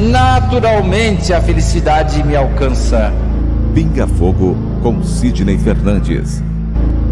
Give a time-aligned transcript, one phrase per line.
[0.00, 3.12] naturalmente a felicidade me alcança.
[3.74, 6.40] Pinga Fogo com Sidney Fernandes.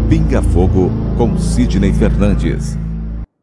[0.09, 2.75] Pinga Fogo com Sidney Fernandes.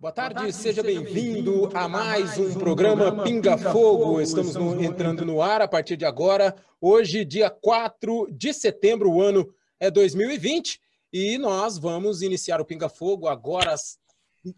[0.01, 4.21] Boa tarde, seja bem-vindo a mais um programa Pinga Fogo.
[4.21, 6.55] Estamos no, entrando no ar a partir de agora.
[6.81, 10.81] Hoje, dia 4 de setembro, o ano é 2020,
[11.13, 13.97] e nós vamos iniciar o Pinga Fogo agora às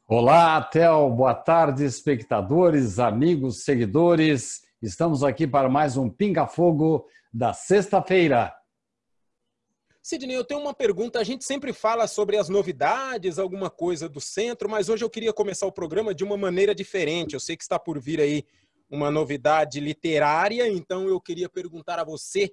[0.08, 4.62] Olá, Tel, boa tarde, espectadores, amigos, seguidores.
[4.80, 8.50] Estamos aqui para mais um Pinga Fogo da sexta-feira.
[10.02, 11.18] Sidney, eu tenho uma pergunta.
[11.18, 15.32] A gente sempre fala sobre as novidades, alguma coisa do centro, mas hoje eu queria
[15.32, 17.34] começar o programa de uma maneira diferente.
[17.34, 18.46] Eu sei que está por vir aí
[18.88, 22.52] uma novidade literária, então eu queria perguntar a você.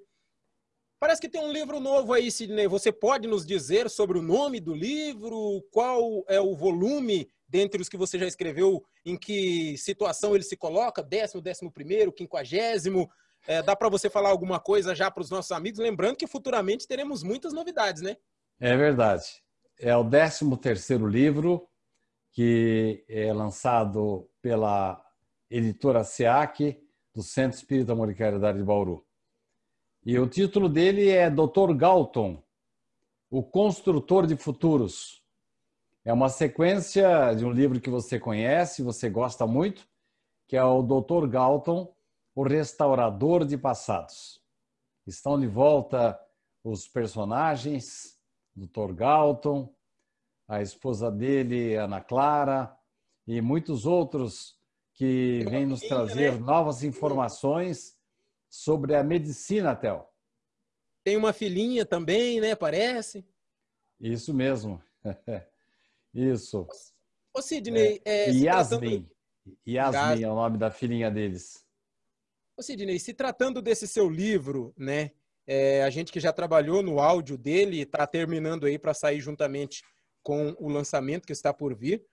[1.00, 2.68] Parece que tem um livro novo aí, Sidney.
[2.68, 5.64] Você pode nos dizer sobre o nome do livro?
[5.72, 8.84] Qual é o volume dentre os que você já escreveu?
[9.03, 11.02] Em que situação ele se coloca?
[11.02, 13.09] Décimo, décimo primeiro, quinquagésimo?
[13.48, 15.80] É, dá para você falar alguma coisa já para os nossos amigos?
[15.80, 18.16] Lembrando que futuramente teremos muitas novidades, né?
[18.59, 19.25] É verdade.
[19.80, 21.68] É o 13 terceiro livro
[22.31, 25.03] que é lançado pela
[25.51, 26.81] editora SEAC,
[27.13, 29.06] do Centro Espírita Amor e Caridade de Bauru.
[30.06, 31.73] E o título dele é Dr.
[31.75, 32.41] Galton,
[33.29, 35.22] o Construtor de Futuros.
[36.06, 39.85] É uma sequência de um livro que você conhece, você gosta muito,
[40.47, 41.28] que é o Dr.
[41.28, 41.94] Galton,
[42.33, 44.41] o Restaurador de Passados.
[45.06, 46.18] Estão de volta
[46.63, 48.18] os personagens,
[48.56, 48.94] Dr.
[48.94, 49.73] Galton,
[50.47, 52.75] a esposa dele, Ana Clara,
[53.28, 54.60] e muitos outros
[55.01, 56.38] que vem nos trazer né?
[56.38, 57.97] novas informações
[58.47, 60.07] sobre a medicina, Tel.
[61.03, 62.53] Tem uma filhinha também, né?
[62.53, 63.25] Parece.
[64.00, 64.79] Isso mesmo.
[66.13, 66.67] Isso.
[67.34, 68.00] Ô, Sidney...
[68.06, 69.07] É, é, Yasmin.
[69.07, 69.12] Tratando...
[69.67, 71.66] Yasmin é o nome da filhinha deles.
[72.56, 75.09] Ô, Sidney, se tratando desse seu livro, né?
[75.47, 79.81] É, a gente que já trabalhou no áudio dele está terminando aí para sair juntamente
[80.22, 82.06] com o lançamento que está por vir.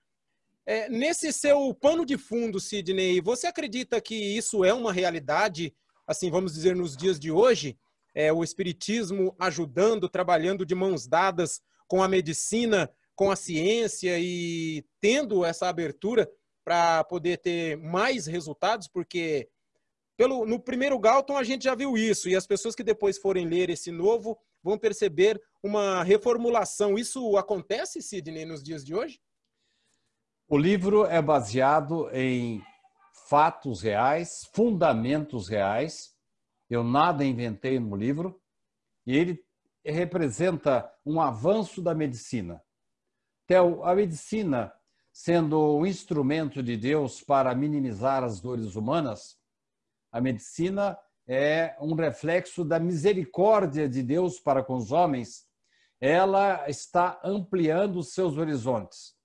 [0.69, 5.73] É, nesse seu pano de fundo, Sidney, você acredita que isso é uma realidade,
[6.05, 7.75] assim, vamos dizer, nos dias de hoje?
[8.13, 14.85] É, o Espiritismo ajudando, trabalhando de mãos dadas com a medicina, com a ciência e
[15.01, 16.29] tendo essa abertura
[16.63, 19.49] para poder ter mais resultados, porque
[20.15, 23.47] pelo, no primeiro Galton a gente já viu isso, e as pessoas que depois forem
[23.47, 26.95] ler esse novo vão perceber uma reformulação.
[26.95, 29.19] Isso acontece, Sidney, nos dias de hoje?
[30.51, 32.59] O livro é baseado em
[33.27, 36.15] fatos reais, fundamentos reais.
[36.67, 38.41] Eu nada inventei no livro.
[39.05, 39.45] E ele
[39.85, 42.63] representa um avanço da medicina.
[43.45, 44.73] Theo, a medicina,
[45.13, 49.37] sendo um instrumento de Deus para minimizar as dores humanas,
[50.11, 50.97] a medicina
[51.27, 55.45] é um reflexo da misericórdia de Deus para com os homens.
[56.01, 59.18] Ela está ampliando seus horizontes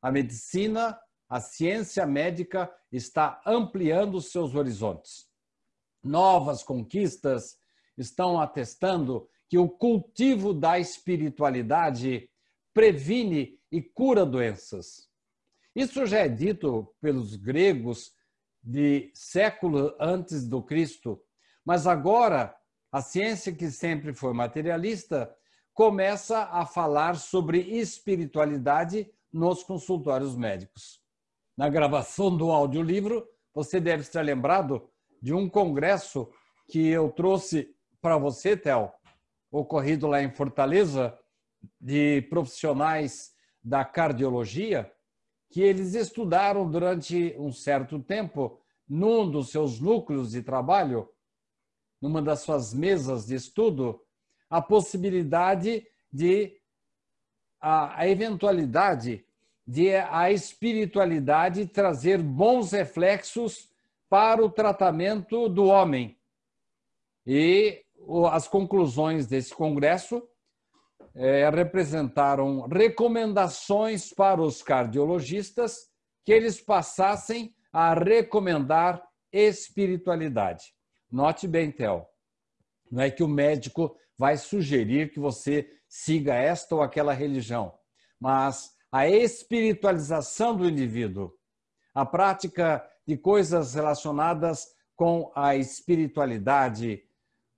[0.00, 0.98] a medicina,
[1.28, 5.26] a ciência médica está ampliando seus horizontes.
[6.02, 7.58] Novas conquistas
[7.96, 12.30] estão atestando que o cultivo da espiritualidade
[12.72, 15.08] previne e cura doenças.
[15.74, 18.12] Isso já é dito pelos gregos
[18.62, 21.22] de século antes do Cristo,
[21.64, 22.56] mas agora
[22.90, 25.34] a ciência que sempre foi materialista
[25.74, 31.00] começa a falar sobre espiritualidade nos consultórios médicos.
[31.56, 34.88] Na gravação do audiolivro, você deve estar lembrado
[35.20, 36.28] de um congresso
[36.68, 38.90] que eu trouxe para você, Theo,
[39.50, 41.16] ocorrido lá em Fortaleza,
[41.80, 44.90] de profissionais da cardiologia,
[45.50, 51.08] que eles estudaram durante um certo tempo, num dos seus núcleos de trabalho,
[52.00, 54.00] numa das suas mesas de estudo,
[54.48, 56.58] a possibilidade de
[57.60, 59.25] a, a eventualidade
[59.66, 63.68] de a espiritualidade trazer bons reflexos
[64.08, 66.16] para o tratamento do homem.
[67.26, 67.84] E
[68.30, 70.22] as conclusões desse congresso
[71.14, 75.88] é, representaram recomendações para os cardiologistas
[76.24, 79.02] que eles passassem a recomendar
[79.32, 80.74] espiritualidade.
[81.10, 82.06] Note bem, Theo,
[82.90, 87.74] não é que o médico vai sugerir que você siga esta ou aquela religião,
[88.20, 91.32] mas a espiritualização do indivíduo,
[91.94, 97.02] a prática de coisas relacionadas com a espiritualidade,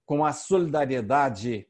[0.04, 1.66] com a solidariedade,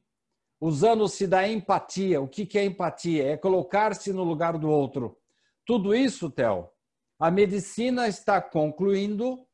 [0.60, 2.20] usando-se da empatia.
[2.20, 3.32] O que é empatia?
[3.32, 5.16] É colocar-se no lugar do outro.
[5.64, 6.70] Tudo isso, Theo,
[7.18, 9.46] a medicina está concluindo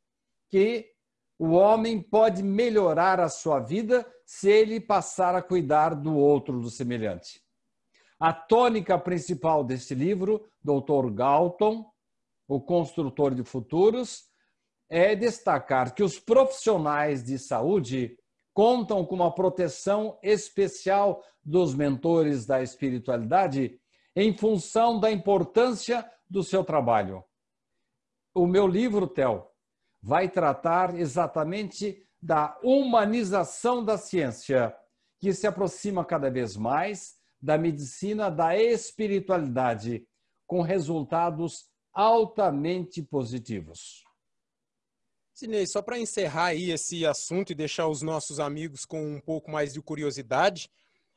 [0.49, 0.93] que
[1.39, 6.71] o homem pode melhorar a sua vida se ele passar a cuidar do outro, do
[6.71, 7.44] semelhante.
[8.19, 11.11] A tônica principal desse livro, Dr.
[11.13, 11.85] Galton,
[12.47, 14.25] o construtor de futuros,
[14.89, 18.17] é destacar que os profissionais de saúde
[18.53, 23.79] contam com uma proteção especial dos mentores da espiritualidade
[24.15, 27.25] em função da importância do seu trabalho.
[28.33, 29.53] O meu livro, Tel,
[30.01, 34.75] vai tratar exatamente da humanização da ciência,
[35.19, 40.03] que se aproxima cada vez mais da medicina da espiritualidade,
[40.47, 44.03] com resultados altamente positivos.
[45.35, 49.51] Sinei, só para encerrar aí esse assunto e deixar os nossos amigos com um pouco
[49.51, 50.71] mais de curiosidade,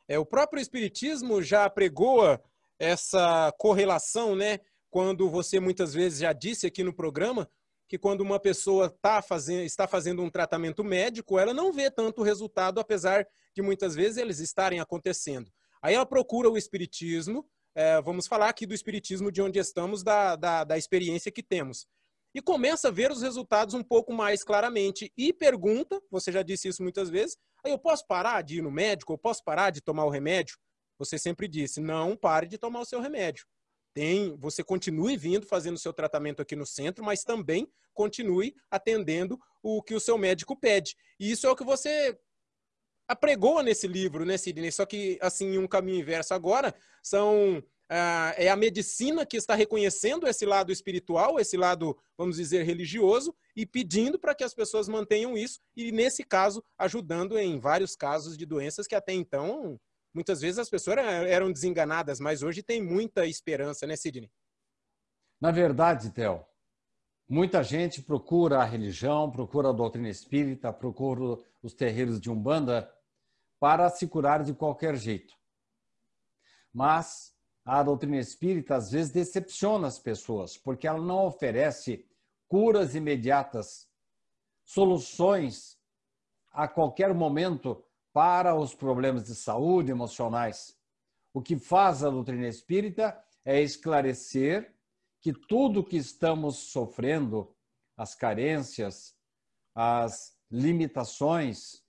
[0.06, 2.44] é, o próprio Espiritismo já pregoa
[2.78, 4.60] essa correlação, né?
[4.90, 7.50] Quando você muitas vezes já disse aqui no programa
[7.88, 12.22] que quando uma pessoa tá fazendo, está fazendo um tratamento médico, ela não vê tanto
[12.22, 13.26] resultado, apesar
[13.56, 15.50] de muitas vezes eles estarem acontecendo.
[15.82, 20.36] Aí ela procura o Espiritismo, é, vamos falar aqui do Espiritismo de onde estamos, da,
[20.36, 21.88] da, da experiência que temos
[22.38, 26.68] e começa a ver os resultados um pouco mais claramente e pergunta, você já disse
[26.68, 29.82] isso muitas vezes, aí eu posso parar de ir no médico, eu posso parar de
[29.82, 30.56] tomar o remédio?
[31.00, 33.46] Você sempre disse, não pare de tomar o seu remédio.
[33.92, 39.82] Tem, você continue vindo fazendo seu tratamento aqui no centro, mas também continue atendendo o
[39.82, 40.96] que o seu médico pede.
[41.20, 42.16] E isso é o que você
[43.08, 44.72] apregoa nesse livro, né, Sidney?
[44.72, 50.28] Só que, assim, um caminho inverso agora, são ah, é a medicina que está reconhecendo
[50.28, 55.38] esse lado espiritual, esse lado, vamos dizer, religioso, e pedindo para que as pessoas mantenham
[55.38, 59.80] isso, e nesse caso, ajudando em vários casos de doenças que até então,
[60.14, 64.30] muitas vezes as pessoas eram desenganadas, mas hoje tem muita esperança, né, Sidney?
[65.40, 66.46] Na verdade, Theo,
[67.30, 72.92] muita gente procura a religião, procura a doutrina espírita, procura os terreiros de Umbanda
[73.60, 75.34] para se curar de qualquer jeito.
[76.74, 77.36] Mas
[77.66, 82.06] a doutrina espírita às vezes decepciona as pessoas, porque ela não oferece
[82.48, 83.90] curas imediatas,
[84.64, 85.78] soluções
[86.52, 87.84] a qualquer momento
[88.14, 90.78] para os problemas de saúde emocionais.
[91.34, 94.74] O que faz a doutrina espírita é esclarecer
[95.22, 97.56] que tudo que estamos sofrendo,
[97.96, 99.16] as carências,
[99.76, 101.84] as limitações,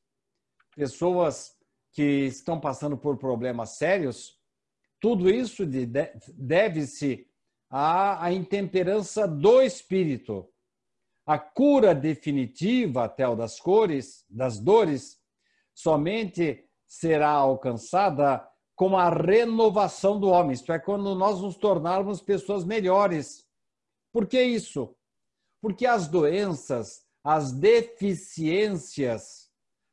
[0.75, 1.57] pessoas
[1.92, 4.38] que estão passando por problemas sérios,
[5.00, 5.64] tudo isso
[6.35, 7.26] deve-se
[7.71, 10.49] à, à intemperança do espírito.
[11.26, 15.18] A cura definitiva, até o das cores, das dores,
[15.75, 22.64] somente será alcançada com a renovação do homem, isto é, quando nós nos tornarmos pessoas
[22.64, 23.45] melhores.
[24.12, 24.97] Por que isso?
[25.61, 29.47] Porque as doenças, as deficiências,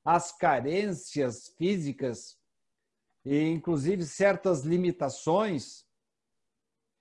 [0.06, 2.38] as carências físicas
[3.26, 5.84] e inclusive certas limitações,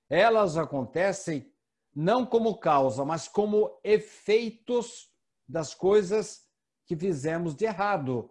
[0.08, 1.52] elas acontecem
[1.94, 5.10] não como causa, mas como efeitos
[5.46, 6.48] das coisas
[6.86, 8.30] que fizemos de errado.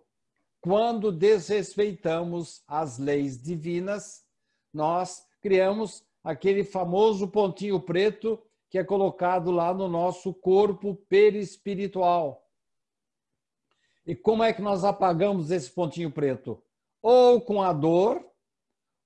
[0.59, 4.25] Quando desrespeitamos as leis divinas,
[4.73, 12.42] nós criamos aquele famoso pontinho preto que é colocado lá no nosso corpo perispiritual.
[14.05, 16.61] E como é que nós apagamos esse pontinho preto?
[17.01, 18.25] Ou com a dor,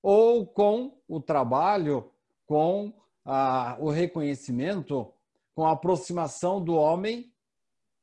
[0.02, 2.12] ou com o trabalho,
[2.46, 2.92] com
[3.24, 5.12] a, o reconhecimento,
[5.54, 7.32] com a aproximação do homem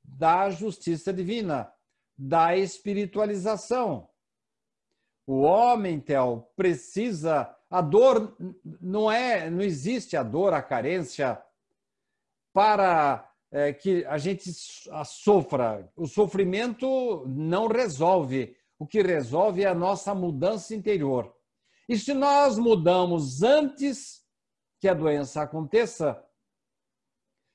[0.03, 1.71] da justiça divina,
[2.17, 4.09] da espiritualização.
[5.27, 7.51] O homem, Tel, precisa.
[7.69, 8.37] A dor
[8.79, 11.41] não é, não existe a dor, a carência
[12.53, 14.51] para é, que a gente
[15.05, 15.89] sofra.
[15.95, 18.53] O sofrimento não resolve.
[18.77, 21.33] O que resolve é a nossa mudança interior.
[21.87, 24.21] E se nós mudamos antes
[24.77, 26.21] que a doença aconteça,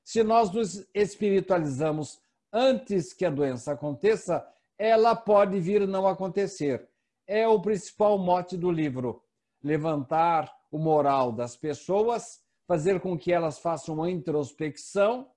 [0.02, 2.18] se nós nos espiritualizamos
[2.50, 4.42] antes que a doença aconteça,
[4.78, 6.88] ela pode vir não acontecer.
[7.26, 9.22] É o principal mote do livro:
[9.62, 15.30] levantar o moral das pessoas, fazer com que elas façam uma introspecção,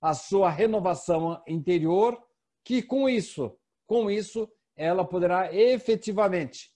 [0.00, 2.22] a sua renovação interior,
[2.64, 6.70] que com isso, com isso, ela poderá efetivamente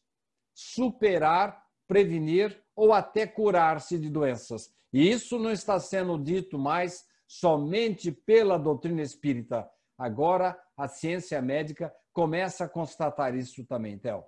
[0.55, 4.75] superar, prevenir ou até curar-se de doenças.
[4.93, 9.71] E isso não está sendo dito mais somente pela doutrina espírita.
[9.97, 14.25] Agora a ciência médica começa a constatar isso também, Theo.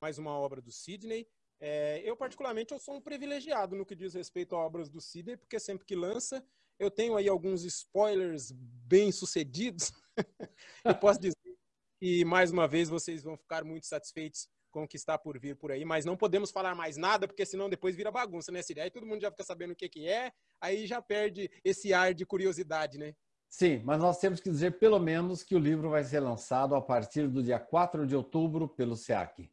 [0.00, 1.26] Mais uma obra do Sidney.
[1.58, 5.36] É, eu, particularmente, eu sou um privilegiado no que diz respeito a obras do Sidney,
[5.36, 6.46] porque sempre que lança,
[6.78, 9.92] eu tenho aí alguns spoilers bem sucedidos.
[10.84, 11.56] eu posso dizer
[12.00, 15.56] que, mais uma vez, vocês vão ficar muito satisfeitos com o que está por vir
[15.56, 18.80] por aí, mas não podemos falar mais nada, porque senão depois vira bagunça, né, Cid?
[18.80, 22.12] Aí todo mundo já fica sabendo o que, que é, aí já perde esse ar
[22.12, 23.14] de curiosidade, né?
[23.48, 26.82] Sim, mas nós temos que dizer pelo menos que o livro vai ser lançado a
[26.82, 29.48] partir do dia 4 de outubro pelo SEAC.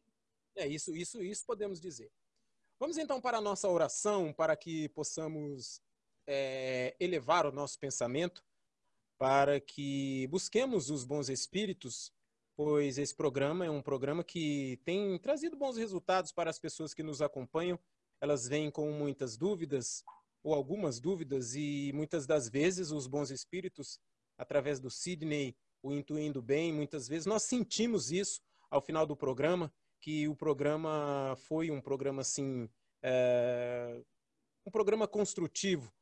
[0.56, 2.10] É isso, isso, isso podemos dizer.
[2.80, 5.80] Vamos então para a nossa oração, para que possamos
[6.26, 8.42] é, elevar o nosso pensamento,
[9.18, 12.12] para que busquemos os bons espíritos
[12.56, 17.02] pois esse programa é um programa que tem trazido bons resultados para as pessoas que
[17.02, 17.78] nos acompanham.
[18.20, 20.04] Elas vêm com muitas dúvidas,
[20.44, 23.98] ou algumas dúvidas, e muitas das vezes os bons espíritos,
[24.36, 29.72] através do Sidney, o Intuindo Bem, muitas vezes nós sentimos isso ao final do programa,
[30.00, 32.68] que o programa foi um programa assim,
[33.02, 34.02] é,
[34.64, 35.92] um programa construtivo,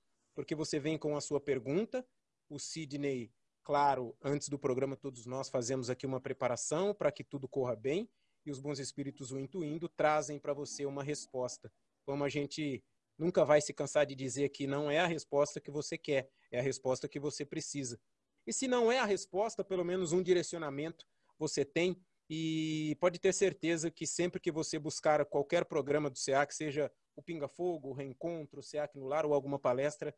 [0.41, 2.03] porque você vem com a sua pergunta,
[2.49, 3.31] o Sidney
[3.63, 8.09] Claro, antes do programa, todos nós fazemos aqui uma preparação para que tudo corra bem
[8.45, 11.71] e os bons espíritos, o intuindo, trazem para você uma resposta.
[12.07, 12.83] Como a gente
[13.19, 16.59] nunca vai se cansar de dizer que não é a resposta que você quer, é
[16.59, 18.01] a resposta que você precisa.
[18.47, 21.05] E se não é a resposta, pelo menos um direcionamento
[21.39, 26.55] você tem e pode ter certeza que sempre que você buscar qualquer programa do SEAC,
[26.55, 30.15] seja o Pinga Fogo, o Reencontro, o SEAC no Lar ou alguma palestra,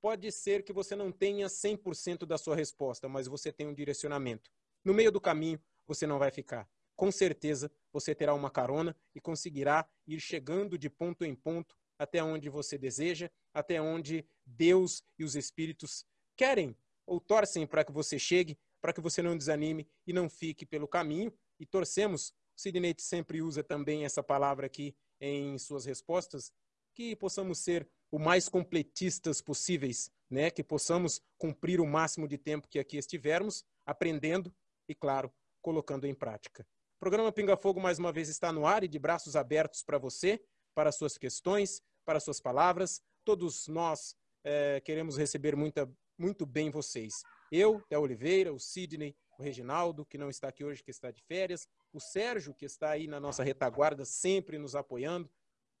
[0.00, 4.50] pode ser que você não tenha 100% da sua resposta, mas você tem um direcionamento.
[4.84, 6.68] No meio do caminho, você não vai ficar.
[6.94, 12.22] Com certeza, você terá uma carona e conseguirá ir chegando de ponto em ponto até
[12.22, 16.04] onde você deseja, até onde Deus e os espíritos
[16.36, 16.76] querem
[17.06, 20.88] ou torcem para que você chegue, para que você não desanime e não fique pelo
[20.88, 21.32] caminho.
[21.58, 26.52] E torcemos, Sidney sempre usa também essa palavra aqui em suas respostas,
[26.94, 30.50] que possamos ser o mais completistas possíveis, né?
[30.50, 34.54] Que possamos cumprir o máximo de tempo que aqui estivermos, aprendendo
[34.88, 35.32] e, claro,
[35.62, 36.66] colocando em prática.
[36.96, 39.98] O programa Pinga Fogo mais uma vez está no ar e de braços abertos para
[39.98, 40.42] você,
[40.74, 43.02] para suas questões, para suas palavras.
[43.24, 47.22] Todos nós é, queremos receber muita, muito bem vocês.
[47.50, 51.22] Eu, Té Oliveira, o Sidney, o Reginaldo, que não está aqui hoje, que está de
[51.22, 55.30] férias, o Sérgio, que está aí na nossa retaguarda, sempre nos apoiando,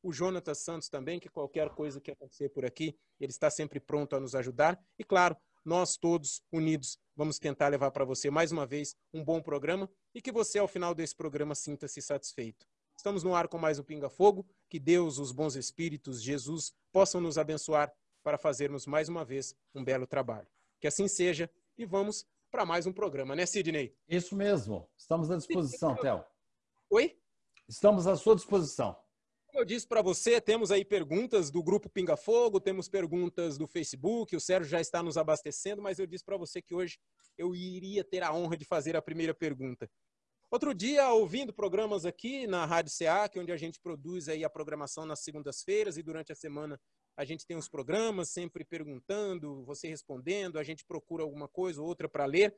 [0.06, 4.14] o Jonatas Santos também, que qualquer coisa que acontecer por aqui, ele está sempre pronto
[4.14, 4.80] a nos ajudar.
[4.96, 9.42] E claro, nós todos unidos vamos tentar levar para você mais uma vez um bom
[9.42, 12.68] programa e que você ao final desse programa sinta-se satisfeito.
[12.96, 14.46] Estamos no ar com mais um Pinga Fogo.
[14.70, 19.82] Que Deus, os bons espíritos, Jesus possam nos abençoar para fazermos mais uma vez um
[19.82, 20.46] belo trabalho.
[20.80, 23.92] Que assim seja e vamos para mais um programa, né, Sidney?
[24.08, 24.88] Isso mesmo.
[24.96, 26.24] Estamos à disposição, Théo.
[26.90, 27.18] Oi?
[27.68, 28.96] Estamos à sua disposição.
[29.56, 34.36] Eu disse para você, temos aí perguntas do grupo Pinga Fogo, temos perguntas do Facebook,
[34.36, 36.98] o Sérgio já está nos abastecendo, mas eu disse para você que hoje
[37.38, 39.90] eu iria ter a honra de fazer a primeira pergunta.
[40.50, 45.06] Outro dia, ouvindo programas aqui na Rádio SEAC, onde a gente produz aí a programação
[45.06, 46.78] nas segundas-feiras e durante a semana
[47.16, 51.88] a gente tem os programas sempre perguntando, você respondendo, a gente procura alguma coisa ou
[51.88, 52.54] outra para ler.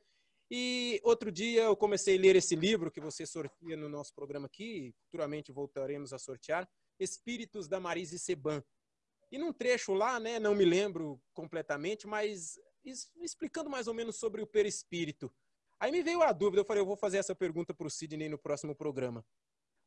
[0.51, 4.47] E outro dia eu comecei a ler esse livro que você sorteia no nosso programa
[4.47, 6.67] aqui, futuramente voltaremos a sortear,
[6.99, 8.63] Espíritos da Marise Seban.
[9.31, 14.41] E num trecho lá, né, não me lembro completamente, mas explicando mais ou menos sobre
[14.41, 15.31] o perispírito.
[15.79, 18.27] Aí me veio a dúvida, eu falei, eu vou fazer essa pergunta para o Sidney
[18.27, 19.25] no próximo programa.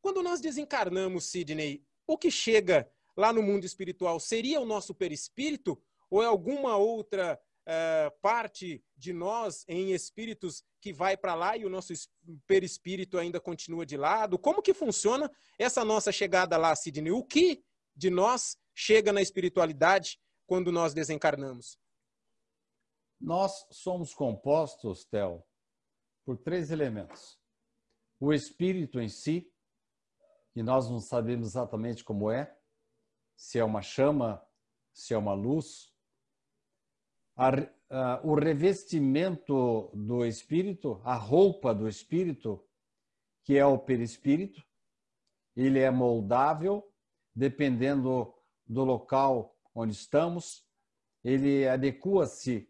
[0.01, 5.81] Quando nós desencarnamos, Sidney, o que chega lá no mundo espiritual seria o nosso perispírito
[6.09, 11.65] ou é alguma outra uh, parte de nós em espíritos que vai para lá e
[11.65, 11.93] o nosso
[12.47, 14.37] perispírito ainda continua de lado?
[14.37, 17.11] Como que funciona essa nossa chegada lá, Sidney?
[17.11, 17.63] O que
[17.95, 21.77] de nós chega na espiritualidade quando nós desencarnamos?
[23.19, 25.43] Nós somos compostos, Theo,
[26.25, 27.39] por três elementos.
[28.19, 29.49] O espírito em si,
[30.53, 32.53] que nós não sabemos exatamente como é,
[33.35, 34.45] se é uma chama,
[34.93, 35.92] se é uma luz.
[37.43, 37.49] A,
[37.89, 42.63] a, o revestimento do espírito, a roupa do espírito,
[43.43, 44.65] que é o perispírito,
[45.53, 46.89] ele é moldável,
[47.35, 48.33] dependendo
[48.65, 50.65] do local onde estamos,
[51.21, 52.69] ele adequa-se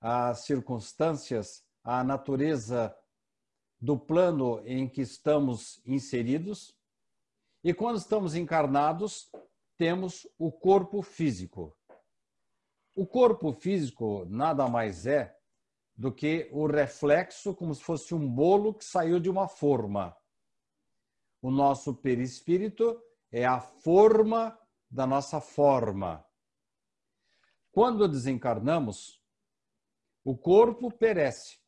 [0.00, 2.92] às circunstâncias a natureza
[3.80, 6.76] do plano em que estamos inseridos.
[7.62, 9.30] E quando estamos encarnados,
[9.76, 11.76] temos o corpo físico.
[12.94, 15.34] O corpo físico nada mais é
[15.96, 20.16] do que o reflexo, como se fosse um bolo que saiu de uma forma.
[21.40, 24.58] O nosso perispírito é a forma
[24.90, 26.24] da nossa forma.
[27.70, 29.22] Quando desencarnamos,
[30.24, 31.58] o corpo perece,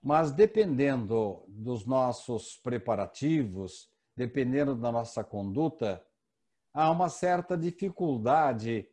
[0.00, 6.04] mas dependendo dos nossos preparativos, dependendo da nossa conduta,
[6.72, 8.88] há uma certa dificuldade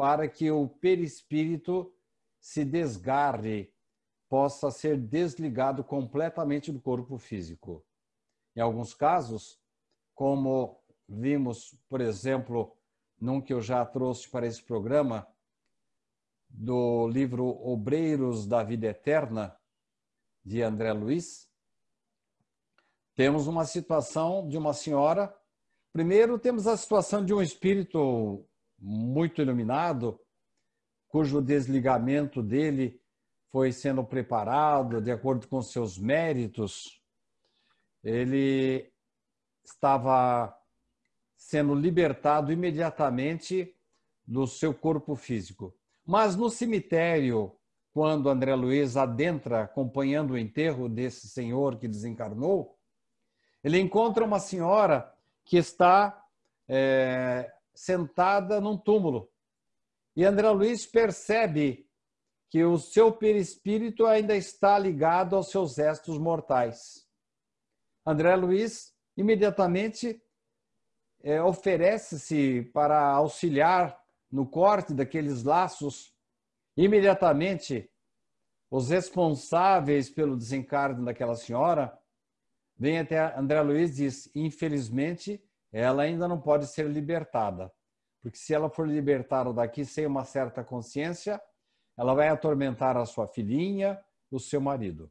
[0.00, 1.92] para que o perispírito
[2.40, 3.70] se desgarre,
[4.30, 7.84] possa ser desligado completamente do corpo físico.
[8.56, 9.60] Em alguns casos,
[10.14, 12.74] como vimos, por exemplo,
[13.20, 15.28] num que eu já trouxe para esse programa,
[16.48, 19.54] do livro Obreiros da Vida Eterna,
[20.42, 21.46] de André Luiz,
[23.14, 25.38] temos uma situação de uma senhora.
[25.92, 28.48] Primeiro, temos a situação de um espírito
[28.80, 30.20] muito iluminado,
[31.08, 33.00] cujo desligamento dele
[33.50, 37.00] foi sendo preparado de acordo com seus méritos.
[38.02, 38.90] Ele
[39.64, 40.56] estava
[41.36, 43.76] sendo libertado imediatamente
[44.26, 45.74] do seu corpo físico.
[46.06, 47.60] Mas no cemitério
[47.92, 52.78] quando André Luiz adentra acompanhando o enterro desse senhor que desencarnou,
[53.62, 55.12] ele encontra uma senhora
[55.44, 56.24] que está
[56.68, 59.30] é, sentada num túmulo.
[60.16, 61.88] E André Luiz percebe
[62.48, 67.06] que o seu perispírito ainda está ligado aos seus restos mortais.
[68.04, 70.22] André Luiz imediatamente
[71.22, 73.98] é, oferece-se para auxiliar
[74.30, 76.14] no corte daqueles laços
[76.76, 77.90] Imediatamente,
[78.70, 81.92] os responsáveis pelo desencarne daquela senhora
[82.74, 87.72] vêm até André Luiz e diz: infelizmente, ela ainda não pode ser libertada,
[88.22, 91.40] porque se ela for libertada daqui sem uma certa consciência,
[91.96, 95.10] ela vai atormentar a sua filhinha, o seu marido.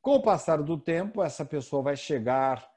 [0.00, 2.70] Com o passar do tempo, essa pessoa vai chegar,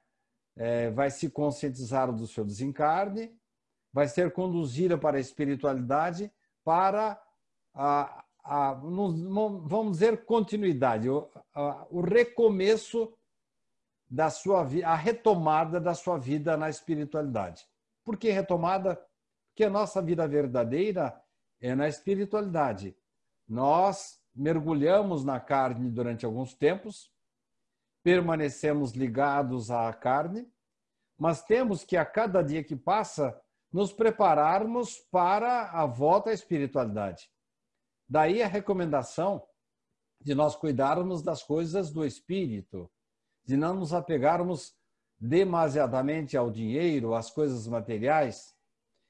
[0.55, 3.37] é, vai se conscientizar do seu desencarne,
[3.91, 6.31] vai ser conduzida para a espiritualidade
[6.63, 7.21] para
[7.73, 13.16] a, a, vamos dizer, continuidade, o, a, o recomeço
[14.09, 17.67] da sua a retomada da sua vida na espiritualidade.
[18.03, 18.95] Por que retomada?
[19.49, 21.19] Porque a nossa vida verdadeira
[21.59, 22.95] é na espiritualidade.
[23.47, 27.11] Nós mergulhamos na carne durante alguns tempos,
[28.03, 30.47] permanecemos ligados à carne,
[31.17, 33.39] mas temos que a cada dia que passa
[33.71, 37.29] nos prepararmos para a volta à espiritualidade.
[38.07, 39.45] Daí a recomendação
[40.21, 42.89] de nós cuidarmos das coisas do espírito,
[43.47, 44.75] de não nos apegarmos
[45.17, 48.53] demasiadamente ao dinheiro, às coisas materiais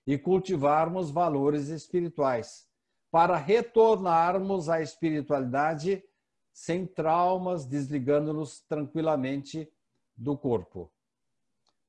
[0.05, 2.65] e cultivarmos valores espirituais,
[3.11, 6.03] para retornarmos à espiritualidade
[6.53, 9.69] sem traumas, desligando-nos tranquilamente
[10.15, 10.91] do corpo.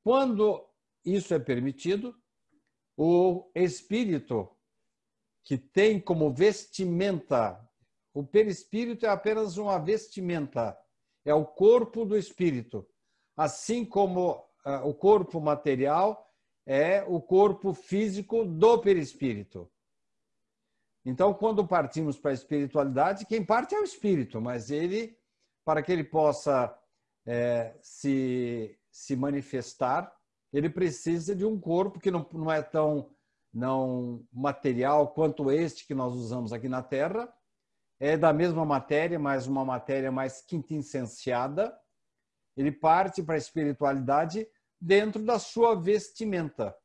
[0.03, 0.67] Quando
[1.05, 2.15] isso é permitido,
[2.97, 4.51] o espírito
[5.45, 7.59] que tem como vestimenta,
[8.13, 10.77] o perispírito é apenas uma vestimenta,
[11.29, 12.87] é o corpo do espírito.
[13.37, 14.33] Assim como
[14.65, 16.27] uh, o corpo material
[16.67, 19.71] é o corpo físico do perispírito.
[21.05, 25.17] Então, quando partimos para a espiritualidade, quem parte é o espírito, mas ele,
[25.65, 26.77] para que ele possa
[27.27, 30.15] é, se, se manifestar,
[30.53, 33.11] ele precisa de um corpo que não, não é tão
[33.53, 37.33] não material quanto este que nós usamos aqui na Terra.
[38.01, 41.77] É da mesma matéria, mas uma matéria mais quintessenciada.
[42.57, 44.49] Ele parte para a espiritualidade
[44.81, 46.77] dentro da sua vestimenta.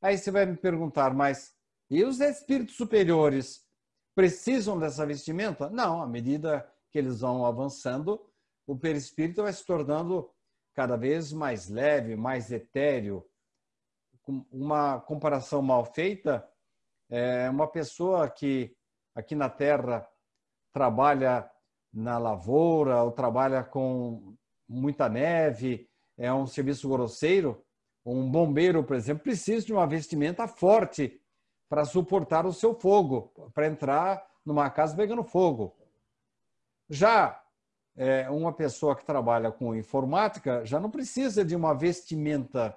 [0.00, 1.54] Aí você vai me perguntar, mas
[1.90, 3.66] e os espíritos superiores
[4.14, 5.68] precisam dessa vestimenta?
[5.68, 8.24] Não, à medida que eles vão avançando,
[8.66, 10.30] o perispírito vai se tornando
[10.72, 13.26] cada vez mais leve, mais etéreo.
[14.52, 16.48] Uma comparação mal feita
[17.08, 18.76] é uma pessoa que
[19.12, 20.08] aqui na Terra
[20.72, 21.50] trabalha
[21.92, 24.36] na lavoura ou trabalha com
[24.68, 27.64] muita neve, é um serviço grosseiro,
[28.04, 31.20] um bombeiro, por exemplo, precisa de uma vestimenta forte
[31.68, 35.76] para suportar o seu fogo, para entrar numa casa pegando fogo.
[36.88, 37.42] Já
[37.96, 42.76] é, uma pessoa que trabalha com informática já não precisa de uma vestimenta.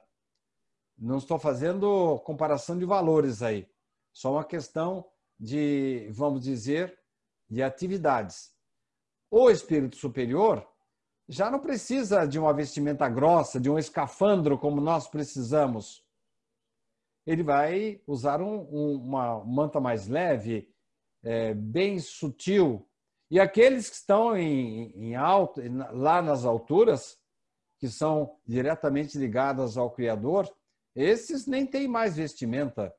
[0.97, 3.67] Não estou fazendo comparação de valores aí,
[4.11, 5.05] só uma questão
[5.39, 6.97] de, vamos dizer,
[7.53, 8.51] de atividades.
[9.29, 10.67] O espírito superior
[11.29, 16.03] já não precisa de uma vestimenta grossa, de um escafandro como nós precisamos.
[17.25, 20.67] Ele vai usar um, um, uma manta mais leve,
[21.23, 22.89] é, bem sutil,
[23.29, 25.61] e aqueles que estão em, em alto,
[25.91, 27.17] lá nas alturas,
[27.79, 30.51] que são diretamente ligadas ao Criador,
[30.95, 32.93] esses nem têm mais vestimenta.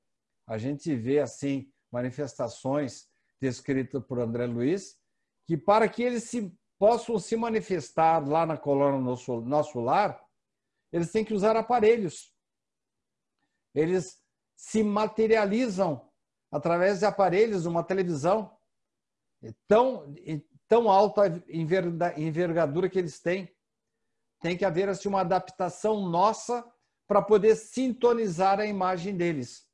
[0.47, 3.09] A gente vê assim manifestações
[3.45, 4.99] descritas por André Luiz,
[5.47, 10.19] que para que eles se, possam se manifestar lá na colônia nosso, nosso lar,
[10.91, 12.33] eles têm que usar aparelhos.
[13.75, 14.23] Eles
[14.57, 16.11] se materializam
[16.51, 18.57] através de aparelhos, uma televisão
[19.69, 20.15] tão,
[20.67, 21.23] tão alta
[22.17, 23.55] envergadura que eles têm.
[24.41, 26.65] Tem que haver assim, uma adaptação nossa
[27.07, 29.69] para poder sintonizar a imagem deles.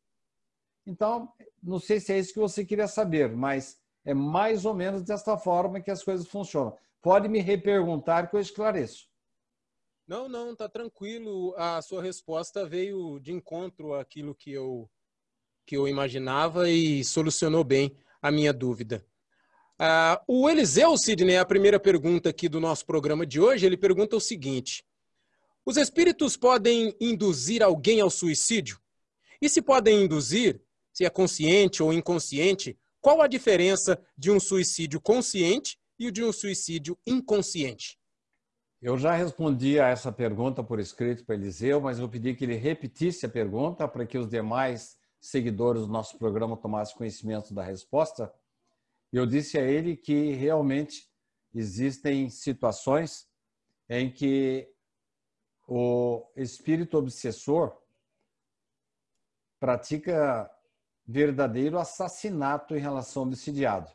[0.86, 5.02] Então, não sei se é isso que você queria saber, mas é mais ou menos
[5.02, 6.76] desta forma que as coisas funcionam.
[7.02, 9.08] Pode me reperguntar que eu esclareço.
[10.06, 11.54] Não, não, tá tranquilo.
[11.56, 14.90] A sua resposta veio de encontro àquilo que eu
[15.66, 19.06] que eu imaginava e solucionou bem a minha dúvida.
[19.78, 24.16] Uh, o Eliseu Sidney, a primeira pergunta aqui do nosso programa de hoje, ele pergunta
[24.16, 24.84] o seguinte:
[25.64, 28.80] Os espíritos podem induzir alguém ao suicídio?
[29.40, 30.60] E se podem induzir,
[30.92, 36.32] se é consciente ou inconsciente, qual a diferença de um suicídio consciente e de um
[36.32, 37.98] suicídio inconsciente?
[38.82, 42.56] Eu já respondi a essa pergunta por escrito para Eliseu, mas eu pedi que ele
[42.56, 48.32] repetisse a pergunta para que os demais seguidores do nosso programa tomassem conhecimento da resposta
[49.12, 51.10] eu disse a ele que realmente
[51.52, 53.28] existem situações
[53.88, 54.72] em que
[55.66, 57.76] o espírito obsessor
[59.58, 60.48] pratica
[61.10, 63.90] verdadeiro assassinato em relação ao obsidiado.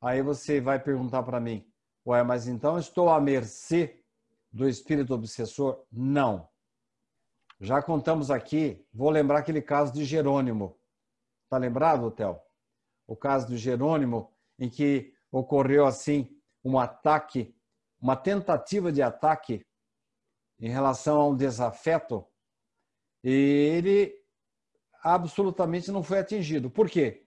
[0.00, 1.70] Aí você vai perguntar para mim,
[2.06, 4.02] ué, mas então estou à mercê
[4.50, 5.84] do espírito obsessor?
[5.92, 6.48] Não.
[7.60, 10.78] Já contamos aqui, vou lembrar aquele caso de Jerônimo.
[11.50, 12.40] Tá lembrado, Theo?
[13.06, 17.56] o caso do Jerônimo, em que ocorreu assim um ataque,
[17.98, 19.66] uma tentativa de ataque
[20.60, 22.26] em relação a um desafeto,
[23.24, 24.17] e ele
[25.14, 26.70] absolutamente não foi atingido.
[26.70, 27.24] Por quê?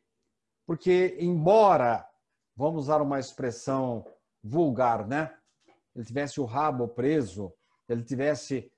[0.65, 2.07] Porque, embora,
[2.55, 4.05] vamos usar uma expressão
[4.43, 5.35] vulgar, né?
[5.95, 7.53] Ele tivesse o rabo preso,
[7.89, 8.71] ele tivesse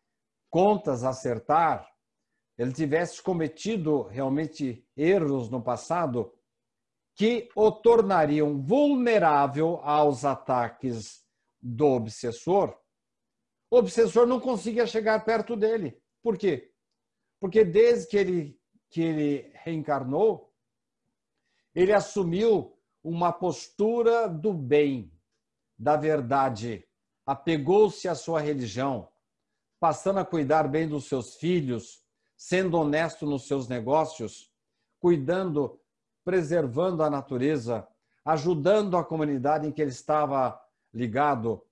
[0.49, 1.87] contas a acertar,
[2.57, 6.33] ele tivesse cometido realmente erros no passado,
[7.15, 11.23] que o tornariam vulnerável aos ataques
[11.61, 12.75] do obsessor,
[13.71, 15.99] o obsessor não conseguia chegar perto dele.
[16.21, 16.71] Por quê?
[17.39, 18.59] Porque desde que ele,
[18.93, 20.53] que ele reencarnou,
[21.73, 25.11] ele assumiu uma postura do bem,
[25.75, 26.87] da verdade,
[27.25, 29.09] apegou-se à sua religião,
[29.79, 32.05] passando a cuidar bem dos seus filhos,
[32.37, 34.53] sendo honesto nos seus negócios,
[34.99, 35.81] cuidando
[36.23, 37.87] preservando a natureza,
[38.23, 40.61] ajudando a comunidade em que ele estava
[40.93, 41.65] ligado.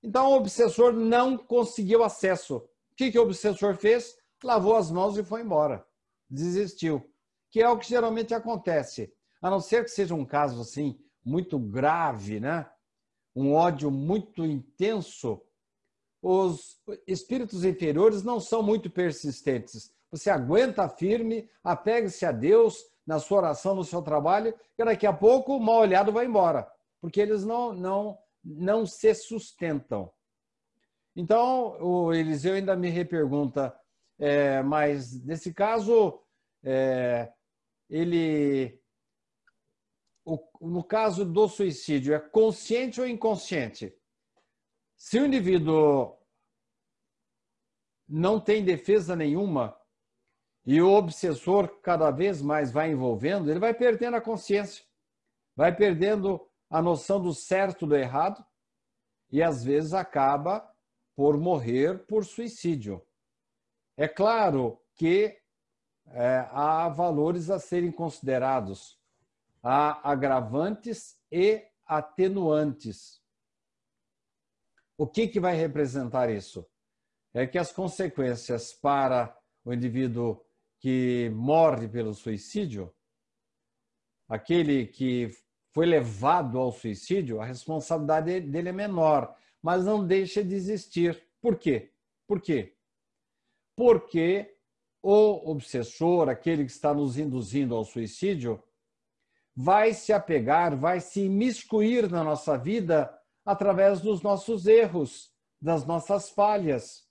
[0.00, 2.58] Então, o obsessor não conseguiu acesso.
[2.58, 4.16] O que, que o obsessor fez?
[4.42, 5.84] Lavou as mãos e foi embora.
[6.34, 7.02] Desistiu.
[7.50, 9.12] Que é o que geralmente acontece.
[9.40, 12.68] A não ser que seja um caso assim, muito grave, né?
[13.34, 15.42] um ódio muito intenso,
[16.22, 19.92] os espíritos inferiores não são muito persistentes.
[20.10, 25.12] Você aguenta firme, apegue-se a Deus, na sua oração, no seu trabalho, e daqui a
[25.12, 26.70] pouco o mal olhado vai embora,
[27.00, 30.10] porque eles não, não, não se sustentam.
[31.16, 33.74] Então, o Eliseu ainda me repergunta,
[34.18, 36.20] é, mas nesse caso,
[36.64, 37.32] é,
[37.90, 38.80] ele,
[40.24, 43.94] o, no caso do suicídio, é consciente ou inconsciente?
[44.96, 46.18] Se o indivíduo
[48.08, 49.78] não tem defesa nenhuma
[50.64, 54.84] e o obsessor cada vez mais vai envolvendo, ele vai perdendo a consciência,
[55.54, 58.44] vai perdendo a noção do certo do errado
[59.30, 60.66] e às vezes acaba
[61.14, 63.06] por morrer por suicídio.
[63.96, 65.40] É claro que
[66.06, 68.98] é, há valores a serem considerados,
[69.62, 73.22] há agravantes e atenuantes.
[74.96, 76.66] O que, que vai representar isso?
[77.32, 80.44] É que as consequências para o indivíduo
[80.78, 82.94] que morre pelo suicídio,
[84.28, 85.30] aquele que
[85.72, 91.26] foi levado ao suicídio, a responsabilidade dele é menor, mas não deixa de existir.
[91.40, 91.92] Por quê?
[92.26, 92.76] Por quê?
[93.74, 94.53] Porque
[95.06, 98.62] o obsessor, aquele que está nos induzindo ao suicídio,
[99.54, 103.14] vai se apegar, vai se imiscuir na nossa vida
[103.44, 107.06] através dos nossos erros, das nossas falhas.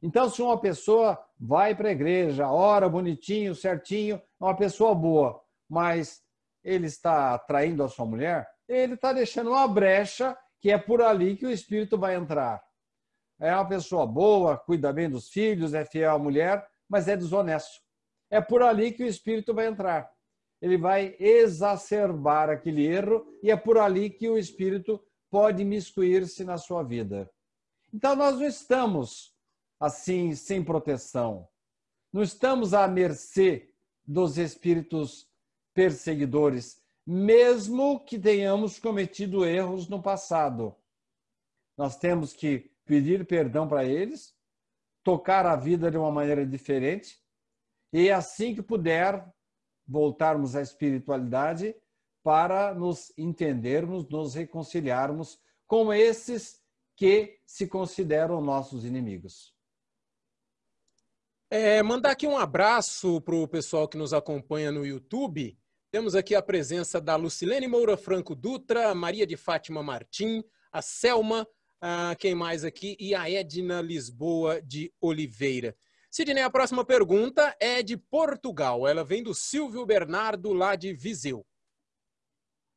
[0.00, 5.42] Então, se uma pessoa vai para a igreja, ora bonitinho, certinho, é uma pessoa boa,
[5.68, 6.22] mas
[6.62, 11.36] ele está traindo a sua mulher, ele está deixando uma brecha que é por ali
[11.36, 12.62] que o espírito vai entrar.
[13.40, 17.82] É uma pessoa boa, cuida bem dos filhos, é fiel à mulher, mas é desonesto.
[18.30, 20.08] É por ali que o espírito vai entrar.
[20.62, 26.56] Ele vai exacerbar aquele erro e é por ali que o espírito pode miscuir-se na
[26.56, 27.28] sua vida.
[27.92, 29.34] Então, nós não estamos
[29.80, 31.48] assim, sem proteção.
[32.12, 33.72] Não estamos à mercê
[34.06, 35.28] dos espíritos
[35.74, 40.76] perseguidores, mesmo que tenhamos cometido erros no passado.
[41.76, 44.32] Nós temos que pedir perdão para eles,
[45.04, 47.22] tocar a vida de uma maneira diferente
[47.92, 49.24] e, assim que puder,
[49.86, 51.76] voltarmos à espiritualidade
[52.22, 56.60] para nos entendermos, nos reconciliarmos com esses
[56.96, 59.54] que se consideram nossos inimigos.
[61.50, 65.58] É, mandar aqui um abraço para o pessoal que nos acompanha no YouTube.
[65.90, 71.46] Temos aqui a presença da Lucilene Moura Franco Dutra, Maria de Fátima Martim, a Selma,
[71.86, 72.96] ah, quem mais aqui?
[72.98, 75.76] E a Edna Lisboa de Oliveira.
[76.10, 78.88] Sidney, a próxima pergunta é de Portugal.
[78.88, 81.44] Ela vem do Silvio Bernardo, lá de Viseu.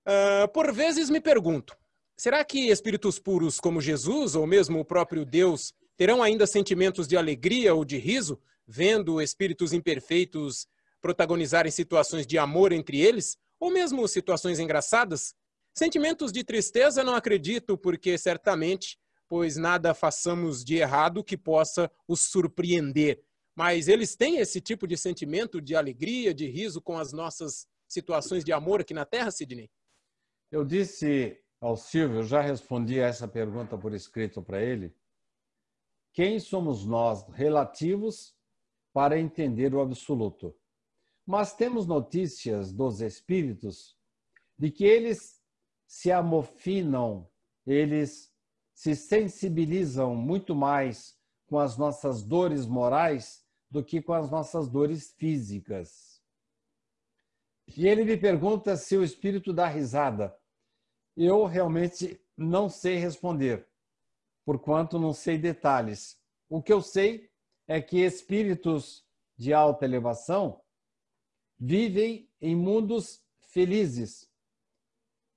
[0.06, 1.74] Uh, por vezes me pergunto,
[2.18, 7.16] será que espíritos puros como Jesus, ou mesmo o próprio Deus, terão ainda sentimentos de
[7.16, 10.68] alegria ou de riso, vendo espíritos imperfeitos
[11.00, 15.34] protagonizarem situações de amor entre eles, ou mesmo situações engraçadas?
[15.78, 18.98] Sentimentos de tristeza não acredito, porque certamente,
[19.30, 23.24] pois nada façamos de errado que possa os surpreender.
[23.56, 28.44] Mas eles têm esse tipo de sentimento de alegria, de riso com as nossas situações
[28.44, 29.70] de amor aqui na Terra, Sidney?
[30.52, 34.92] Eu disse ao Silvio, já respondi essa pergunta por escrito para ele.
[36.12, 38.36] Quem somos nós relativos
[38.92, 40.58] para entender o absoluto?
[41.24, 43.96] Mas temos notícias dos espíritos
[44.58, 45.37] de que eles
[45.88, 47.28] se amofinam,
[47.66, 48.32] eles
[48.74, 55.14] se sensibilizam muito mais com as nossas dores morais do que com as nossas dores
[55.18, 56.22] físicas.
[57.76, 60.38] E ele me pergunta se o espírito dá risada.
[61.16, 63.68] Eu realmente não sei responder,
[64.46, 66.20] porquanto não sei detalhes.
[66.50, 67.30] O que eu sei
[67.68, 70.62] é que espíritos de alta elevação
[71.60, 74.27] vivem em mundos felizes.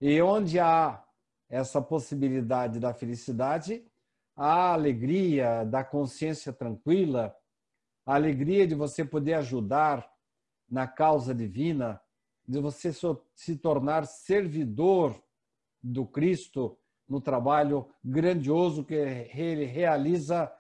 [0.01, 1.05] E onde há
[1.49, 3.85] essa possibilidade da felicidade,
[4.35, 7.37] a alegria da consciência tranquila,
[8.07, 10.11] a alegria de você poder ajudar
[10.69, 12.01] na causa divina,
[12.47, 12.93] de você
[13.35, 15.23] se tornar servidor
[15.83, 20.51] do Cristo no trabalho grandioso que ele realiza,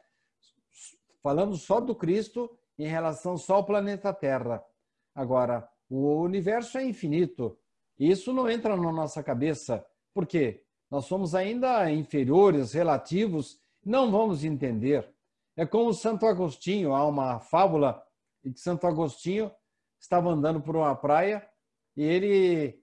[1.22, 4.62] falando só do Cristo em relação só ao planeta Terra.
[5.14, 7.58] Agora, o universo é infinito.
[8.00, 9.84] Isso não entra na nossa cabeça.
[10.14, 10.64] Por quê?
[10.90, 15.06] Nós somos ainda inferiores, relativos, não vamos entender.
[15.54, 18.02] É como Santo Agostinho, há uma fábula
[18.42, 19.52] em que Santo Agostinho
[20.00, 21.46] estava andando por uma praia
[21.94, 22.82] e ele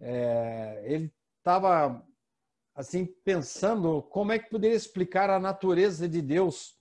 [0.00, 2.04] é, ele estava
[2.74, 6.76] assim pensando como é que poderia explicar a natureza de Deus.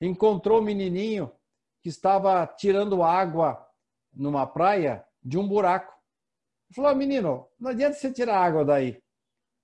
[0.00, 1.30] Encontrou um menininho
[1.80, 3.64] que estava tirando água
[4.12, 5.91] numa praia de um buraco.
[6.74, 9.02] Falou, menino, não adianta você tirar água daí.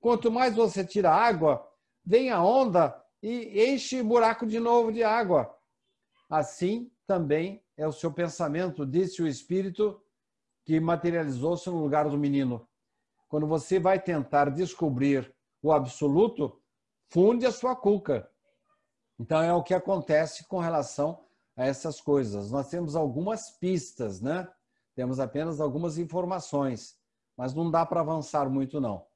[0.01, 1.67] Quanto mais você tira água,
[2.05, 5.55] vem a onda e enche o buraco de novo de água.
[6.29, 10.01] Assim também é o seu pensamento, disse o Espírito
[10.65, 12.69] que materializou-se no lugar do menino.
[13.27, 16.61] Quando você vai tentar descobrir o absoluto,
[17.09, 18.31] funde a sua cuca.
[19.19, 21.25] Então é o que acontece com relação
[21.57, 22.51] a essas coisas.
[22.51, 24.47] Nós temos algumas pistas, né?
[24.95, 26.98] Temos apenas algumas informações,
[27.39, 29.07] mas não dá para avançar muito não.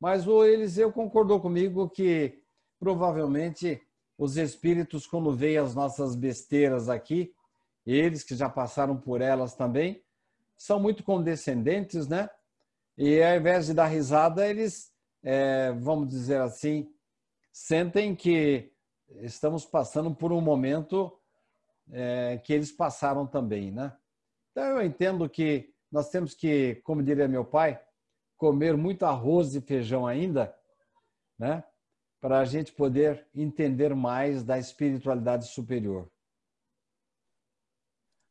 [0.00, 2.40] Mas o Eliseu concordou comigo que
[2.78, 3.82] provavelmente
[4.16, 7.34] os espíritos, quando veem as nossas besteiras aqui,
[7.84, 10.04] eles que já passaram por elas também,
[10.56, 12.30] são muito condescendentes, né?
[12.96, 16.88] E ao invés de dar risada, eles, é, vamos dizer assim,
[17.52, 18.72] sentem que
[19.16, 21.12] estamos passando por um momento
[21.90, 23.92] é, que eles passaram também, né?
[24.52, 27.80] Então eu entendo que nós temos que, como diria meu pai,
[28.36, 30.52] comer muito arroz e feijão ainda,
[31.38, 31.62] né?
[32.20, 36.10] Para a gente poder entender mais da espiritualidade superior.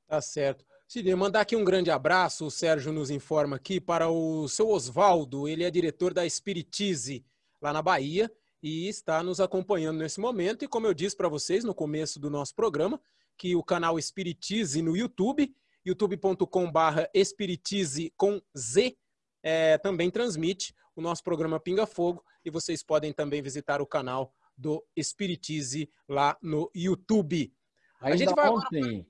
[0.05, 0.65] Tá certo.
[0.89, 5.47] Sidney, mandar aqui um grande abraço, o Sérgio nos informa aqui, para o seu Oswaldo,
[5.47, 7.25] ele é diretor da Espiritize,
[7.61, 8.29] lá na Bahia,
[8.61, 10.65] e está nos acompanhando nesse momento.
[10.65, 12.99] E como eu disse para vocês no começo do nosso programa,
[13.37, 18.95] que o canal Espiritize no YouTube, youtube.com.br Espiritize com Z,
[19.41, 24.33] é, também transmite o nosso programa Pinga Fogo, e vocês podem também visitar o canal
[24.57, 27.53] do Espiritize lá no YouTube.
[27.99, 29.05] Ainda a gente vai ontem, agora...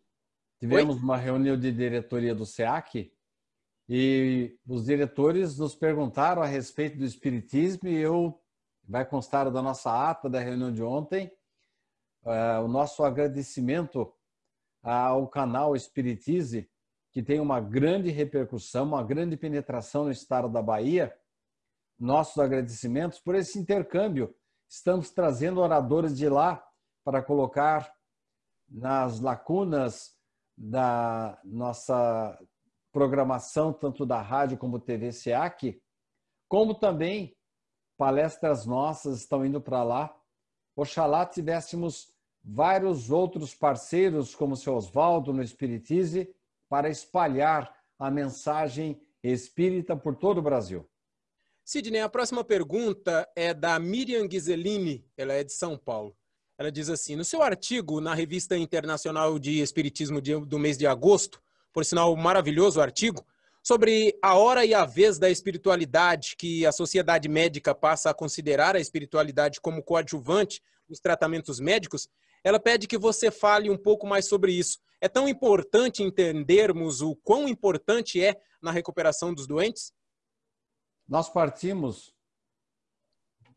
[0.59, 1.01] Tivemos Oi?
[1.01, 3.12] uma reunião de diretoria do SEAC
[3.89, 8.39] e os diretores nos perguntaram a respeito do espiritismo e eu
[8.88, 11.29] vai constar da nossa ata da reunião de ontem
[12.23, 14.13] uh, o nosso agradecimento
[14.84, 16.69] ao canal Espiritize
[17.13, 21.15] que tem uma grande repercussão, uma grande penetração no estado da Bahia.
[21.98, 24.36] Nossos agradecimentos por esse intercâmbio.
[24.67, 26.65] Estamos trazendo oradores de lá
[27.04, 27.93] para colocar
[28.67, 30.17] nas lacunas
[30.58, 32.38] da nossa
[32.91, 35.80] programação, tanto da rádio como TV SEAC,
[36.48, 37.36] como também
[37.98, 40.15] palestras nossas estão indo para lá.
[40.76, 42.12] Oxalá tivéssemos
[42.43, 46.29] vários outros parceiros, como o seu Oswaldo no Espiritize,
[46.67, 50.86] para espalhar a mensagem espírita por todo o Brasil.
[51.63, 56.13] Sidney, a próxima pergunta é da Miriam Ghiseline, ela é de São Paulo.
[56.58, 61.41] Ela diz assim: no seu artigo na Revista Internacional de Espiritismo do mês de agosto,
[61.71, 63.25] por sinal maravilhoso artigo,
[63.62, 68.75] sobre a hora e a vez da espiritualidade, que a sociedade médica passa a considerar
[68.75, 72.10] a espiritualidade como coadjuvante nos tratamentos médicos,
[72.43, 74.79] ela pede que você fale um pouco mais sobre isso.
[74.99, 79.93] É tão importante entendermos o quão importante é na recuperação dos doentes?
[81.08, 82.13] Nós partimos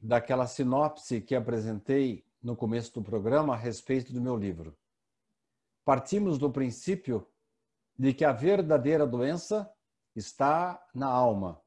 [0.00, 4.76] daquela sinopse que apresentei no começo do programa a respeito do meu livro.
[5.84, 7.26] Partimos do princípio
[7.98, 9.72] de que a verdadeira doença
[10.14, 11.60] está na alma.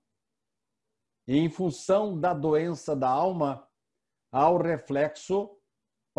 [1.27, 3.67] E em função da doença da alma,
[4.31, 5.58] há o reflexo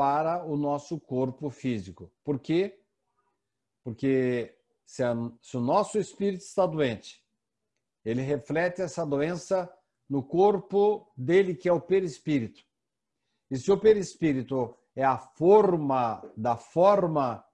[0.01, 2.11] para o nosso corpo físico.
[2.25, 2.83] Por quê?
[3.85, 7.23] Porque se, a, se o nosso espírito está doente,
[8.03, 9.71] ele reflete essa doença
[10.09, 12.65] no corpo dele, que é o perispírito.
[13.51, 17.45] E se o perispírito é a forma da forma,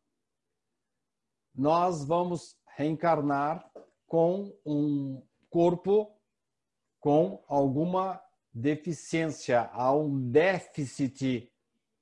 [1.53, 3.69] nós vamos reencarnar
[4.07, 6.17] com um corpo
[7.01, 8.23] com alguma
[8.55, 11.53] deficiência, há um déficit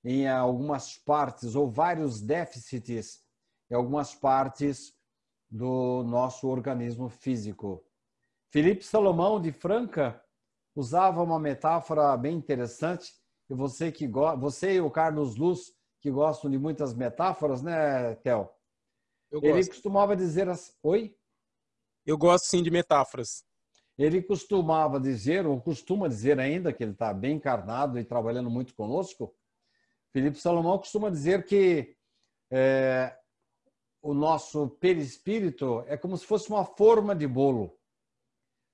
[0.05, 3.25] em algumas partes, ou vários déficits
[3.71, 4.95] em algumas partes
[5.51, 7.83] do nosso organismo físico.
[8.51, 10.23] Felipe Salomão de Franca
[10.77, 13.15] usava uma metáfora bem interessante
[13.49, 14.07] e você que
[14.39, 18.55] você e o Carlos Luz que gostam de muitas metáforas, né, Tel?
[19.33, 21.17] Ele costumava dizer assim, oi?
[22.05, 23.43] Eu gosto sim de metáforas.
[23.97, 28.75] Ele costumava dizer, ou costuma dizer ainda, que ele está bem encarnado e trabalhando muito
[28.75, 29.35] conosco,
[30.15, 31.97] Felipe Salomão costuma dizer que
[32.49, 33.19] é,
[34.01, 37.77] o nosso perispírito é como se fosse uma forma de bolo.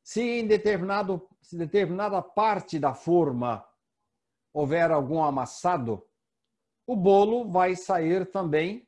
[0.05, 3.67] Se em determinado, se determinada parte da forma
[4.53, 6.07] houver algum amassado,
[6.87, 8.87] o bolo vai sair também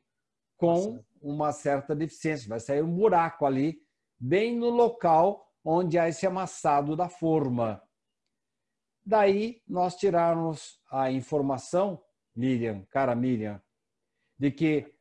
[0.55, 3.81] com uma certa deficiência, vai sair um buraco ali,
[4.19, 7.81] bem no local onde há esse amassado da forma.
[9.03, 11.99] Daí nós tirarmos a informação,
[12.35, 13.61] Miriam, cara Miriam,
[14.37, 14.93] de que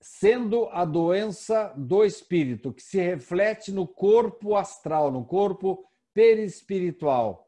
[0.00, 7.46] sendo a doença do espírito que se reflete no corpo astral, no corpo perispiritual,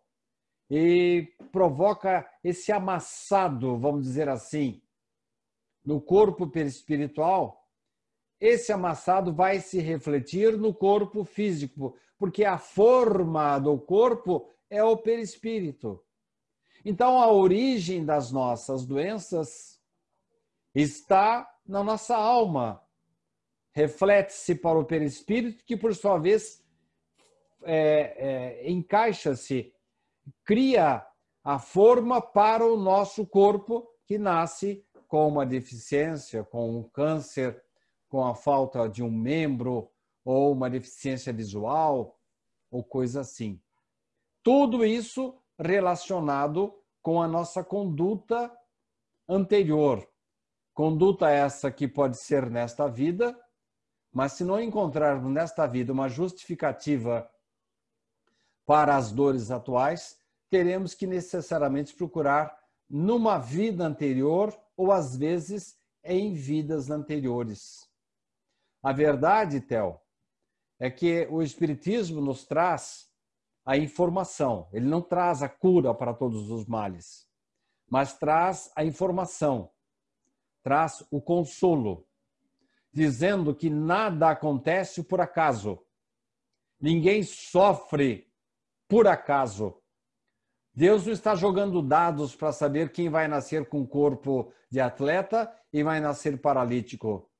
[0.70, 4.82] e provoca esse amassado, vamos dizer assim,
[5.84, 7.62] no corpo perispiritual,
[8.40, 14.96] esse amassado vai se refletir no corpo físico, porque a forma do corpo é o
[14.96, 16.02] perispírito.
[16.84, 19.80] Então, a origem das nossas doenças
[20.74, 22.82] está na nossa alma.
[23.72, 26.62] Reflete-se para o perispírito, que por sua vez
[27.64, 29.72] é, é, encaixa-se,
[30.44, 31.06] cria
[31.44, 37.62] a forma para o nosso corpo que nasce com uma deficiência, com um câncer,
[38.08, 39.90] com a falta de um membro
[40.24, 42.18] ou uma deficiência visual
[42.70, 43.60] ou coisa assim.
[44.42, 48.50] Tudo isso relacionado com a nossa conduta
[49.28, 50.08] anterior.
[50.74, 53.38] Conduta essa que pode ser nesta vida,
[54.12, 57.28] mas se não encontrarmos nesta vida uma justificativa
[58.64, 62.56] para as dores atuais, teremos que necessariamente procurar
[62.88, 67.88] numa vida anterior ou às vezes em vidas anteriores.
[68.82, 70.02] A verdade, Tel,
[70.78, 73.11] é que o Espiritismo nos traz
[73.64, 74.68] a informação.
[74.72, 77.26] Ele não traz a cura para todos os males,
[77.88, 79.70] mas traz a informação,
[80.62, 82.06] traz o consolo,
[82.92, 85.78] dizendo que nada acontece por acaso.
[86.80, 88.30] Ninguém sofre
[88.88, 89.80] por acaso.
[90.74, 95.82] Deus não está jogando dados para saber quem vai nascer com corpo de atleta e
[95.82, 97.30] vai nascer paralítico.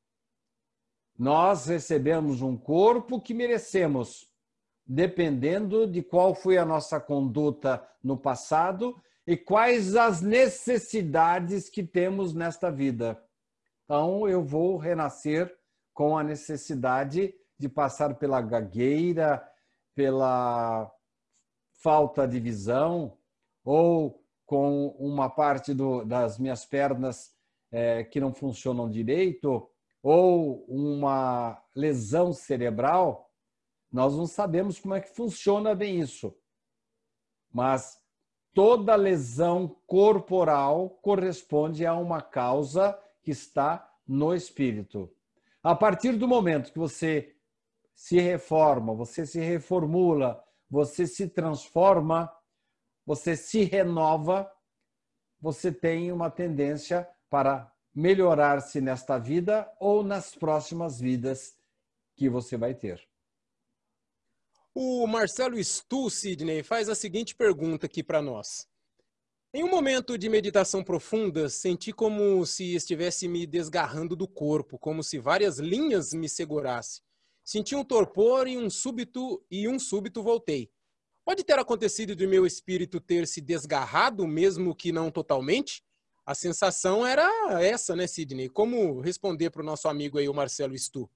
[1.18, 4.31] Nós recebemos um corpo que merecemos
[4.92, 8.94] dependendo de qual foi a nossa conduta no passado
[9.26, 13.18] e quais as necessidades que temos nesta vida.
[13.84, 15.50] Então, eu vou renascer
[15.94, 19.42] com a necessidade de passar pela gagueira,
[19.94, 20.92] pela
[21.82, 23.16] falta de visão,
[23.64, 27.30] ou com uma parte do, das minhas pernas
[27.70, 29.66] é, que não funcionam direito,
[30.02, 33.31] ou uma lesão cerebral,
[33.92, 36.34] nós não sabemos como é que funciona bem isso.
[37.52, 38.00] Mas
[38.54, 45.14] toda lesão corporal corresponde a uma causa que está no espírito.
[45.62, 47.36] A partir do momento que você
[47.94, 52.32] se reforma, você se reformula, você se transforma,
[53.04, 54.50] você se renova,
[55.40, 61.54] você tem uma tendência para melhorar-se nesta vida ou nas próximas vidas
[62.16, 63.11] que você vai ter.
[64.74, 68.66] O Marcelo Stu, Sidney, faz a seguinte pergunta aqui para nós.
[69.52, 75.02] Em um momento de meditação profunda, senti como se estivesse me desgarrando do corpo, como
[75.02, 77.02] se várias linhas me segurassem.
[77.44, 80.70] Senti um torpor e um súbito e um súbito voltei.
[81.22, 85.84] Pode ter acontecido de meu espírito ter se desgarrado, mesmo que não totalmente?
[86.24, 87.28] A sensação era
[87.62, 88.48] essa, né, Sidney?
[88.48, 91.10] Como responder para o nosso amigo aí, o Marcelo Stu?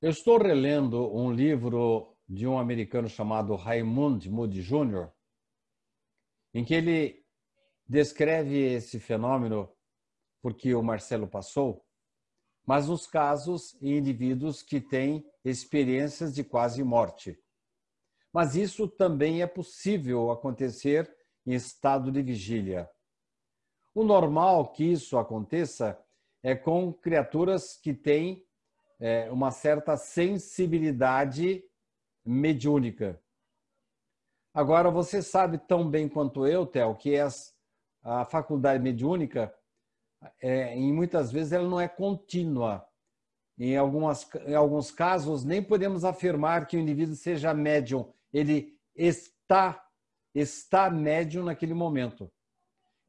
[0.00, 5.08] Eu estou relendo um livro de um americano chamado Raymond Moody Jr.,
[6.54, 7.26] em que ele
[7.84, 9.68] descreve esse fenômeno
[10.40, 11.84] porque o Marcelo passou,
[12.64, 17.36] mas nos casos em indivíduos que têm experiências de quase morte.
[18.32, 21.12] Mas isso também é possível acontecer
[21.44, 22.88] em estado de vigília.
[23.92, 26.00] O normal que isso aconteça
[26.44, 28.46] é com criaturas que têm
[29.00, 31.64] é, uma certa sensibilidade
[32.24, 33.20] mediúnica.
[34.52, 37.16] Agora, você sabe tão bem quanto eu, Theo, que
[38.02, 39.54] a faculdade mediúnica,
[40.40, 42.86] é, em muitas vezes, ela não é contínua.
[43.58, 48.12] Em, algumas, em alguns casos, nem podemos afirmar que o indivíduo seja médium.
[48.32, 49.86] Ele está,
[50.34, 52.30] está médium naquele momento.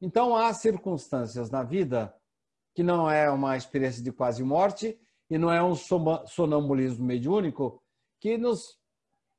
[0.00, 2.14] Então, há circunstâncias na vida
[2.74, 4.98] que não é uma experiência de quase morte
[5.30, 7.82] e não é um sonambulismo mediúnico
[8.20, 8.78] que nos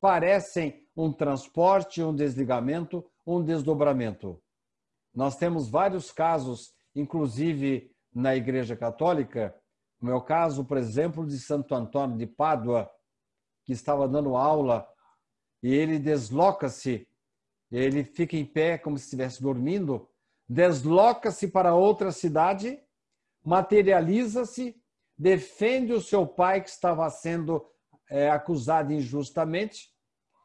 [0.04, 4.38] parecem um transporte, um desligamento, um desdobramento.
[5.16, 9.56] Nós temos vários casos, inclusive na Igreja Católica,
[10.02, 12.92] o meu caso, por exemplo, de Santo Antônio de Pádua,
[13.64, 14.86] que estava dando aula
[15.64, 17.08] e ele desloca-se,
[17.72, 20.10] ele fica em pé como se estivesse dormindo,
[20.50, 22.78] desloca-se para outra cidade,
[23.42, 24.76] materializa-se,
[25.18, 27.66] defende o seu pai que estava sendo
[28.10, 29.93] é, acusado injustamente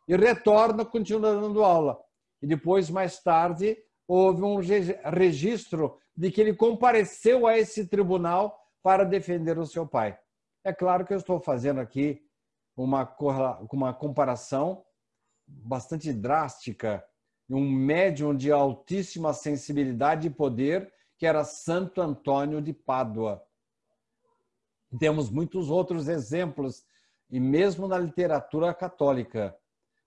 [0.09, 2.01] e retorna, continua dando aula.
[2.43, 9.05] E depois, mais tarde, houve um registro de que ele compareceu a esse tribunal para
[9.05, 10.19] defender o seu pai.
[10.65, 12.23] É claro que eu estou fazendo aqui
[12.77, 13.15] uma,
[13.71, 14.83] uma comparação
[15.47, 17.05] bastante drástica
[17.51, 23.43] um médium de altíssima sensibilidade e poder, que era Santo Antônio de Pádua.
[24.99, 26.85] Temos muitos outros exemplos,
[27.31, 29.57] e mesmo na literatura católica.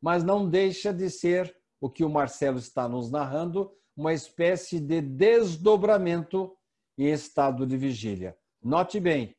[0.02, 5.02] Mas não deixa de ser o que o Marcelo está nos narrando, uma espécie de
[5.02, 6.56] desdobramento
[6.98, 8.38] em estado de vigília.
[8.64, 9.36] Note bem,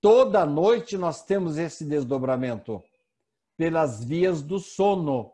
[0.00, 2.82] toda noite nós temos esse desdobramento
[3.56, 5.32] pelas vias do sono.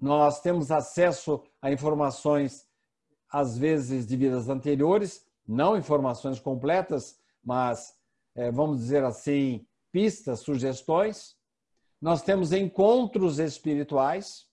[0.00, 2.66] Nós temos acesso a informações,
[3.30, 7.94] às vezes, de vidas anteriores, não informações completas, mas,
[8.34, 11.35] é, vamos dizer assim, pistas, sugestões.
[12.00, 14.46] Nós temos encontros espirituais.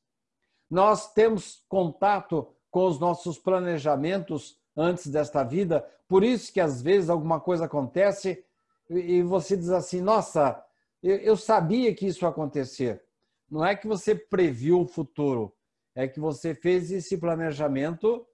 [0.70, 5.88] Nós temos contato com os nossos planejamentos antes desta vida.
[6.08, 8.44] Por isso que, às vezes, alguma coisa acontece
[8.90, 10.64] e você diz assim, nossa,
[11.02, 13.04] eu sabia que isso ia acontecer.
[13.50, 15.54] Não é que você previu o futuro,
[15.94, 18.26] é que você fez esse planejamento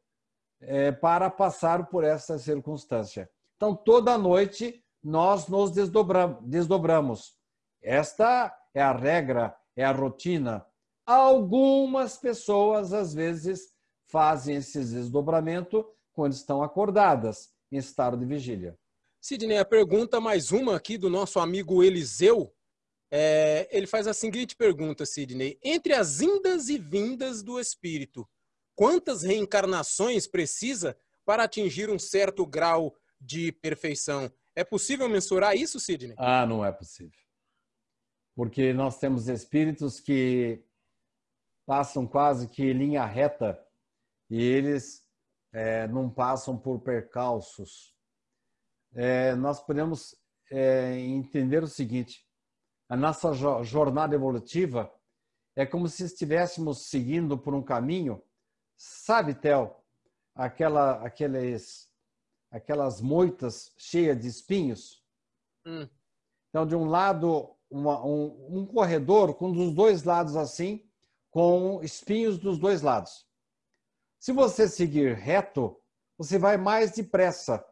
[0.62, 3.30] é, para passar por essa circunstância.
[3.58, 7.36] Então, toda noite nós nos desdobramos.
[7.82, 10.66] Esta é a regra, é a rotina.
[11.06, 13.74] Algumas pessoas, às vezes,
[14.08, 18.78] fazem esse desdobramento quando estão acordadas, em estado de vigília.
[19.22, 22.54] Sidney, a pergunta mais uma aqui do nosso amigo Eliseu.
[23.12, 25.60] É, ele faz a seguinte pergunta, Sidney.
[25.64, 28.28] Entre as indas e vindas do espírito,
[28.76, 34.32] quantas reencarnações precisa para atingir um certo grau de perfeição?
[34.56, 36.16] É possível mensurar isso, Sidney?
[36.18, 37.18] Ah, não é possível.
[38.40, 40.64] Porque nós temos espíritos que
[41.66, 43.62] passam quase que linha reta
[44.30, 45.06] e eles
[45.52, 47.94] é, não passam por percalços.
[48.94, 50.16] É, nós podemos
[50.50, 52.26] é, entender o seguinte:
[52.88, 54.90] a nossa jornada evolutiva
[55.54, 58.24] é como se estivéssemos seguindo por um caminho
[58.78, 59.76] Sabe, Theo,
[60.34, 61.92] aquela, aqueles,
[62.50, 65.04] aquelas moitas cheias de espinhos?
[65.66, 65.90] Hum.
[66.48, 70.84] Então, de um lado, uma, um, um corredor com dos dois lados assim,
[71.30, 73.26] com espinhos dos dois lados.
[74.20, 75.80] Se você seguir reto,
[76.18, 77.64] você vai mais depressa.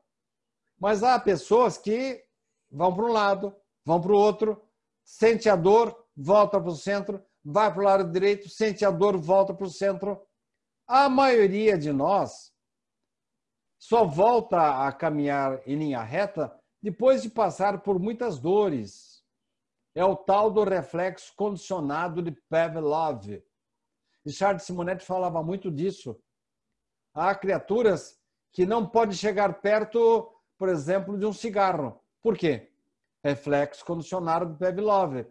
[0.79, 2.23] Mas há pessoas que
[2.71, 4.61] vão para um lado, vão para o outro,
[5.03, 9.17] sente a dor, volta para o centro, vai para o lado direito, sente a dor,
[9.17, 10.21] volta para o centro.
[10.87, 12.53] A maioria de nós
[13.77, 19.16] só volta a caminhar em linha reta depois de passar por muitas dores.
[19.97, 23.41] É o tal do reflexo condicionado de Pavlov.
[24.23, 26.21] Richard Simonetti falava muito disso.
[27.15, 28.15] Há criaturas
[28.51, 31.99] que não podem chegar perto, por exemplo, de um cigarro.
[32.21, 32.71] Por quê?
[33.23, 35.25] Reflexo condicionado de Pavlov.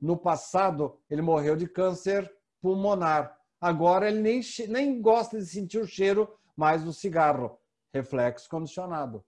[0.00, 2.28] No passado, ele morreu de câncer
[2.60, 3.38] pulmonar.
[3.60, 7.56] Agora ele nem, nem gosta de sentir o cheiro mais do cigarro.
[7.94, 9.24] Reflexo condicionado.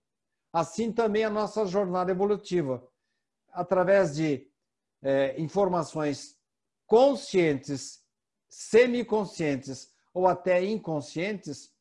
[0.51, 2.85] Assim também a nossa jornada evolutiva.
[3.53, 4.50] Através de
[5.01, 6.37] é, informações
[6.85, 8.03] conscientes,
[8.49, 11.73] semiconscientes ou até inconscientes,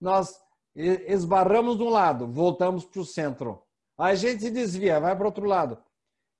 [0.00, 0.40] nós
[0.74, 3.62] esbarramos de um lado, voltamos para o centro.
[3.98, 5.82] Aí a gente desvia, vai para outro lado.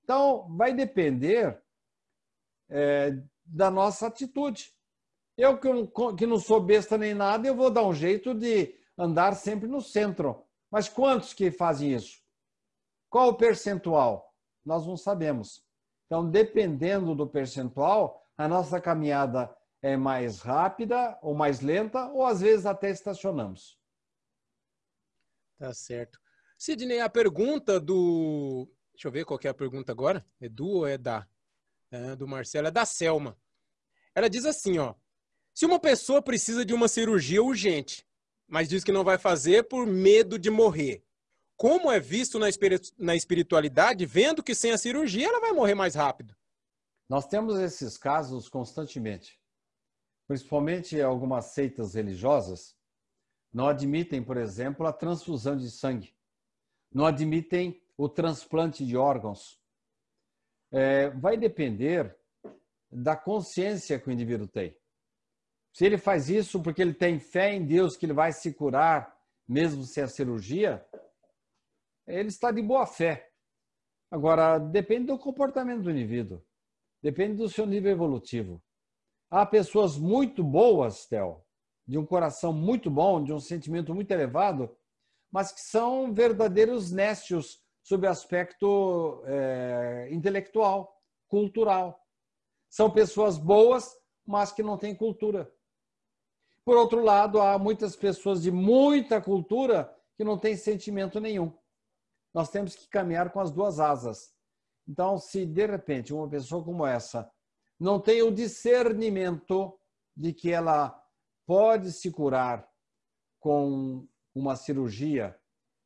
[0.05, 1.61] Então, vai depender
[2.69, 4.73] é, da nossa atitude.
[5.37, 5.59] Eu
[6.17, 9.81] que não sou besta nem nada, eu vou dar um jeito de andar sempre no
[9.81, 10.43] centro.
[10.71, 12.21] Mas quantos que fazem isso?
[13.11, 14.35] Qual o percentual?
[14.65, 15.66] Nós não sabemos.
[16.07, 22.41] Então, dependendo do percentual, a nossa caminhada é mais rápida ou mais lenta, ou às
[22.41, 23.79] vezes até estacionamos.
[25.59, 26.19] Tá certo.
[26.59, 28.69] Sidney, a pergunta do.
[28.95, 30.25] Deixa eu ver qual é a pergunta agora.
[30.41, 31.27] É do ou é da?
[31.91, 33.39] É do Marcelo, é da Selma.
[34.15, 34.95] Ela diz assim, ó.
[35.55, 38.07] Se uma pessoa precisa de uma cirurgia urgente,
[38.47, 41.06] mas diz que não vai fazer por medo de morrer,
[41.57, 46.37] como é visto na espiritualidade, vendo que sem a cirurgia ela vai morrer mais rápido?
[47.09, 49.41] Nós temos esses casos constantemente.
[50.27, 52.77] Principalmente algumas seitas religiosas
[53.53, 56.15] não admitem, por exemplo, a transfusão de sangue,
[56.93, 59.59] não admitem o transplante de órgãos.
[60.71, 62.15] É, vai depender
[62.91, 64.77] da consciência que o indivíduo tem.
[65.73, 69.17] Se ele faz isso porque ele tem fé em Deus que ele vai se curar,
[69.49, 70.85] mesmo sem a cirurgia,
[72.07, 73.31] ele está de boa fé.
[74.11, 76.43] Agora, depende do comportamento do indivíduo,
[77.03, 78.63] depende do seu nível evolutivo.
[79.31, 81.43] Há pessoas muito boas, Theo,
[81.87, 84.77] de um coração muito bom, de um sentimento muito elevado,
[85.31, 92.01] mas que são verdadeiros nécios sob aspecto é, intelectual, cultural.
[92.69, 93.91] São pessoas boas,
[94.25, 95.53] mas que não têm cultura.
[96.65, 101.57] Por outro lado, há muitas pessoas de muita cultura que não têm sentimento nenhum.
[102.37, 104.31] Nós temos que caminhar com as duas asas.
[104.87, 107.33] Então, se de repente uma pessoa como essa
[107.81, 109.73] não tem o discernimento
[110.15, 111.03] de que ela
[111.47, 112.69] pode se curar
[113.41, 115.35] com uma cirurgia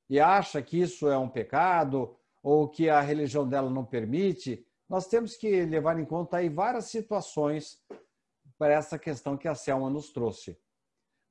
[0.08, 5.06] e acha que isso é um pecado ou que a religião dela não permite, nós
[5.06, 7.80] temos que levar em conta aí várias situações
[8.58, 10.58] para essa questão que a Selma nos trouxe.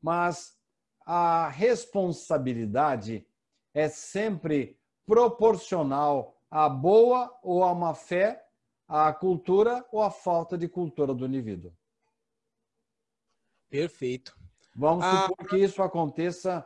[0.02, 0.58] Mas
[1.06, 3.28] a responsabilidade
[3.74, 4.79] é sempre
[5.10, 8.46] proporcional à boa ou à má fé,
[8.88, 11.74] à cultura ou à falta de cultura do indivíduo.
[13.68, 14.38] Perfeito.
[14.76, 16.64] Vamos ah, supor que isso aconteça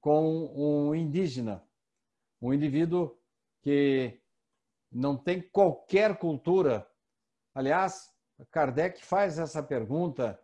[0.00, 1.64] com um indígena,
[2.42, 3.16] um indivíduo
[3.62, 4.20] que
[4.90, 6.90] não tem qualquer cultura.
[7.54, 8.12] Aliás,
[8.50, 10.40] Kardec faz essa pergunta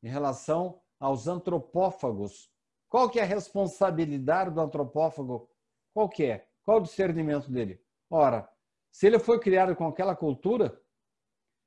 [0.00, 2.48] em relação aos antropófagos.
[2.88, 5.50] Qual que é a responsabilidade do antropófago?
[5.92, 6.53] Qual que é?
[6.64, 7.80] Qual o discernimento dele?
[8.10, 8.48] Ora,
[8.90, 10.80] se ele foi criado com aquela cultura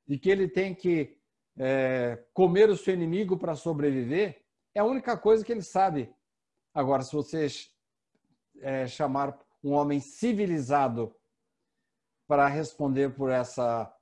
[0.06, 1.18] de que ele tem que
[1.58, 4.44] é, comer o seu inimigo para sobreviver,
[4.74, 6.12] é a única coisa que ele sabe.
[6.72, 7.46] Agora, se você
[8.60, 11.14] é, chamar um homem civilizado
[12.26, 13.92] para responder por essa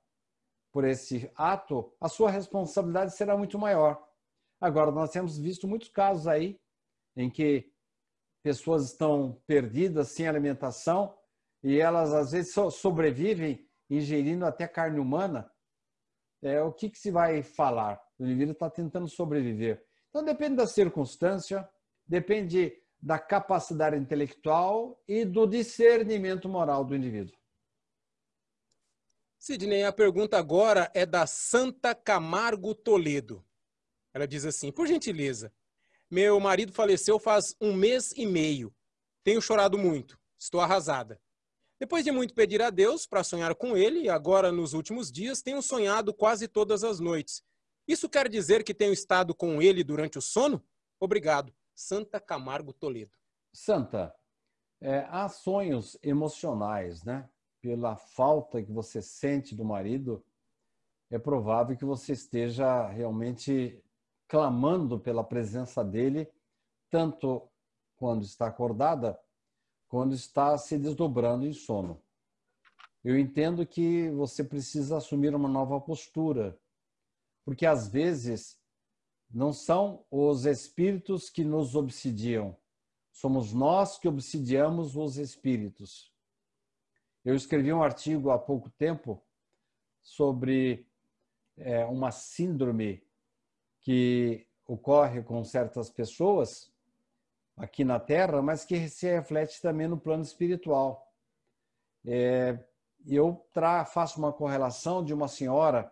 [0.71, 4.07] por esse ato, a sua responsabilidade será muito maior.
[4.61, 6.59] Agora, nós temos visto muitos casos aí
[7.15, 7.71] em que
[8.47, 11.13] pessoas estão perdidas, sem alimentação,
[11.61, 15.51] e elas às vezes sobrevivem ingerindo até carne humana.
[16.41, 18.01] É, o que, que se vai falar?
[18.17, 19.83] O indivíduo está tentando sobreviver.
[20.09, 21.67] Então, depende da circunstância,
[22.07, 27.35] depende da capacidade intelectual e do discernimento moral do indivíduo.
[29.37, 33.45] Sidney, a pergunta agora é da Santa Camargo Toledo.
[34.13, 35.53] Ela diz assim: por gentileza,
[36.09, 38.73] meu marido faleceu faz um mês e meio.
[39.23, 40.17] Tenho chorado muito.
[40.39, 41.19] Estou arrasada.
[41.79, 45.61] Depois de muito pedir a Deus para sonhar com ele, agora nos últimos dias tenho
[45.61, 47.43] sonhado quase todas as noites.
[47.87, 50.63] Isso quer dizer que tenho estado com ele durante o sono?
[50.99, 51.53] Obrigado.
[51.75, 53.11] Santa Camargo Toledo.
[53.53, 54.13] Santa,
[54.81, 57.29] é, há sonhos emocionais, né?
[57.61, 60.23] Pela falta que você sente do marido,
[61.09, 63.83] é provável que você esteja realmente
[64.27, 66.29] clamando pela presença dele,
[66.89, 67.49] tanto
[67.95, 69.19] quando está acordada,
[69.87, 72.01] quando está se desdobrando em sono.
[73.03, 76.59] Eu entendo que você precisa assumir uma nova postura,
[77.45, 78.59] porque às vezes
[79.29, 82.57] não são os espíritos que nos obsidiam,
[83.11, 86.11] somos nós que obsidiamos os espíritos.
[87.23, 89.23] Eu escrevi um artigo há pouco tempo
[90.01, 90.87] sobre
[91.57, 93.06] é, uma síndrome
[93.87, 96.69] que ocorre com certas pessoas
[97.55, 101.09] aqui na Terra, mas que se reflete também no plano espiritual.
[102.05, 102.59] É,
[103.07, 103.47] eu
[103.85, 105.89] faço uma correlação de uma senhora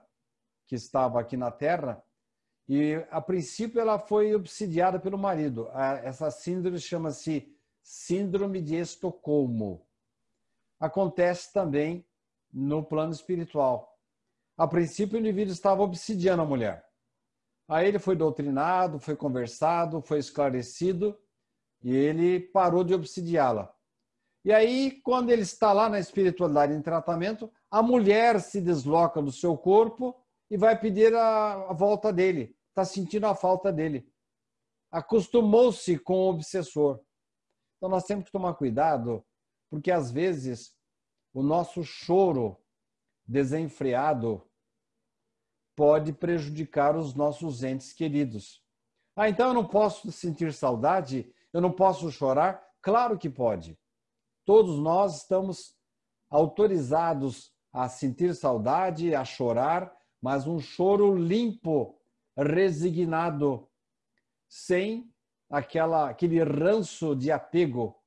[0.68, 2.04] que estava aqui na Terra
[2.68, 5.70] e, a princípio, ela foi obsidiada pelo marido.
[6.04, 7.50] Essa síndrome chama-se
[7.82, 9.88] Síndrome de Estocolmo.
[10.78, 12.06] Acontece também
[12.52, 13.98] no plano espiritual.
[14.58, 16.85] A princípio, o indivíduo estava obsidiando a mulher.
[17.68, 21.18] Aí ele foi doutrinado, foi conversado, foi esclarecido
[21.84, 23.74] e ele parou de obsidiá-la.
[24.44, 29.32] E aí, quando ele está lá na espiritualidade em tratamento, a mulher se desloca do
[29.32, 30.16] seu corpo
[30.52, 32.56] e vai pedir a, a volta dele.
[32.70, 34.08] Está sentindo a falta dele.
[34.92, 37.00] Acostumou-se com o obsessor.
[37.78, 39.26] Então nós temos que tomar cuidado,
[39.70, 40.76] porque às vezes
[41.34, 42.58] o nosso choro
[43.28, 44.48] desenfreado
[45.76, 48.64] pode prejudicar os nossos entes queridos.
[49.16, 51.32] Ah, então eu não posso sentir saudade?
[51.52, 52.64] Eu não posso chorar?
[52.82, 53.78] Claro que pode.
[54.46, 55.76] Todos nós estamos
[56.30, 62.00] autorizados a sentir saudade, a chorar, mas um choro limpo,
[62.38, 63.68] resignado,
[64.48, 65.12] sem
[65.50, 68.00] aquela, aquele ranço de apego,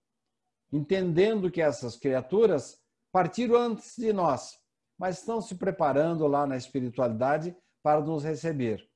[0.73, 2.81] entendendo que essas criaturas
[3.13, 4.59] partiram antes de nós
[4.99, 8.87] mas estão se preparando lá na espiritualidade para nos receber.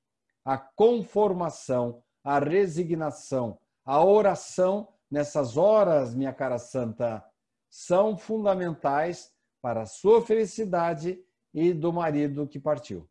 [0.44, 7.24] A conformação, a resignação, a oração nessas horas, minha cara santa,
[7.70, 11.22] são fundamentais para a sua felicidade
[11.54, 13.08] e do marido que partiu.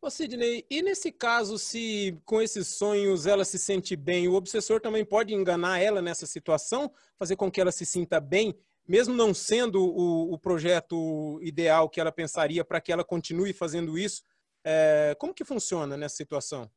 [0.00, 4.80] Ô Sidney, e nesse caso, se com esses sonhos ela se sente bem, o obsessor
[4.80, 8.56] também pode enganar ela nessa situação, fazer com que ela se sinta bem
[8.86, 13.98] mesmo não sendo o, o projeto ideal que ela pensaria para que ela continue fazendo
[13.98, 14.22] isso,
[14.64, 16.70] é, como que funciona nessa situação?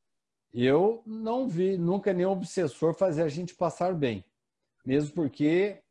[0.54, 4.26] Eu não vi nunca nenhum obsessor fazer a gente passar bem,
[4.86, 5.82] mesmo porque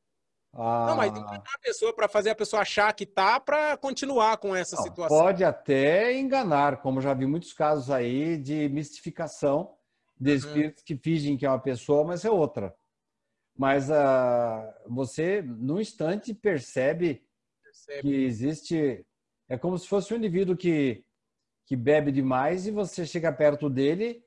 [0.53, 4.39] Ah, não, mas enganar a pessoa para fazer a pessoa achar que tá para continuar
[4.39, 5.17] com essa não, situação.
[5.17, 9.75] Pode até enganar, como já vi muitos casos aí de mistificação
[10.21, 10.37] de uhum.
[10.37, 10.87] espíritos uhum.
[10.87, 12.75] que fingem que é uma pessoa, mas é outra.
[13.59, 17.27] Mas uh, você, num instante, percebe,
[17.65, 19.05] percebe, que existe.
[19.49, 21.05] É como se fosse um indivíduo que,
[21.67, 24.25] que bebe demais e você chega perto dele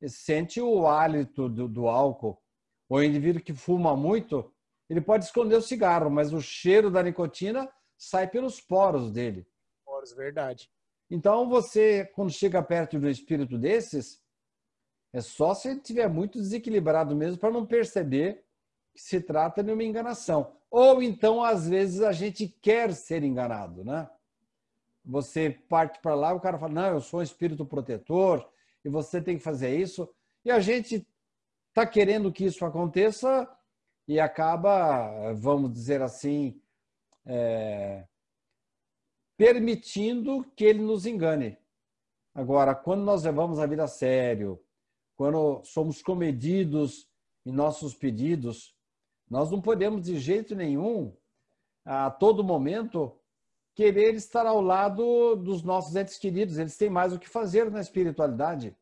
[0.00, 2.40] e sente o hálito do, do álcool.
[2.88, 4.54] Ou o indivíduo que fuma muito,
[4.88, 9.44] ele pode esconder o cigarro, mas o cheiro da nicotina sai pelos poros dele.
[9.84, 10.70] Poros, verdade.
[11.10, 14.22] Então você, quando chega perto de um espírito desses,
[15.12, 18.46] é só se ele estiver muito desequilibrado mesmo para não perceber
[19.00, 20.52] se trata de uma enganação.
[20.70, 24.08] Ou então, às vezes, a gente quer ser enganado, né?
[25.04, 28.46] Você parte para lá, o cara fala, não, eu sou um espírito protetor
[28.84, 30.08] e você tem que fazer isso.
[30.44, 31.06] E a gente
[31.68, 33.48] está querendo que isso aconteça
[34.06, 36.60] e acaba, vamos dizer assim,
[37.24, 38.06] é,
[39.36, 41.56] permitindo que ele nos engane.
[42.34, 44.62] Agora, quando nós levamos a vida a sério,
[45.16, 47.08] quando somos comedidos
[47.44, 48.77] em nossos pedidos,
[49.30, 51.14] nós não podemos de jeito nenhum,
[51.84, 53.18] a todo momento,
[53.74, 56.58] querer estar ao lado dos nossos entes queridos.
[56.58, 58.76] Eles têm mais o que fazer na espiritualidade.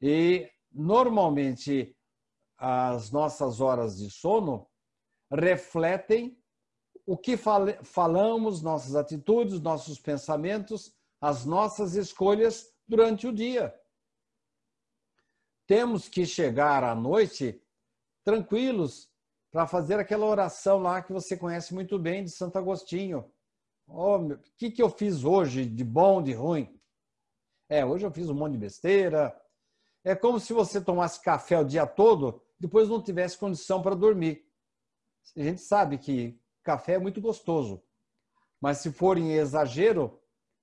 [0.00, 1.96] E, normalmente,
[2.56, 4.68] as nossas horas de sono
[5.30, 6.38] refletem
[7.06, 7.36] o que
[7.82, 13.74] falamos, nossas atitudes, nossos pensamentos, as nossas escolhas durante o dia.
[15.66, 17.62] Temos que chegar à noite
[18.22, 19.09] tranquilos,
[19.50, 23.30] para fazer aquela oração lá que você conhece muito bem de Santo Agostinho.
[23.86, 26.80] Oh, o que, que eu fiz hoje de bom, de ruim?
[27.68, 29.36] É, hoje eu fiz um monte de besteira.
[30.04, 34.46] É como se você tomasse café o dia todo, depois não tivesse condição para dormir.
[35.36, 37.82] A gente sabe que café é muito gostoso,
[38.60, 40.20] mas se for em exagero,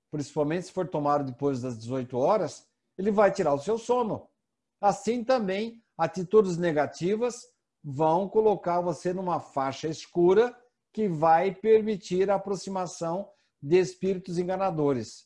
[0.10, 2.68] principalmente se for tomado depois das 18 horas,
[2.98, 4.28] ele vai tirar o seu sono.
[4.80, 7.48] Assim também, atitudes negativas
[7.90, 10.54] vão colocar você numa faixa escura
[10.92, 13.32] que vai permitir a aproximação
[13.62, 15.26] de espíritos enganadores.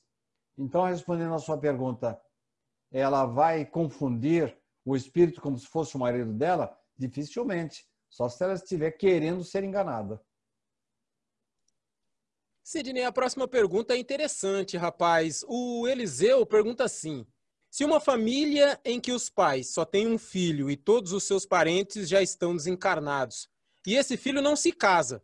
[0.56, 2.22] Então, respondendo a sua pergunta,
[2.92, 4.56] ela vai confundir
[4.86, 6.78] o espírito como se fosse o marido dela?
[6.96, 10.22] Dificilmente, só se ela estiver querendo ser enganada.
[12.64, 15.44] Sidney, a próxima pergunta é interessante, rapaz.
[15.48, 17.26] O Eliseu pergunta assim:
[17.72, 21.46] se uma família em que os pais só têm um filho e todos os seus
[21.46, 23.50] parentes já estão desencarnados,
[23.88, 25.24] e esse filho não se casa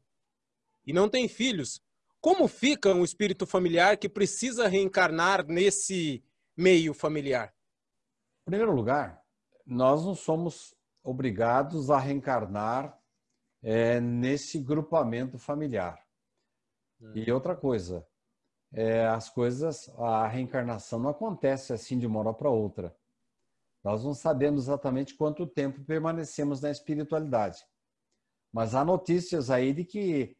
[0.85, 1.81] e não tem filhos,
[2.21, 6.23] como fica um espírito familiar que precisa reencarnar nesse
[6.55, 7.53] meio familiar?
[8.47, 9.21] Em primeiro lugar,
[9.65, 10.73] nós não somos
[11.03, 12.97] obrigados a reencarnar
[13.61, 16.01] é, nesse grupamento familiar.
[17.01, 17.11] Hum.
[17.13, 18.07] E outra coisa,
[18.77, 22.95] é, as coisas, a reencarnação não acontece assim de uma hora para outra.
[23.83, 27.65] Nós não sabemos exatamente quanto tempo permanecemos na espiritualidade.
[28.53, 30.37] Mas há notícias aí de que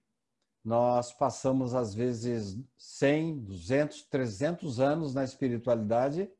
[0.63, 6.31] nós passamos, às vezes, 100, 200, 300 anos na espiritualidade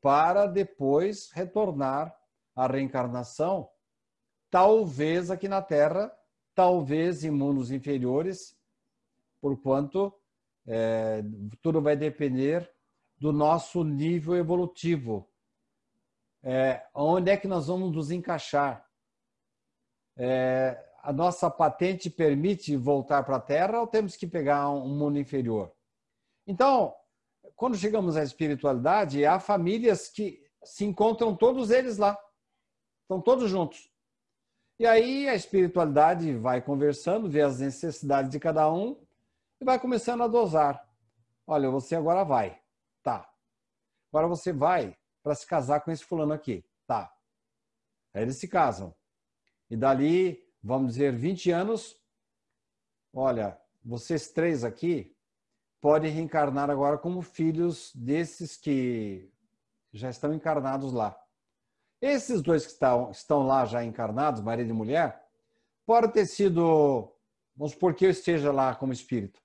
[0.00, 2.16] para depois retornar
[2.54, 3.68] à reencarnação,
[4.48, 6.16] talvez aqui na Terra,
[6.54, 8.56] talvez em mundos inferiores,
[9.40, 10.14] porquanto
[10.66, 11.22] é,
[11.60, 12.70] tudo vai depender
[13.18, 15.28] do nosso nível evolutivo.
[16.42, 18.86] É, onde é que nós vamos nos encaixar?
[20.16, 25.18] É, a nossa patente permite voltar para a Terra ou temos que pegar um mundo
[25.18, 25.72] inferior?
[26.46, 26.94] Então,
[27.56, 32.18] quando chegamos à espiritualidade, há famílias que se encontram todos eles lá.
[33.02, 33.90] Estão todos juntos.
[34.78, 39.03] E aí a espiritualidade vai conversando, vê as necessidades de cada um
[39.64, 40.86] vai começando a dosar.
[41.46, 42.60] Olha, você agora vai.
[43.02, 43.28] Tá.
[44.12, 46.64] Agora você vai para se casar com esse fulano aqui.
[46.86, 47.12] Tá.
[48.12, 48.94] Aí eles se casam.
[49.70, 51.96] E dali, vamos dizer, 20 anos,
[53.12, 55.16] olha, vocês três aqui
[55.80, 59.30] podem reencarnar agora como filhos desses que
[59.92, 61.18] já estão encarnados lá.
[62.00, 65.26] Esses dois que estão, estão lá já encarnados, marido e mulher,
[65.86, 67.12] pode ter sido,
[67.56, 69.43] vamos supor que eu esteja lá como espírito.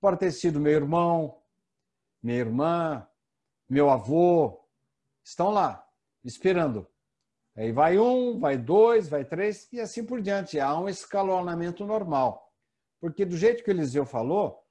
[0.00, 1.38] Pode ter sido meu irmão,
[2.22, 3.06] minha irmã,
[3.68, 4.60] meu avô,
[5.24, 5.86] estão lá,
[6.24, 6.86] esperando.
[7.56, 10.60] Aí vai um, vai dois, vai três e assim por diante.
[10.60, 12.52] Há um escalonamento normal.
[13.00, 14.62] Porque do jeito que o Eliseu falou,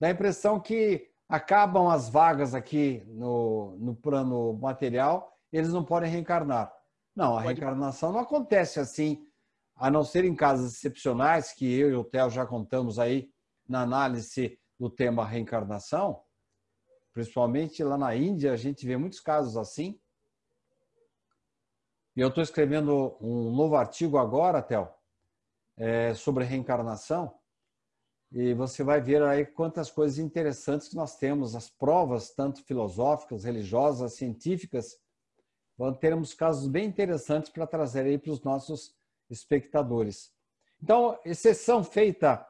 [0.00, 6.10] dá a impressão que acabam as vagas aqui no, no plano material, eles não podem
[6.10, 6.72] reencarnar.
[7.14, 9.26] Não, a reencarnação não acontece assim
[9.74, 13.30] a não ser em casos excepcionais, que eu e o Theo já contamos aí
[13.68, 16.22] na análise do tema reencarnação,
[17.12, 19.98] principalmente lá na Índia, a gente vê muitos casos assim.
[22.14, 24.88] E eu estou escrevendo um novo artigo agora, Theo,
[25.76, 27.38] é, sobre reencarnação,
[28.32, 33.44] e você vai ver aí quantas coisas interessantes que nós temos, as provas, tanto filosóficas,
[33.44, 34.98] religiosas, científicas,
[36.00, 38.94] teremos casos bem interessantes para trazer aí para os nossos
[39.30, 40.32] espectadores.
[40.82, 42.46] Então, exceção feita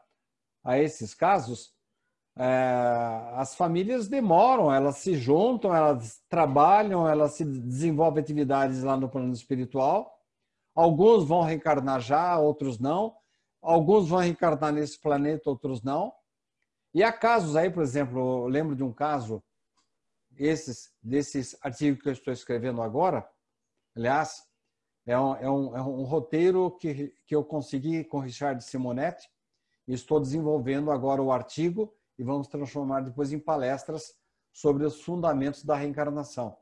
[0.65, 1.76] a esses casos,
[2.37, 9.33] as famílias demoram, elas se juntam, elas trabalham, elas se desenvolvem atividades lá no plano
[9.33, 10.15] espiritual.
[10.75, 13.17] Alguns vão reencarnar já, outros não.
[13.63, 16.13] Alguns vão reencarnar nesse planeta, outros não.
[16.93, 19.43] E há casos aí, por exemplo, eu lembro de um caso,
[20.37, 23.27] esses, desses artigos que eu estou escrevendo agora,
[23.97, 24.43] aliás,
[25.07, 29.27] é um, é um, é um roteiro que, que eu consegui com Richard Simonetti
[29.87, 34.15] estou desenvolvendo agora o artigo e vamos transformar depois em palestras
[34.53, 36.57] sobre os fundamentos da reencarnação.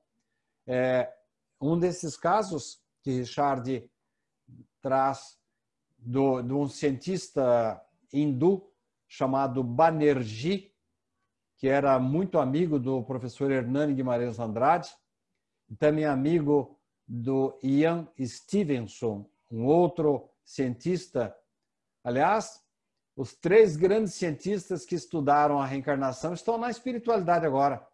[0.66, 1.12] É,
[1.60, 3.88] um desses casos que Richard
[4.80, 5.38] traz
[5.96, 7.80] do, de um cientista
[8.12, 8.70] hindu
[9.06, 10.74] chamado Banerjee,
[11.56, 14.90] que era muito amigo do professor Hernani Guimarães Andrade,
[15.68, 21.34] e também amigo do Ian Stevenson, um outro cientista.
[22.02, 22.63] Aliás,
[23.16, 27.86] os três grandes cientistas que estudaram a reencarnação estão na espiritualidade agora.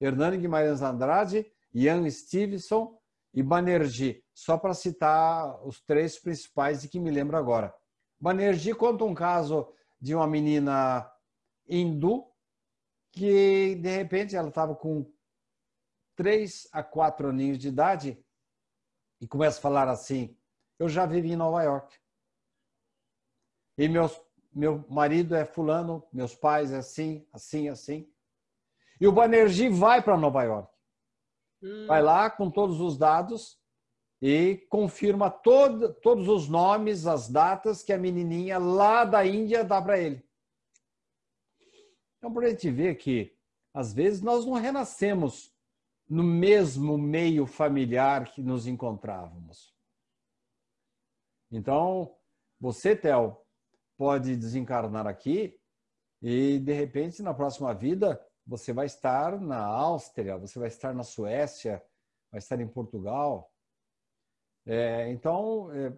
[0.00, 2.98] Hernani Guimarães Andrade, Ian Stevenson
[3.32, 7.74] e Banerjee, só para citar os três principais de que me lembro agora.
[8.20, 11.10] Banerjee conta um caso de uma menina
[11.66, 12.30] hindu
[13.12, 15.10] que, de repente, ela estava com
[16.14, 18.22] três a quatro aninhos de idade
[19.20, 20.36] e começa a falar assim:
[20.78, 21.98] Eu já vivi em Nova York.
[23.78, 24.18] E meus,
[24.56, 28.10] meu marido é fulano, meus pais é assim, assim, assim.
[28.98, 30.72] E o Banerjee vai para Nova York.
[31.62, 31.86] Hum.
[31.86, 33.60] Vai lá com todos os dados
[34.20, 39.82] e confirma todo, todos os nomes, as datas que a menininha lá da Índia dá
[39.82, 40.26] para ele.
[42.16, 43.36] Então, para a gente ver que,
[43.74, 45.54] às vezes, nós não renascemos
[46.08, 49.76] no mesmo meio familiar que nos encontrávamos.
[51.50, 52.16] Então,
[52.58, 53.36] você, Theo,
[53.96, 55.58] pode desencarnar aqui
[56.22, 61.02] e, de repente, na próxima vida, você vai estar na Áustria, você vai estar na
[61.02, 61.82] Suécia,
[62.30, 63.52] vai estar em Portugal.
[64.64, 65.92] É, então, é,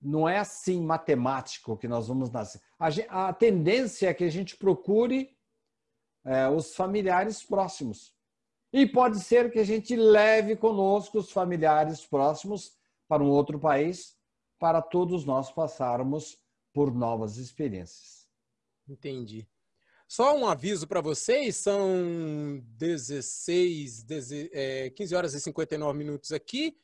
[0.00, 2.60] não é assim matemático que nós vamos nascer.
[2.78, 5.36] A, a tendência é que a gente procure
[6.24, 8.14] é, os familiares próximos.
[8.72, 12.76] E pode ser que a gente leve conosco os familiares próximos
[13.06, 14.16] para um outro país,
[14.58, 16.43] para todos nós passarmos
[16.74, 18.28] por novas experiências.
[18.86, 19.48] Entendi.
[20.06, 24.04] Só um aviso para vocês, são 16,
[24.94, 26.76] 15 horas e 59 minutos aqui.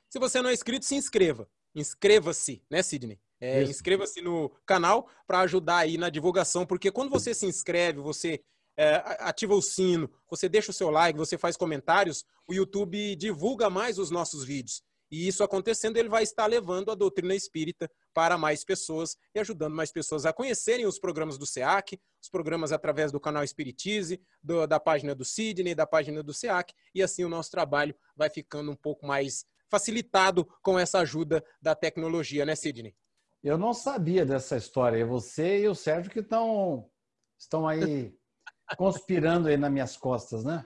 [0.09, 1.47] Se você não é inscrito, se inscreva.
[1.75, 3.19] Inscreva-se, né, Sidney?
[3.41, 8.41] É, inscreva-se no canal para ajudar aí na divulgação, porque quando você se inscreve, você
[8.77, 13.69] é, ativa o sino, você deixa o seu like, você faz comentários, o YouTube divulga
[13.69, 14.81] mais os nossos vídeos.
[15.11, 19.75] E isso acontecendo, ele vai estar levando a doutrina espírita para mais pessoas e ajudando
[19.75, 24.67] mais pessoas a conhecerem os programas do SEAC, os programas através do canal Espiritize, do,
[24.67, 28.71] da página do Sidney, da página do SEAC, e assim o nosso trabalho vai ficando
[28.71, 32.95] um pouco mais facilitado com essa ajuda da tecnologia, né, Sidney?
[33.43, 35.05] Eu não sabia dessa história.
[35.05, 36.89] Você e o Sérgio que estão
[37.37, 38.13] estão aí
[38.77, 40.65] conspirando aí nas minhas costas, né?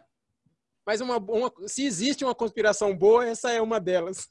[0.85, 4.27] Mas uma, uma, se existe uma conspiração boa, essa é uma delas.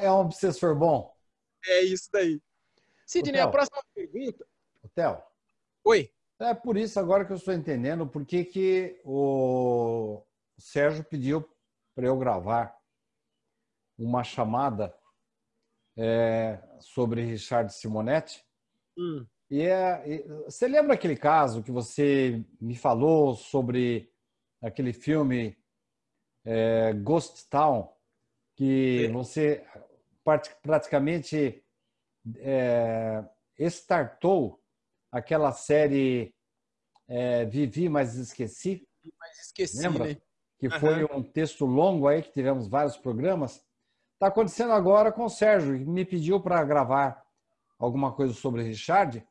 [0.00, 1.12] É um obsessor bom?
[1.66, 2.40] É isso daí.
[3.06, 4.46] Sidney, a próxima pergunta.
[4.84, 5.26] Hotel.
[5.84, 6.12] Oi.
[6.38, 10.24] É por isso agora que eu estou entendendo por que, que o
[10.58, 11.44] Sérgio pediu
[11.94, 12.74] para eu gravar
[13.98, 14.94] uma chamada
[16.00, 18.42] é, sobre Richard Simonetti.
[18.96, 19.26] Hum.
[19.50, 24.10] E, é, e você lembra aquele caso que você me falou sobre
[24.62, 25.58] aquele filme
[26.44, 27.92] é, Ghost Town,
[28.56, 29.64] que você
[30.62, 31.62] praticamente
[32.38, 33.24] é,
[33.58, 34.62] startou
[35.12, 36.34] aquela série
[37.08, 38.86] é, Vivi, mas esqueci.
[39.18, 40.06] Mas esqueci, Lembra?
[40.06, 40.16] Né?
[40.58, 40.80] Que uhum.
[40.80, 43.62] foi um texto longo aí, que tivemos vários programas.
[44.20, 47.24] Está acontecendo agora com o Sérgio, que me pediu para gravar
[47.78, 49.26] alguma coisa sobre Richard.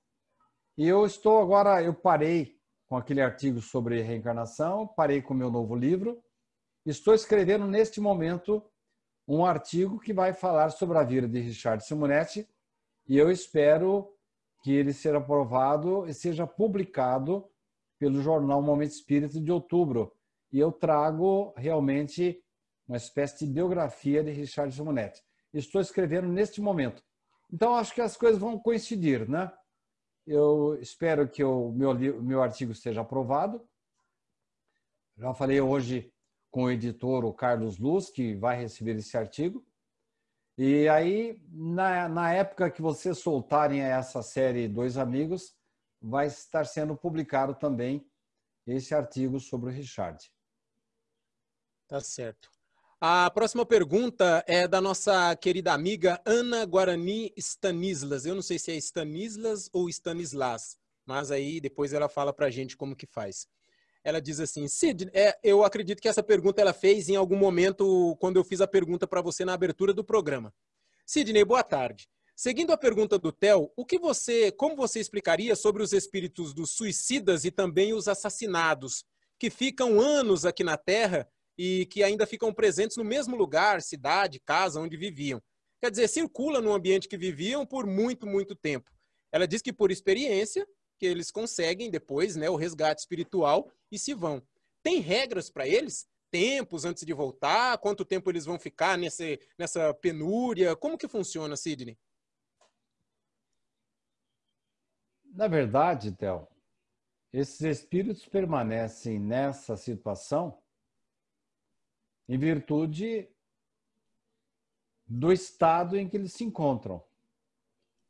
[0.75, 5.51] E eu estou agora, eu parei com aquele artigo sobre reencarnação, parei com o meu
[5.51, 6.19] novo livro.
[6.83, 8.63] Estou escrevendo neste momento
[9.27, 12.49] um artigo que vai falar sobre a vida de Richard Simonetti
[13.07, 14.11] e eu espero
[14.63, 17.47] que ele seja aprovado e seja publicado
[17.99, 20.11] pelo jornal Momento Espírita de outubro.
[20.51, 22.43] E eu trago realmente
[22.89, 25.23] uma espécie de biografia de Richard Simonetti.
[25.53, 27.03] Estou escrevendo neste momento.
[27.53, 29.51] Então, acho que as coisas vão coincidir, né?
[30.25, 33.63] Eu espero que o meu, meu artigo seja aprovado.
[35.17, 36.11] Já falei hoje
[36.49, 39.63] com o editor, o Carlos Luz, que vai receber esse artigo.
[40.57, 45.55] E aí, na, na época que vocês soltarem essa série Dois Amigos,
[46.01, 48.09] vai estar sendo publicado também
[48.65, 50.31] esse artigo sobre o Richard.
[51.87, 52.58] Tá certo.
[53.01, 58.25] A próxima pergunta é da nossa querida amiga Ana Guarani Stanislas.
[58.25, 62.49] Eu não sei se é Stanislas ou Stanislas, mas aí depois ela fala para a
[62.49, 63.47] gente como que faz.
[64.03, 68.17] Ela diz assim, Cid, é, eu acredito que essa pergunta ela fez em algum momento
[68.19, 70.53] quando eu fiz a pergunta para você na abertura do programa.
[71.05, 72.09] Sidney, boa tarde.
[72.35, 76.71] Seguindo a pergunta do Theo, o que você, como você explicaria sobre os espíritos dos
[76.71, 79.05] suicidas e também os assassinados,
[79.39, 81.29] que ficam anos aqui na Terra
[81.61, 85.43] e que ainda ficam presentes no mesmo lugar, cidade, casa onde viviam.
[85.81, 88.89] Quer dizer, circula no ambiente que viviam por muito, muito tempo.
[89.29, 90.65] Ela diz que por experiência,
[90.97, 94.41] que eles conseguem depois né, o resgate espiritual e se vão.
[94.81, 96.07] Tem regras para eles?
[96.31, 97.77] Tempos antes de voltar?
[97.79, 100.77] Quanto tempo eles vão ficar nesse, nessa penúria?
[100.77, 101.97] Como que funciona, Sidney?
[105.25, 106.47] Na verdade, Théo,
[107.33, 110.57] esses espíritos permanecem nessa situação
[112.29, 113.27] em virtude
[115.07, 117.03] do estado em que eles se encontram.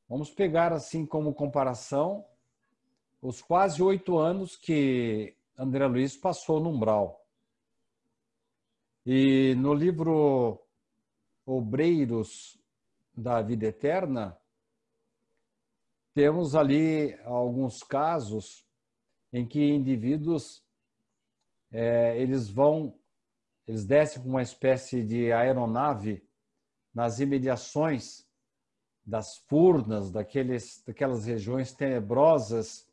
[0.09, 2.25] Vamos pegar assim como comparação
[3.21, 7.25] os quase oito anos que André Luiz passou no umbral.
[9.05, 10.61] E no livro
[11.45, 12.59] Obreiros
[13.15, 14.37] da Vida Eterna,
[16.13, 18.65] temos ali alguns casos
[19.31, 20.61] em que indivíduos
[21.71, 22.98] é, eles vão
[23.69, 26.27] eles descem com uma espécie de aeronave
[26.91, 28.27] nas imediações
[29.05, 32.89] das furnas, daqueles, daquelas regiões tenebrosas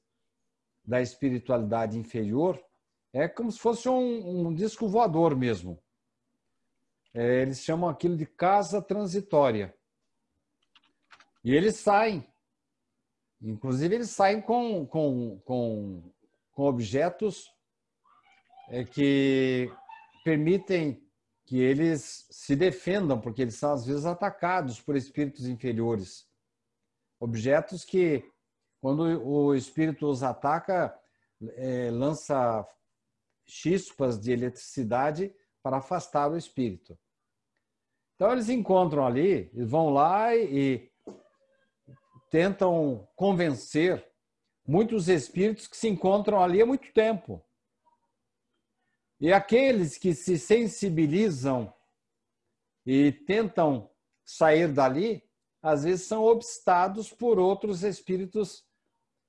[0.85, 2.62] da espiritualidade inferior.
[3.11, 5.83] É como se fosse um, um disco voador mesmo.
[7.14, 9.74] É, eles chamam aquilo de casa transitória.
[11.43, 12.22] E eles saem.
[13.41, 16.12] Inclusive, eles saem com, com, com,
[16.53, 17.51] com objetos
[18.68, 19.72] é, que
[20.27, 21.01] permitem
[21.45, 26.27] que eles se defendam, porque eles são às vezes atacados por espíritos inferiores.
[27.20, 28.29] Objetos que,
[28.81, 30.93] quando o espírito os ataca,
[31.55, 32.66] é, lança
[33.47, 36.99] chispas de eletricidade para afastar o espírito.
[38.16, 41.93] Então eles encontram ali, vão lá e, e
[42.33, 44.05] tentam convencer
[44.66, 47.41] muitos espíritos que se encontram ali há muito tempo.
[49.19, 51.73] E aqueles que se sensibilizam
[52.85, 53.91] e tentam
[54.25, 55.23] sair dali,
[55.62, 58.64] às vezes são obstados por outros espíritos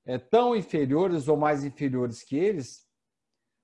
[0.06, 2.88] é, tão inferiores ou mais inferiores que eles,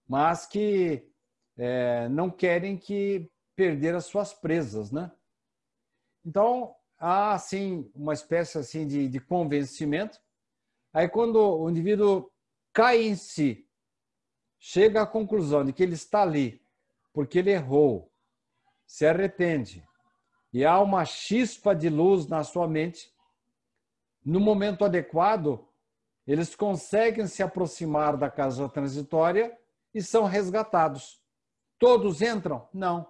[0.08, 1.10] mas que
[1.58, 5.12] é, não querem que perder as suas presas, né?
[6.26, 10.20] Então há assim uma espécie assim de, de convencimento.
[10.94, 12.32] Aí quando o indivíduo
[12.72, 13.68] cai em si
[14.66, 16.66] chega à conclusão de que ele está ali
[17.12, 18.10] porque ele errou,
[18.88, 19.86] se arrepende
[20.54, 23.14] e há uma chispa de luz na sua mente,
[24.24, 25.68] no momento adequado,
[26.26, 29.54] eles conseguem se aproximar da casa transitória
[29.94, 31.22] e são resgatados.
[31.78, 32.66] Todos entram?
[32.74, 33.06] Não,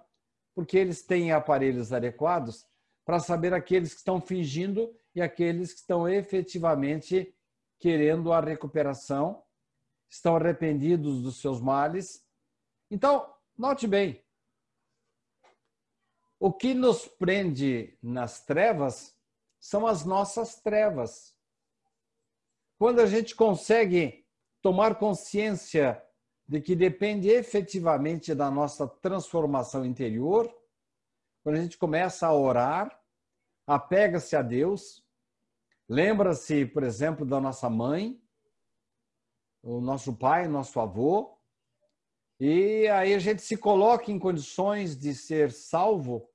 [0.55, 2.65] porque eles têm aparelhos adequados
[3.05, 7.31] para saber aqueles que estão fingindo e aqueles que estão efetivamente
[7.77, 9.42] querendo a recuperação,
[10.14, 12.24] estão arrependidos dos seus males.
[12.89, 14.24] Então, note bem,
[16.39, 19.18] o que nos prende nas trevas
[19.59, 21.36] são as nossas trevas.
[22.78, 24.28] Quando a gente consegue
[24.61, 26.03] tomar consciência
[26.47, 30.53] de que depende efetivamente da nossa transformação interior,
[31.41, 33.01] quando a gente começa a orar,
[33.66, 35.03] apega-se a Deus,
[35.89, 38.22] lembra-se, por exemplo, da nossa mãe,
[39.64, 41.38] o nosso pai, nosso avô,
[42.39, 46.30] e aí a gente se coloca em condições de ser salvo,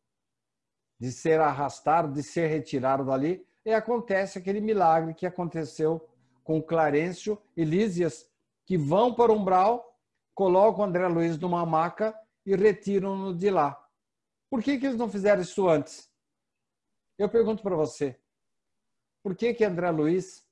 [0.98, 6.08] de ser arrastado, de ser retirado dali, e acontece aquele milagre que aconteceu
[6.42, 8.26] com Clarencio e Lísias,
[8.64, 9.94] que vão para o umbral,
[10.34, 13.78] colocam André Luiz numa maca e retiram-no de lá.
[14.48, 16.10] Por que, que eles não fizeram isso antes?
[17.18, 18.18] Eu pergunto para você,
[19.22, 20.47] por que, que André Luiz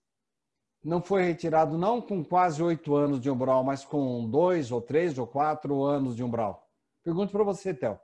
[0.82, 5.18] não foi retirado não com quase oito anos de umbral, mas com dois ou três
[5.18, 6.66] ou quatro anos de umbral?
[7.02, 7.98] Pergunto para você, Théo.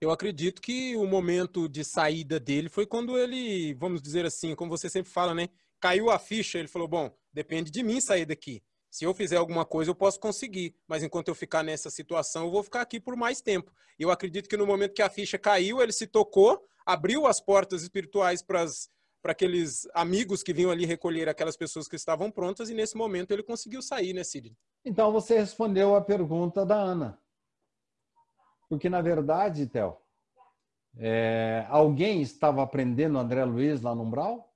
[0.00, 4.70] Eu acredito que o momento de saída dele foi quando ele, vamos dizer assim, como
[4.70, 5.48] você sempre fala, né?
[5.80, 8.62] Caiu a ficha, ele falou: bom, depende de mim sair daqui.
[8.90, 12.50] Se eu fizer alguma coisa, eu posso conseguir, mas enquanto eu ficar nessa situação, eu
[12.50, 13.72] vou ficar aqui por mais tempo.
[13.98, 17.82] Eu acredito que no momento que a ficha caiu, ele se tocou, abriu as portas
[17.82, 18.90] espirituais para as
[19.22, 23.30] para aqueles amigos que vinham ali recolher aquelas pessoas que estavam prontas e nesse momento
[23.30, 24.54] ele conseguiu sair, né, Cid?
[24.84, 27.22] Então você respondeu a pergunta da Ana.
[28.68, 29.96] Porque, na verdade, Theo,
[30.96, 34.52] é, alguém estava aprendendo André Luiz lá no Umbral?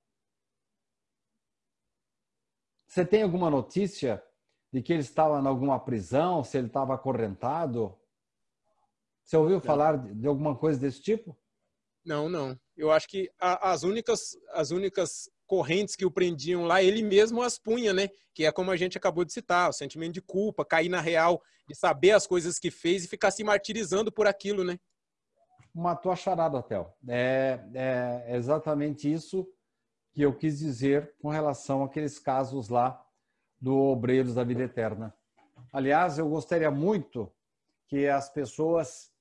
[2.87, 4.21] Você tem alguma notícia
[4.73, 7.97] de que ele estava em alguma prisão, se ele estava acorrentado?
[9.23, 9.61] Você ouviu não.
[9.61, 11.37] falar de alguma coisa desse tipo?
[12.03, 12.59] Não, não.
[12.77, 17.41] Eu acho que a, as únicas as únicas correntes que o prendiam lá, ele mesmo
[17.41, 18.09] as punha, né?
[18.33, 21.41] Que é como a gente acabou de citar, o sentimento de culpa, cair na real,
[21.67, 24.77] de saber as coisas que fez e ficar se martirizando por aquilo, né?
[25.73, 26.87] Matou a charada, Théo.
[27.07, 29.47] É, é exatamente isso
[30.13, 33.03] que eu quis dizer com relação àqueles casos lá
[33.59, 35.13] do Obreiros da Vida Eterna.
[35.71, 37.31] Aliás, eu gostaria muito
[37.87, 39.11] que as pessoas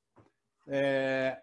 [0.66, 1.38] é,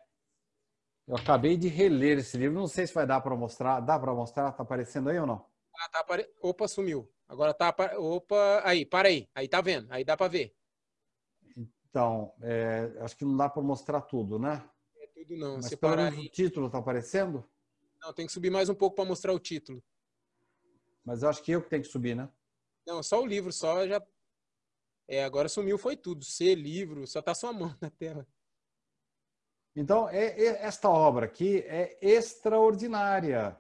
[1.07, 3.79] eu acabei de reler esse livro, não sei se vai dar para mostrar.
[3.81, 4.51] Dá para mostrar?
[4.51, 5.45] Tá aparecendo aí ou não?
[5.75, 6.29] Ah, tá apare...
[6.41, 7.11] Opa, sumiu.
[7.27, 7.75] Agora tá.
[7.97, 9.27] Opa, aí, para aí.
[9.35, 10.55] Aí tá vendo, aí dá para ver.
[11.89, 14.67] Então, é, acho que não dá para mostrar tudo, né?
[14.97, 15.55] É tudo não.
[15.55, 16.25] Mas pelo menos aí...
[16.25, 17.47] o título tá aparecendo?
[18.01, 19.83] Não, tem que subir mais um pouco para mostrar o título.
[21.03, 22.29] Mas eu acho que eu que tenho que subir, né?
[22.87, 24.01] Não, só o livro, só já.
[25.07, 26.23] É, agora sumiu, foi tudo.
[26.23, 28.27] C, livro, só tá sua mão na tela.
[29.75, 33.59] Então, é, é, esta obra aqui é extraordinária.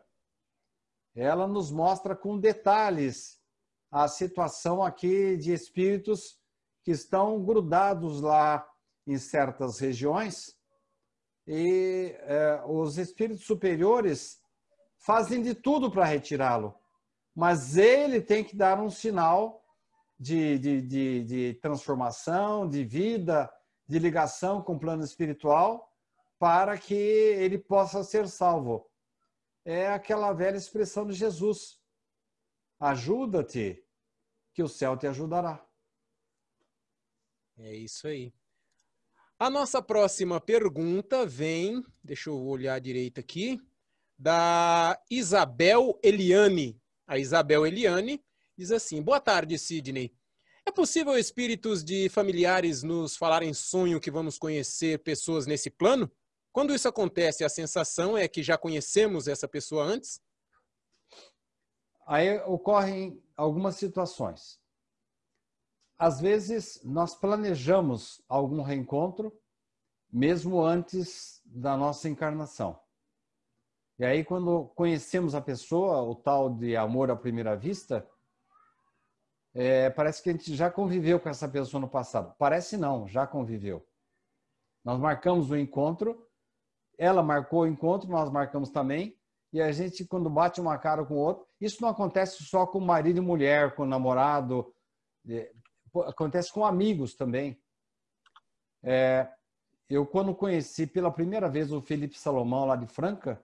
[1.15, 3.39] Ela nos mostra com detalhes
[3.91, 6.39] a situação aqui de espíritos
[6.83, 8.67] que estão grudados lá
[9.07, 10.55] em certas regiões
[11.47, 14.39] e é, os espíritos superiores
[14.97, 16.75] fazem de tudo para retirá-lo,
[17.35, 19.61] mas ele tem que dar um sinal
[20.17, 23.51] de, de, de, de transformação, de vida,
[23.87, 25.92] de ligação com o plano espiritual
[26.43, 28.85] para que ele possa ser salvo.
[29.63, 31.79] É aquela velha expressão de Jesus:
[32.77, 33.81] ajuda-te,
[34.53, 35.65] que o céu te ajudará.
[37.57, 38.33] É isso aí.
[39.39, 43.57] A nossa próxima pergunta vem, deixa eu olhar direito aqui,
[44.19, 46.77] da Isabel Eliane.
[47.07, 48.21] A Isabel Eliane
[48.57, 50.13] diz assim: Boa tarde, Sidney.
[50.65, 56.11] É possível espíritos de familiares nos falarem sonho que vamos conhecer pessoas nesse plano?
[56.53, 60.21] Quando isso acontece, a sensação é que já conhecemos essa pessoa antes?
[62.05, 64.61] Aí ocorrem algumas situações.
[65.97, 69.35] Às vezes, nós planejamos algum reencontro,
[70.11, 72.79] mesmo antes da nossa encarnação.
[73.97, 78.07] E aí, quando conhecemos a pessoa, o tal de amor à primeira vista,
[79.55, 82.35] é, parece que a gente já conviveu com essa pessoa no passado.
[82.37, 83.83] Parece não, já conviveu.
[84.83, 86.29] Nós marcamos o um encontro
[86.97, 89.17] ela marcou o encontro, nós marcamos também,
[89.51, 92.79] e a gente, quando bate uma cara com o outro, isso não acontece só com
[92.79, 94.73] marido e mulher, com namorado,
[95.29, 95.51] é,
[96.07, 97.61] acontece com amigos também.
[98.81, 99.31] É,
[99.87, 103.43] eu, quando conheci pela primeira vez o Felipe Salomão lá de Franca,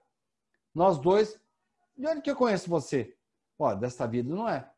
[0.73, 1.39] nós dois
[1.95, 3.15] de onde que eu conheço você?
[3.59, 4.71] Ó, desta vida não é.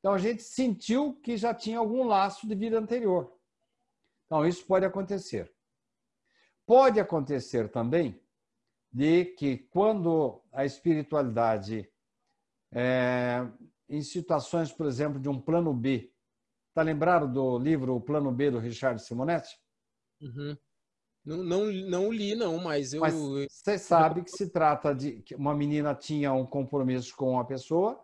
[0.00, 3.32] Então a gente sentiu que já tinha algum laço de vida anterior.
[4.26, 5.53] Então isso pode acontecer.
[6.66, 8.20] Pode acontecer também
[8.92, 11.90] de que quando a espiritualidade,
[12.72, 13.46] é,
[13.88, 16.12] em situações, por exemplo, de um plano B,
[16.68, 19.58] está lembrado do livro O Plano B do Richard Simonetti?
[20.20, 20.56] Uhum.
[21.24, 23.00] Não, não, não li, não, mas eu.
[23.00, 27.46] Mas você sabe que se trata de que uma menina tinha um compromisso com uma
[27.46, 28.00] pessoa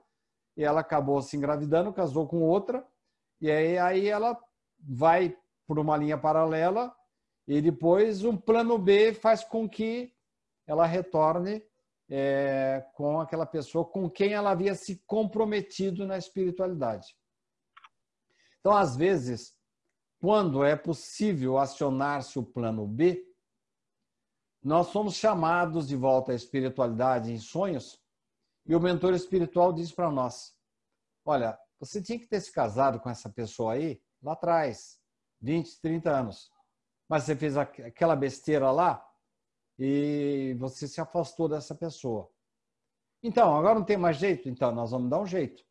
[0.57, 2.87] e ela acabou se engravidando, casou com outra,
[3.41, 4.39] e aí, aí ela
[4.79, 6.95] vai por uma linha paralela
[7.53, 10.15] e depois um plano B faz com que
[10.65, 11.61] ela retorne
[12.09, 17.17] é, com aquela pessoa com quem ela havia se comprometido na espiritualidade.
[18.61, 19.53] Então, às vezes,
[20.21, 23.27] quando é possível acionar-se o plano B,
[24.63, 28.01] nós somos chamados de volta à espiritualidade em sonhos
[28.65, 30.55] e o mentor espiritual diz para nós:
[31.25, 35.01] Olha, você tinha que ter se casado com essa pessoa aí lá atrás,
[35.41, 36.60] 20, 30 anos.
[37.11, 39.05] Mas você fez aquela besteira lá
[39.77, 42.31] e você se afastou dessa pessoa.
[43.21, 44.49] Então, agora não tem mais jeito?
[44.49, 45.65] Então, nós vamos dar um jeito.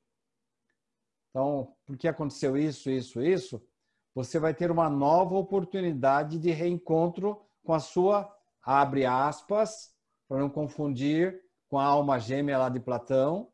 [1.30, 3.66] Então, porque aconteceu isso, isso, isso,
[4.14, 8.30] você vai ter uma nova oportunidade de reencontro com a sua,
[8.62, 9.96] abre aspas,
[10.28, 13.50] para não confundir com a alma gêmea lá de Platão,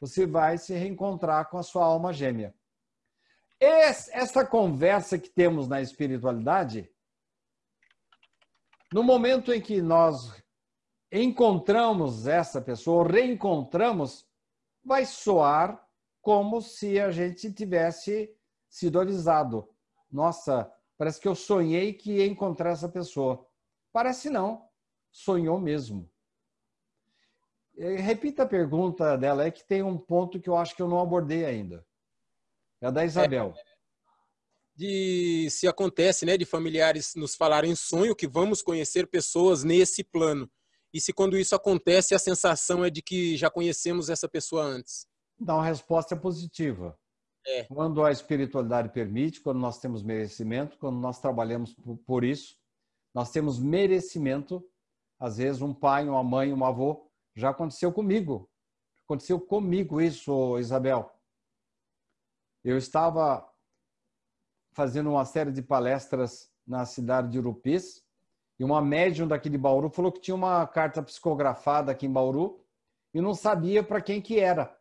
[0.00, 2.52] você vai se reencontrar com a sua alma gêmea.
[3.60, 6.90] Essa conversa que temos na espiritualidade,
[8.90, 10.42] no momento em que nós
[11.12, 14.26] encontramos essa pessoa, reencontramos,
[14.82, 15.86] vai soar
[16.22, 18.34] como se a gente tivesse
[18.68, 19.68] sido avisado.
[20.10, 23.46] Nossa, parece que eu sonhei que ia encontrar essa pessoa.
[23.92, 24.68] Parece não,
[25.10, 26.10] sonhou mesmo.
[27.76, 31.00] Repita a pergunta dela, é que tem um ponto que eu acho que eu não
[31.00, 31.86] abordei ainda.
[32.80, 33.54] É a da Isabel.
[33.56, 33.70] É,
[34.80, 40.02] de se acontece, né, de familiares nos falarem em sonho que vamos conhecer pessoas nesse
[40.02, 40.50] plano.
[40.92, 45.06] E se quando isso acontece, a sensação é de que já conhecemos essa pessoa antes.
[45.38, 46.98] Então a resposta é positiva.
[47.46, 47.64] É.
[47.64, 51.74] Quando a espiritualidade permite, quando nós temos merecimento, quando nós trabalhamos
[52.06, 52.56] por isso,
[53.14, 54.64] nós temos merecimento.
[55.18, 58.48] Às vezes, um pai, uma mãe, um avô, já aconteceu comigo.
[59.04, 61.10] Aconteceu comigo isso, Isabel.
[62.64, 63.48] Eu estava
[64.72, 68.04] fazendo uma série de palestras na cidade de Urupês
[68.58, 72.62] e uma médium daqui de Bauru falou que tinha uma carta psicografada aqui em Bauru
[73.14, 74.78] e não sabia para quem que era.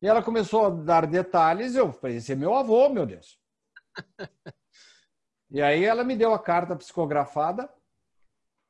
[0.00, 1.74] E ela começou a dar detalhes.
[1.74, 3.40] Eu falei: esse é meu avô, meu Deus.
[5.50, 7.72] e aí ela me deu a carta psicografada.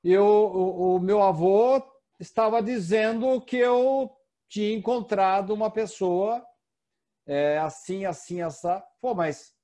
[0.03, 1.83] E o, o, o meu avô
[2.19, 4.11] estava dizendo que eu
[4.49, 6.47] tinha encontrado uma pessoa
[7.29, 8.83] é, assim, assim, essa.
[9.01, 9.55] Pô, mas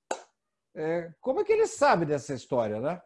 [0.77, 3.01] é, como é que ele sabe dessa história, né?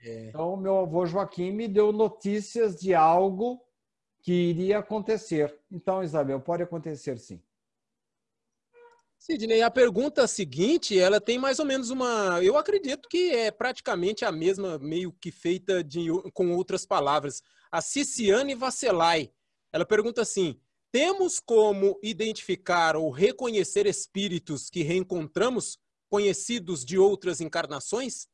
[0.00, 0.28] É.
[0.28, 3.62] Então, meu avô Joaquim me deu notícias de algo
[4.22, 5.54] que iria acontecer.
[5.70, 7.42] Então, Isabel, pode acontecer sim.
[9.18, 12.42] Sidney, a pergunta seguinte, ela tem mais ou menos uma.
[12.42, 17.42] Eu acredito que é praticamente a mesma, meio que feita de, com outras palavras.
[17.70, 19.30] A Ciciane Vasselay.
[19.70, 20.58] Ela pergunta assim:
[20.92, 28.28] temos como identificar ou reconhecer espíritos que reencontramos, conhecidos de outras encarnações?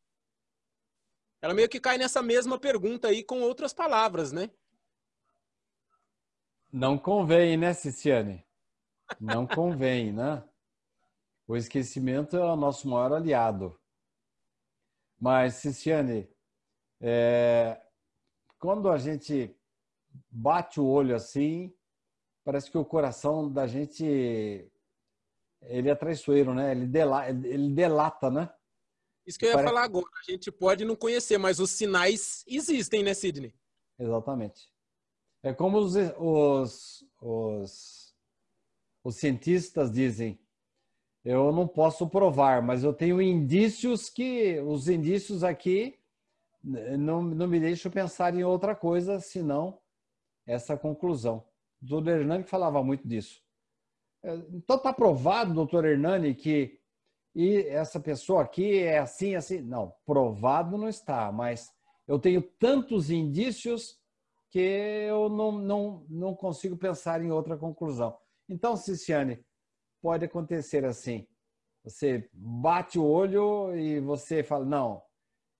[1.42, 4.50] Ela meio que cai nessa mesma pergunta aí com outras palavras, né?
[6.72, 8.44] Não convém, né, Ciciane?
[9.20, 10.42] Não convém, né?
[11.46, 13.78] O esquecimento é o nosso maior aliado.
[15.18, 16.28] Mas, Ciciane,
[17.00, 17.80] é,
[18.58, 19.56] quando a gente
[20.30, 21.72] bate o olho assim,
[22.46, 24.70] parece que o coração da gente
[25.62, 26.70] ele é traiçoeiro, né?
[26.70, 28.48] Ele, delata, ele delata, né?
[29.26, 29.74] Isso que eu ia parece...
[29.74, 30.06] falar agora.
[30.06, 33.52] A gente pode não conhecer, mas os sinais existem, né, Sidney?
[33.98, 34.70] Exatamente.
[35.42, 38.14] É como os, os, os,
[39.02, 40.38] os cientistas dizem,
[41.24, 45.98] eu não posso provar, mas eu tenho indícios que os indícios aqui
[46.62, 49.80] não, não me deixam pensar em outra coisa senão
[50.46, 51.44] essa conclusão.
[51.80, 53.40] Doutor Hernani falava muito disso.
[54.22, 56.80] É, então está provado, doutor Hernani, que
[57.38, 59.60] e essa pessoa aqui é assim, assim.
[59.60, 61.70] Não, provado não está, mas
[62.08, 64.00] eu tenho tantos indícios
[64.50, 68.16] que eu não, não, não consigo pensar em outra conclusão.
[68.48, 69.44] Então, Ciciane,
[70.00, 71.26] pode acontecer assim.
[71.84, 75.02] Você bate o olho e você fala, não,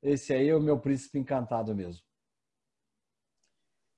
[0.02, 2.02] esse aí é o meu príncipe encantado mesmo.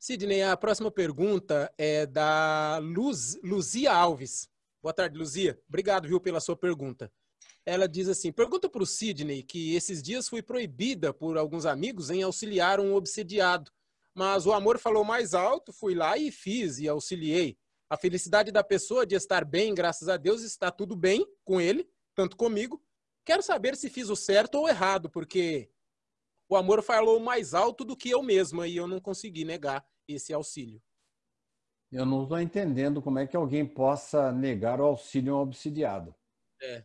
[0.01, 4.49] Sidney, a próxima pergunta é da Luz, Luzia Alves.
[4.81, 5.61] Boa tarde, Luzia.
[5.69, 7.12] Obrigado, viu, pela sua pergunta.
[7.66, 12.11] Ela diz assim: pergunta para o Sidney que esses dias fui proibida por alguns amigos
[12.11, 13.73] em auxiliar um obsediado,
[14.15, 17.59] mas o amor falou mais alto, fui lá e fiz e auxiliei.
[17.91, 21.91] A felicidade da pessoa de estar bem, graças a Deus, está tudo bem com ele,
[22.15, 22.81] tanto comigo.
[23.25, 25.69] Quero saber se fiz o certo ou errado, porque
[26.49, 30.33] o amor falou mais alto do que eu mesma e eu não consegui negar esse
[30.33, 30.83] auxílio.
[31.91, 36.15] Eu não estou entendendo como é que alguém possa negar o auxílio a um obsidiado.
[36.61, 36.85] É.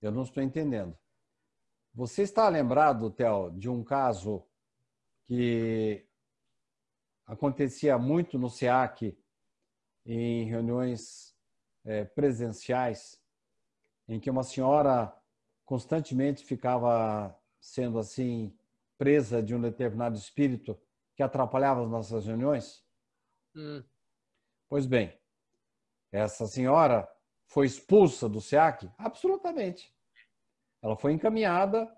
[0.00, 0.96] Eu não estou entendendo.
[1.94, 4.46] Você está lembrado, Theo, de um caso
[5.24, 6.06] que
[7.26, 9.16] acontecia muito no SEAC,
[10.06, 11.36] em reuniões
[11.84, 13.20] é, presenciais,
[14.08, 15.14] em que uma senhora
[15.64, 18.56] constantemente ficava sendo assim
[19.00, 20.78] presa de um determinado espírito
[21.16, 22.84] que atrapalhava as nossas reuniões?
[23.56, 23.82] Hum.
[24.68, 25.18] Pois bem,
[26.12, 27.08] essa senhora
[27.46, 28.90] foi expulsa do SEAC?
[28.98, 29.90] Absolutamente.
[30.82, 31.90] Ela foi encaminhada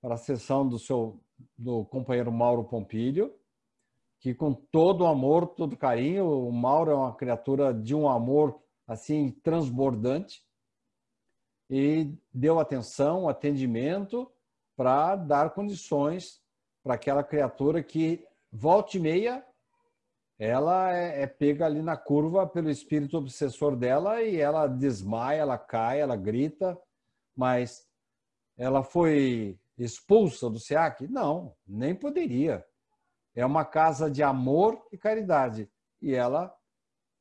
[0.00, 1.20] para a sessão do seu
[1.58, 3.36] do companheiro Mauro Pompilho,
[4.20, 8.62] que com todo o amor, todo carinho, o Mauro é uma criatura de um amor
[8.86, 10.40] assim transbordante
[11.68, 14.30] e deu atenção, atendimento
[14.76, 16.43] para dar condições
[16.84, 19.44] para aquela criatura que, volta e meia,
[20.38, 25.56] ela é, é, pega ali na curva pelo espírito obsessor dela e ela desmaia, ela
[25.56, 26.78] cai, ela grita,
[27.34, 27.88] mas
[28.56, 31.08] ela foi expulsa do SEAC?
[31.08, 32.64] Não, nem poderia.
[33.34, 35.68] É uma casa de amor e caridade.
[36.02, 36.54] E ela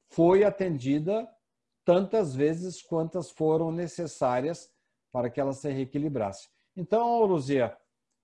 [0.09, 1.27] foi atendida
[1.85, 4.69] tantas vezes quantas foram necessárias
[5.11, 6.49] para que ela se reequilibrasse.
[6.75, 7.77] Então, Luzia,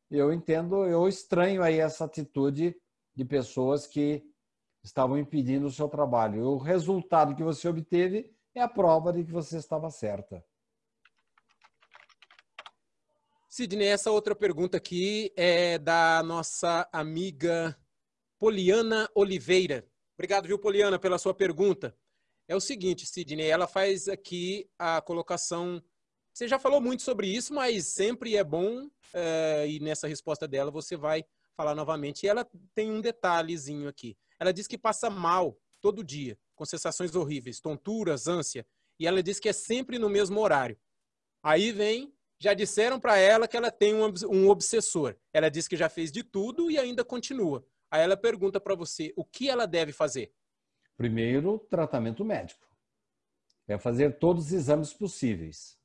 [0.10, 2.76] eu entendo, eu estranho aí essa atitude
[3.16, 4.24] de pessoas que
[4.84, 6.44] estavam impedindo o seu trabalho.
[6.44, 10.44] O resultado que você obteve é a prova de que você estava certa.
[13.50, 17.78] Sidney, essa outra pergunta aqui é da nossa amiga
[18.38, 19.88] Poliana Oliveira.
[20.16, 21.96] Obrigado, viu, Poliana, pela sua pergunta.
[22.48, 25.84] É o seguinte, Sidney, ela faz aqui a colocação
[26.34, 30.72] você já falou muito sobre isso, mas sempre é bom, é, e nessa resposta dela
[30.72, 31.24] você vai
[31.58, 32.24] falar novamente.
[32.24, 34.18] E ela tem um detalhezinho aqui.
[34.40, 38.66] Ela diz que passa mal todo dia, com sensações horríveis, tonturas, ânsia,
[39.00, 40.78] e ela diz que é sempre no mesmo horário.
[41.44, 45.16] Aí vem, já disseram para ela que ela tem um, um obsessor.
[45.34, 47.66] Ela diz que já fez de tudo e ainda continua.
[47.92, 50.32] Aí ela pergunta para você o que ela deve fazer.
[50.98, 52.68] Primeiro, tratamento médico.
[53.68, 55.79] É fazer todos os exames possíveis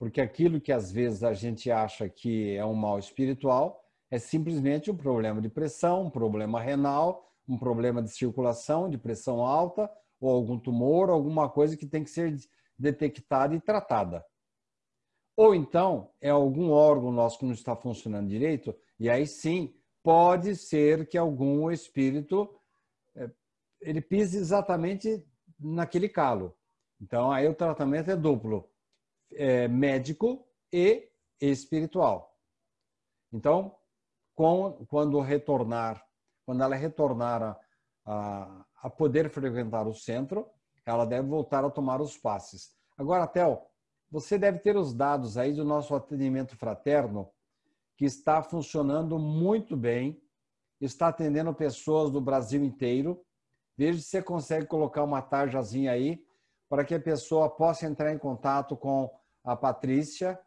[0.00, 4.90] porque aquilo que às vezes a gente acha que é um mal espiritual é simplesmente
[4.90, 10.30] um problema de pressão, um problema renal, um problema de circulação, de pressão alta, ou
[10.30, 12.34] algum tumor, alguma coisa que tem que ser
[12.78, 14.24] detectada e tratada.
[15.36, 20.56] Ou então é algum órgão nosso que não está funcionando direito, e aí sim pode
[20.56, 22.48] ser que algum espírito
[23.14, 23.30] é,
[23.82, 25.22] ele pise exatamente
[25.58, 26.56] naquele calo.
[26.98, 28.69] Então aí o tratamento é duplo
[29.32, 31.08] é, médico e
[31.40, 32.36] espiritual.
[33.32, 33.74] Então,
[34.34, 36.04] com, quando retornar,
[36.44, 37.60] quando ela retornar a,
[38.04, 40.48] a, a, poder frequentar o centro,
[40.84, 42.74] ela deve voltar a tomar os passes.
[42.96, 43.70] Agora, Tel,
[44.10, 47.30] você deve ter os dados aí do nosso atendimento fraterno,
[47.96, 50.20] que está funcionando muito bem,
[50.80, 53.22] está atendendo pessoas do Brasil inteiro.
[53.76, 56.24] Veja se você consegue colocar uma tarjazinha aí
[56.68, 59.10] para que a pessoa possa entrar em contato com
[59.44, 60.38] a Patrícia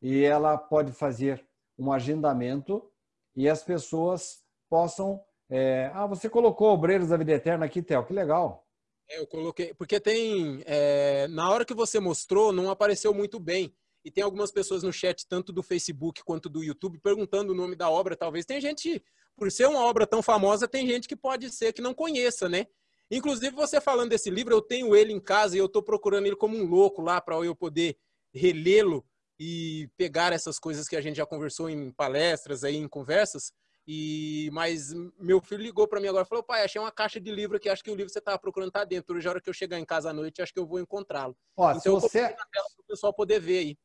[0.00, 1.46] e ela pode fazer
[1.78, 2.90] um agendamento
[3.34, 5.22] e as pessoas possam.
[5.48, 5.90] É...
[5.94, 8.66] ah, você colocou Obreiros da Vida Eterna aqui, Theo, que legal.
[9.08, 10.62] É, eu coloquei, porque tem.
[10.66, 13.74] É, na hora que você mostrou, não apareceu muito bem.
[14.04, 17.74] E tem algumas pessoas no chat, tanto do Facebook quanto do YouTube, perguntando o nome
[17.74, 18.16] da obra.
[18.16, 19.02] Talvez tem gente,
[19.36, 22.66] por ser uma obra tão famosa, tem gente que pode ser que não conheça, né?
[23.10, 26.36] Inclusive, você falando desse livro, eu tenho ele em casa e eu estou procurando ele
[26.36, 27.96] como um louco lá para eu poder
[28.34, 29.04] relê-lo
[29.38, 33.52] e pegar essas coisas que a gente já conversou em palestras, aí, em conversas.
[33.88, 37.30] E mas meu filho ligou para mim agora e falou: pai, achei uma caixa de
[37.30, 39.16] livro que acho que o livro que você estava procurando está dentro.
[39.16, 41.36] Hoje, a hora que eu chegar em casa à noite, acho que eu vou encontrá-lo.
[41.56, 42.28] Então, se você...
[42.30, 43.78] para o pessoal poder ver aí.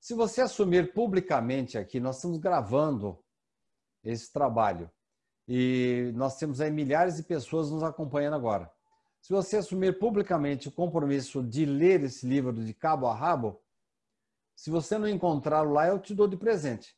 [0.00, 3.22] Se você assumir publicamente aqui, nós estamos gravando
[4.02, 4.90] esse trabalho.
[5.46, 8.70] E nós temos aí milhares de pessoas nos acompanhando agora.
[9.20, 13.61] Se você assumir publicamente o compromisso de ler esse livro de cabo a rabo,
[14.54, 16.96] se você não encontrá-lo lá, eu te dou de presente.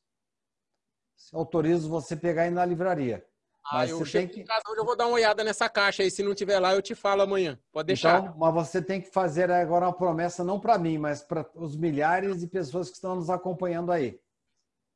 [1.33, 3.25] Autorizo você pegar aí na livraria.
[3.67, 4.41] Ah, mas eu chego tem que...
[4.43, 6.11] em casa hoje, eu vou dar uma olhada nessa caixa aí.
[6.11, 7.59] Se não tiver lá, eu te falo amanhã.
[7.73, 8.21] Pode deixar.
[8.21, 11.75] Então, mas você tem que fazer agora uma promessa, não para mim, mas para os
[11.75, 14.21] milhares de pessoas que estão nos acompanhando aí.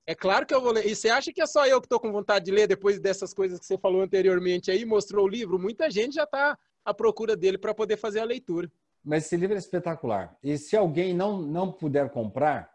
[0.07, 0.87] É claro que eu vou ler.
[0.87, 3.33] E você acha que é só eu que estou com vontade de ler depois dessas
[3.33, 5.59] coisas que você falou anteriormente aí, mostrou o livro?
[5.59, 8.71] Muita gente já está à procura dele para poder fazer a leitura.
[9.05, 10.37] Mas esse livro é espetacular.
[10.43, 12.71] E se alguém não, não puder comprar,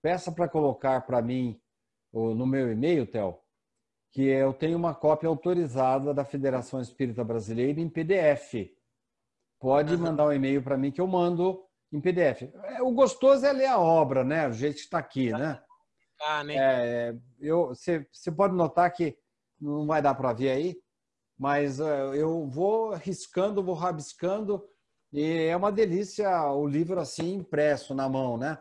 [0.00, 1.60] peça para colocar para mim
[2.12, 3.38] no meu e-mail, Theo,
[4.12, 8.70] que eu tenho uma cópia autorizada da Federação Espírita Brasileira em PDF.
[9.58, 12.42] Pode mandar um e-mail para mim que eu mando em PDF.
[12.64, 14.48] É, o gostoso é ler a obra, né?
[14.48, 15.62] O jeito que está aqui, né?
[16.20, 16.54] Ah, né?
[16.56, 19.16] É, eu, você, você pode notar que
[19.60, 20.76] não vai dar para ver aí,
[21.38, 24.62] mas uh, eu vou riscando, vou rabiscando,
[25.12, 28.58] e é uma delícia o livro assim impresso na mão, né?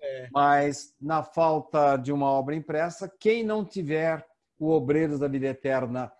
[0.00, 0.28] É.
[0.32, 4.26] Mas na falta de uma obra impressa, quem não tiver
[4.58, 6.12] o Obreiros da Vida Eterna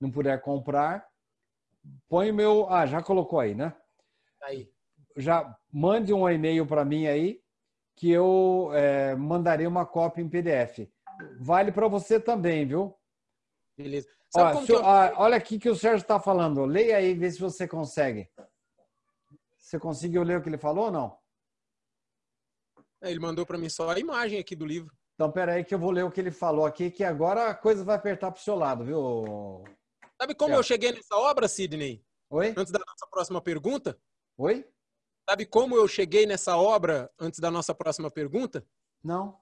[0.00, 1.06] não puder comprar,
[2.08, 2.70] põe o meu.
[2.70, 3.74] Ah, já colocou aí, né?
[4.42, 4.70] Aí.
[5.16, 7.40] Já mande um e-mail para mim aí,
[7.96, 10.88] que eu é, mandarei uma cópia em PDF.
[11.40, 12.94] Vale para você também, viu?
[13.76, 14.08] Beleza.
[14.36, 14.84] Ó, eu...
[14.84, 16.64] ah, olha aqui que o Sérgio está falando.
[16.64, 18.28] Leia aí, vê se você consegue.
[19.66, 21.18] Você conseguiu ler o que ele falou ou não?
[23.02, 24.96] É, ele mandou para mim só a imagem aqui do livro.
[25.14, 27.82] Então, peraí que eu vou ler o que ele falou aqui, que agora a coisa
[27.82, 29.64] vai apertar para o seu lado, viu?
[30.22, 30.56] Sabe como é.
[30.56, 32.00] eu cheguei nessa obra, Sidney?
[32.30, 32.54] Oi?
[32.56, 34.00] Antes da nossa próxima pergunta?
[34.38, 34.64] Oi?
[35.28, 38.64] Sabe como eu cheguei nessa obra antes da nossa próxima pergunta?
[39.02, 39.36] Não.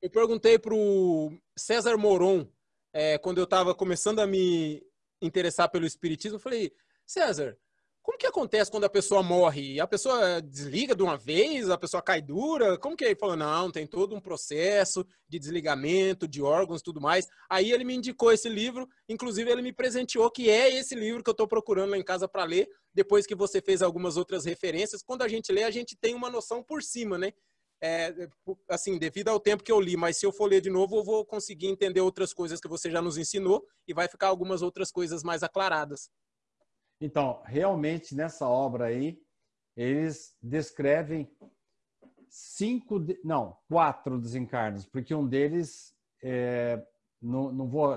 [0.00, 2.50] Eu perguntei para o César Moron,
[2.94, 4.82] é, quando eu estava começando a me
[5.20, 6.74] interessar pelo Espiritismo, eu falei,
[7.06, 7.58] César,
[8.06, 9.80] como que acontece quando a pessoa morre?
[9.80, 11.68] A pessoa desliga de uma vez?
[11.68, 12.78] A pessoa cai dura?
[12.78, 13.04] Como que?
[13.04, 17.26] Ele falou, não, tem todo um processo de desligamento de órgãos tudo mais.
[17.50, 21.28] Aí ele me indicou esse livro, inclusive ele me presenteou, que é esse livro que
[21.28, 25.02] eu estou procurando lá em casa para ler, depois que você fez algumas outras referências.
[25.02, 27.32] Quando a gente lê, a gente tem uma noção por cima, né?
[27.82, 28.14] É,
[28.70, 31.04] assim, devido ao tempo que eu li, mas se eu for ler de novo, eu
[31.04, 34.92] vou conseguir entender outras coisas que você já nos ensinou e vai ficar algumas outras
[34.92, 36.08] coisas mais aclaradas.
[37.00, 39.20] Então, realmente nessa obra aí,
[39.76, 41.30] eles descrevem
[42.28, 46.82] cinco, não, quatro desencarnos, porque um deles, é,
[47.20, 47.96] não, não vou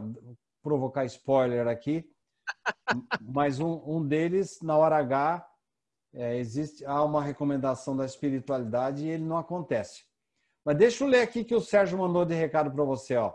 [0.61, 2.09] provocar spoiler aqui,
[3.21, 5.49] mas um, um deles, na hora H,
[6.13, 10.03] é, existe há uma recomendação da espiritualidade e ele não acontece.
[10.65, 13.33] Mas deixa eu ler aqui que o Sérgio mandou de recado para você, ó.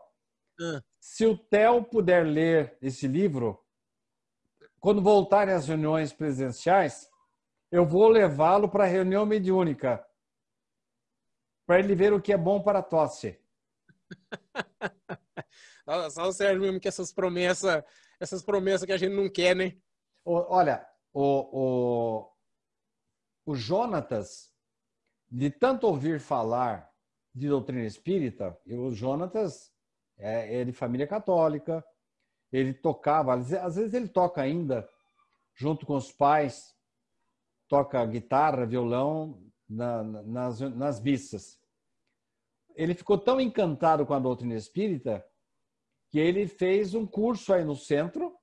[0.60, 0.82] Ah.
[1.00, 3.63] Se o Theo puder ler esse livro,
[4.84, 7.10] quando voltarem às reuniões presenciais,
[7.72, 10.06] eu vou levá-lo para a reunião mediúnica,
[11.66, 13.40] para ele ver o que é bom para a tosse.
[16.10, 17.82] Só o Sérgio mesmo que essas promessas,
[18.20, 19.74] essas promessas que a gente não quer, né?
[20.22, 22.28] Olha, o,
[23.46, 24.52] o, o Jonatas,
[25.30, 26.92] de tanto ouvir falar
[27.34, 29.72] de doutrina espírita, o Jonatas
[30.18, 31.82] é, é de família católica,
[32.54, 34.88] ele tocava, às vezes ele toca ainda,
[35.56, 36.72] junto com os pais,
[37.66, 41.60] toca guitarra, violão na, nas, nas missas.
[42.76, 45.26] Ele ficou tão encantado com a doutrina espírita
[46.10, 48.36] que ele fez um curso aí no centro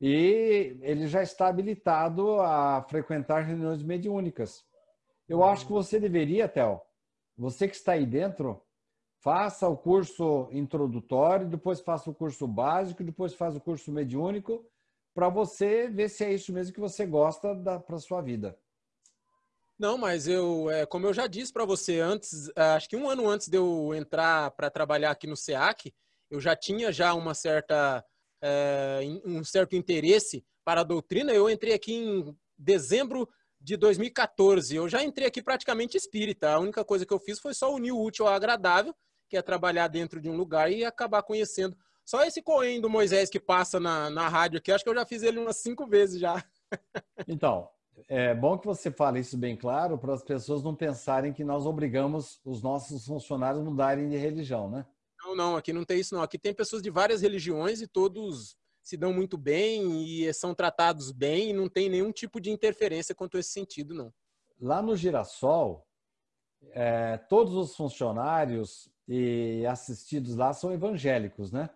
[0.00, 4.64] e ele já está habilitado a frequentar reuniões mediúnicas.
[5.28, 6.80] Eu acho que você deveria, Théo,
[7.36, 8.64] você que está aí dentro,
[9.20, 14.66] faça o curso introdutório, depois faça o curso básico, depois faz o curso mediúnico,
[15.14, 17.54] para você ver se é isso mesmo que você gosta
[17.86, 18.58] para sua vida.
[19.78, 23.08] Não, mas eu, é, como eu já disse para você antes, é, acho que um
[23.08, 25.92] ano antes de eu entrar para trabalhar aqui no SEAC,
[26.30, 28.04] eu já tinha já uma certa,
[28.42, 31.32] é, um certo interesse para a doutrina.
[31.32, 33.28] Eu entrei aqui em dezembro
[33.58, 34.76] de 2014.
[34.76, 36.52] Eu já entrei aqui praticamente espírita.
[36.52, 38.94] A única coisa que eu fiz foi só unir o útil ao agradável
[39.30, 41.76] que é trabalhar dentro de um lugar e acabar conhecendo.
[42.04, 45.06] Só esse Coen do Moisés que passa na, na rádio aqui, acho que eu já
[45.06, 46.44] fiz ele umas cinco vezes já.
[47.26, 47.68] Então,
[48.08, 51.66] é bom que você fale isso bem claro para as pessoas não pensarem que nós
[51.66, 54.86] obrigamos os nossos funcionários a mudarem de religião, né?
[55.22, 56.22] Não, não, aqui não tem isso não.
[56.22, 61.12] Aqui tem pessoas de várias religiões e todos se dão muito bem e são tratados
[61.12, 64.12] bem e não tem nenhum tipo de interferência quanto a esse sentido, não.
[64.60, 65.86] Lá no Girassol,
[66.72, 71.68] é, todos os funcionários e assistidos lá são evangélicos, né?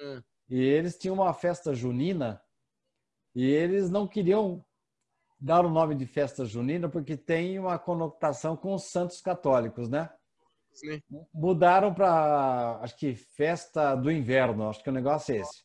[0.00, 0.20] Hum.
[0.48, 2.42] E eles tinham uma festa junina
[3.32, 4.64] e eles não queriam
[5.38, 10.10] dar o nome de festa junina porque tem uma conotação com os santos católicos, né?
[10.72, 11.00] Sim.
[11.32, 15.64] Mudaram para, acho que festa do inverno, acho que o negócio é esse.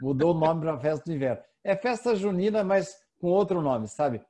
[0.00, 1.42] Mudou o nome para festa do inverno.
[1.64, 4.24] É festa junina, mas com outro nome, sabe?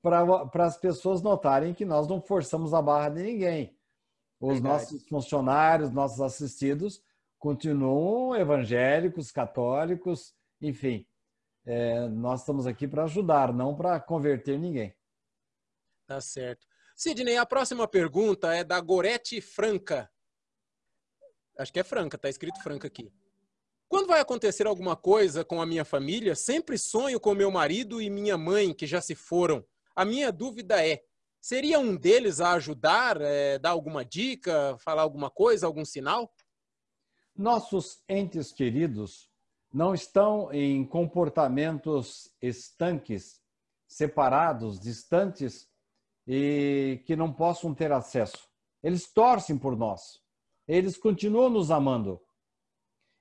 [0.00, 3.75] Para as pessoas notarem que nós não forçamos a barra de ninguém.
[4.40, 4.62] Os Verdade.
[4.62, 7.02] nossos funcionários, nossos assistidos,
[7.38, 11.06] continuam evangélicos, católicos, enfim.
[11.64, 14.94] É, nós estamos aqui para ajudar, não para converter ninguém.
[16.06, 16.66] Tá certo.
[16.94, 20.10] Sidney, a próxima pergunta é da Gorete Franca.
[21.58, 23.12] Acho que é Franca, tá escrito Franca aqui.
[23.88, 28.10] Quando vai acontecer alguma coisa com a minha família, sempre sonho com meu marido e
[28.10, 29.64] minha mãe, que já se foram.
[29.94, 31.02] A minha dúvida é:
[31.46, 36.34] seria um deles a ajudar, é, dar alguma dica, falar alguma coisa, algum sinal?
[37.36, 39.30] Nossos entes queridos
[39.72, 43.40] não estão em comportamentos estanques,
[43.86, 45.68] separados, distantes
[46.26, 48.48] e que não possam ter acesso.
[48.82, 50.20] Eles torcem por nós.
[50.66, 52.20] Eles continuam nos amando.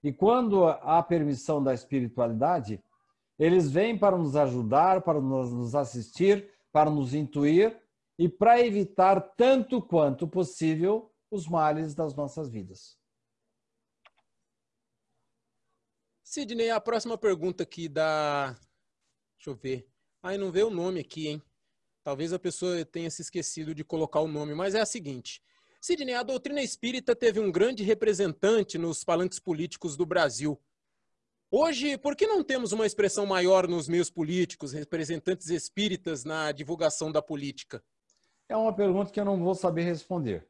[0.03, 2.84] E quando há permissão da espiritualidade,
[3.38, 7.84] eles vêm para nos ajudar, para nos assistir, para nos intuir
[8.17, 12.97] e para evitar tanto quanto possível os males das nossas vidas.
[16.23, 18.51] Sidney, a próxima pergunta aqui da.
[19.37, 19.87] Deixa eu ver.
[20.23, 21.41] Ai, não vê o nome aqui, hein?
[22.03, 25.41] Talvez a pessoa tenha se esquecido de colocar o nome, mas é a seguinte:
[25.81, 30.59] Sidney, a doutrina espírita teve um grande representante nos palanques políticos do Brasil.
[31.51, 37.11] Hoje, por que não temos uma expressão maior nos meios políticos, representantes espíritas na divulgação
[37.11, 37.83] da política?
[38.47, 40.47] É uma pergunta que eu não vou saber responder.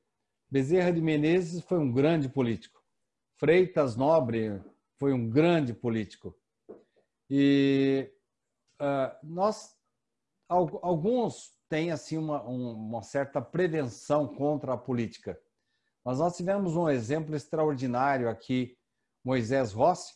[0.50, 2.84] Bezerra de Menezes foi um grande político.
[3.38, 4.62] Freitas Nobre
[4.98, 6.38] foi um grande político.
[7.30, 8.12] E
[8.82, 9.76] uh, nós,
[10.48, 15.40] alguns tem assim uma, uma certa prevenção contra a política.
[16.04, 18.78] Mas nós tivemos um exemplo extraordinário aqui,
[19.24, 20.14] Moisés Rossi,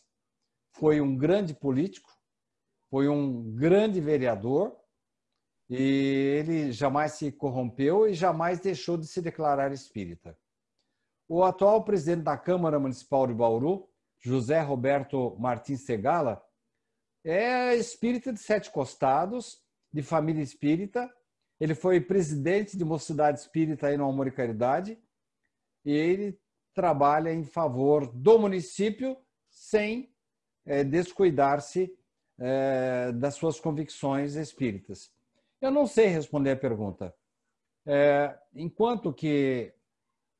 [0.72, 2.10] foi um grande político,
[2.88, 4.79] foi um grande vereador
[5.70, 10.36] e ele jamais se corrompeu e jamais deixou de se declarar espírita.
[11.28, 13.88] O atual presidente da Câmara Municipal de Bauru,
[14.18, 16.44] José Roberto Martins Segala,
[17.24, 21.08] é espírita de sete costados, de família espírita,
[21.60, 24.98] ele foi presidente de Mocidade Espírita aí no Amor e Caridade
[25.84, 26.40] e ele
[26.74, 29.16] trabalha em favor do município
[29.50, 30.12] sem
[30.64, 31.94] é, descuidar-se
[32.38, 35.12] é, das suas convicções espíritas.
[35.60, 37.14] Eu não sei responder a pergunta.
[37.84, 39.74] É, enquanto que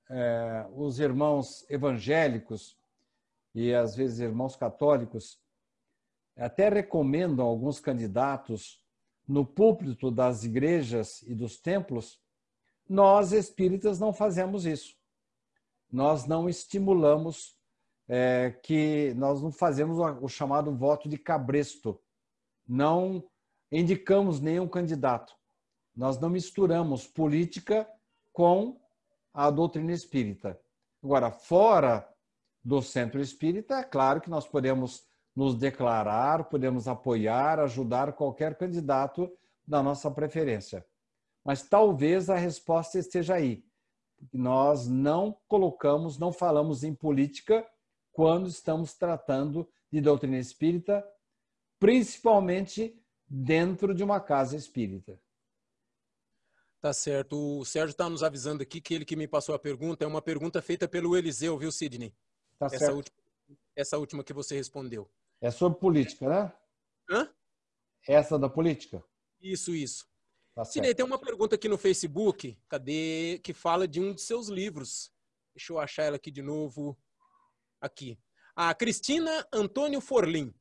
[0.08, 2.78] é, os irmãos evangélicos
[3.54, 5.38] e às vezes irmãos católicos
[6.36, 8.82] até recomendam alguns candidatos
[9.28, 12.20] no púlpito das igrejas e dos templos,
[12.88, 14.96] nós espíritas não fazemos isso.
[15.92, 17.56] Nós não estimulamos
[18.08, 22.00] é, que nós não fazemos o chamado voto de cabresto,
[22.66, 23.22] não
[23.70, 25.34] indicamos nenhum candidato.
[25.94, 27.88] Nós não misturamos política
[28.32, 28.80] com
[29.32, 30.58] a doutrina espírita.
[31.02, 32.08] Agora, fora
[32.62, 39.30] do centro espírita, é claro que nós podemos nos declarar, podemos apoiar, ajudar qualquer candidato
[39.66, 40.84] da nossa preferência.
[41.44, 43.64] Mas talvez a resposta esteja aí.
[44.32, 47.66] Nós não colocamos, não falamos em política
[48.12, 51.02] quando estamos tratando de doutrina espírita,
[51.78, 52.99] principalmente
[53.30, 55.16] dentro de uma casa espírita.
[56.80, 57.60] Tá certo.
[57.60, 60.20] O Sérgio está nos avisando aqui que ele que me passou a pergunta é uma
[60.20, 62.12] pergunta feita pelo Eliseu, viu, Sidney?
[62.58, 62.96] Tá essa certo.
[62.96, 63.16] Última,
[63.76, 65.08] essa última que você respondeu.
[65.40, 66.52] É sobre política, né?
[67.10, 67.32] Hã?
[68.08, 69.04] Essa da política?
[69.40, 70.08] Isso, isso.
[70.54, 73.38] Tá Cine, tem uma pergunta aqui no Facebook, cadê?
[73.42, 75.12] Que fala de um de seus livros.
[75.54, 76.98] Deixa eu achar ela aqui de novo.
[77.80, 78.18] Aqui.
[78.56, 80.52] A Cristina Antônio Forlim.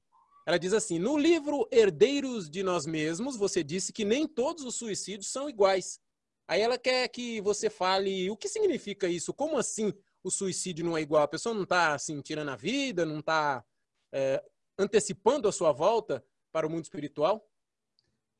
[0.49, 4.73] Ela diz assim: no livro Herdeiros de Nós Mesmos, você disse que nem todos os
[4.73, 6.01] suicídios são iguais.
[6.47, 9.31] Aí ela quer que você fale o que significa isso.
[9.31, 9.93] Como assim
[10.23, 11.21] o suicídio não é igual?
[11.21, 13.63] A pessoa não está assim, tirando a vida, não está
[14.11, 14.43] é,
[14.76, 17.47] antecipando a sua volta para o mundo espiritual?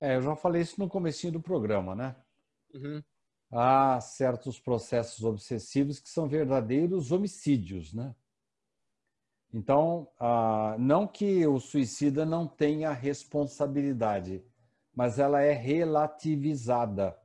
[0.02, 2.16] É, eu já falei isso no comecinho do programa, né?
[2.74, 3.04] Uhum.
[3.52, 8.16] Há certos processos obsessivos que são verdadeiros homicídios, né?
[9.54, 14.44] Então, ah, não que o suicida não tenha responsabilidade,
[14.94, 17.18] mas ela é relativizada.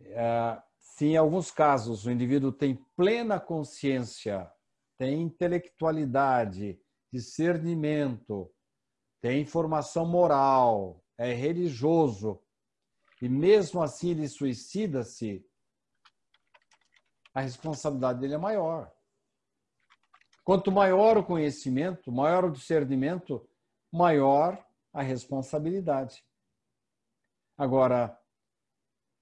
[0.00, 4.50] É, se em alguns casos o indivíduo tem plena consciência,
[4.96, 6.80] tem intelectualidade,
[7.12, 8.50] discernimento,
[9.20, 12.40] tem formação moral, é religioso,
[13.20, 15.44] e mesmo assim ele suicida-se,
[17.34, 18.90] a responsabilidade dele é maior.
[20.50, 23.48] Quanto maior o conhecimento, maior o discernimento,
[23.88, 24.60] maior
[24.92, 26.24] a responsabilidade.
[27.56, 28.18] Agora,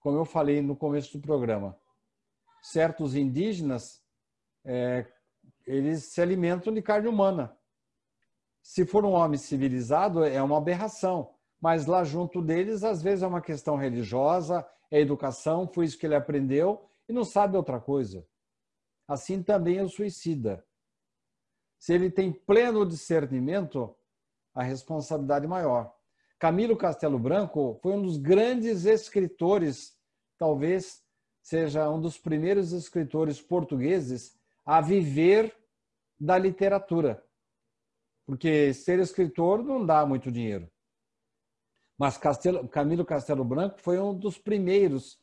[0.00, 1.78] como eu falei no começo do programa,
[2.62, 4.02] certos indígenas
[4.64, 5.06] é,
[5.66, 7.54] eles se alimentam de carne humana.
[8.62, 11.34] Se for um homem civilizado, é uma aberração.
[11.60, 16.06] Mas lá junto deles, às vezes é uma questão religiosa, é educação, foi isso que
[16.06, 18.26] ele aprendeu e não sabe outra coisa.
[19.06, 20.66] Assim também é o suicida.
[21.78, 23.94] Se ele tem pleno discernimento,
[24.54, 25.94] a responsabilidade é maior.
[26.38, 29.96] Camilo Castelo Branco foi um dos grandes escritores,
[30.36, 31.02] talvez
[31.42, 35.56] seja um dos primeiros escritores portugueses a viver
[36.18, 37.24] da literatura.
[38.26, 40.70] Porque ser escritor não dá muito dinheiro.
[41.96, 45.20] Mas Castelo, Camilo Castelo Branco foi um dos primeiros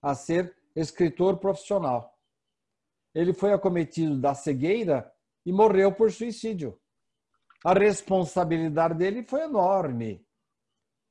[0.00, 2.16] a ser escritor profissional.
[3.14, 5.11] Ele foi acometido da cegueira
[5.44, 6.78] e morreu por suicídio.
[7.64, 10.26] A responsabilidade dele foi enorme,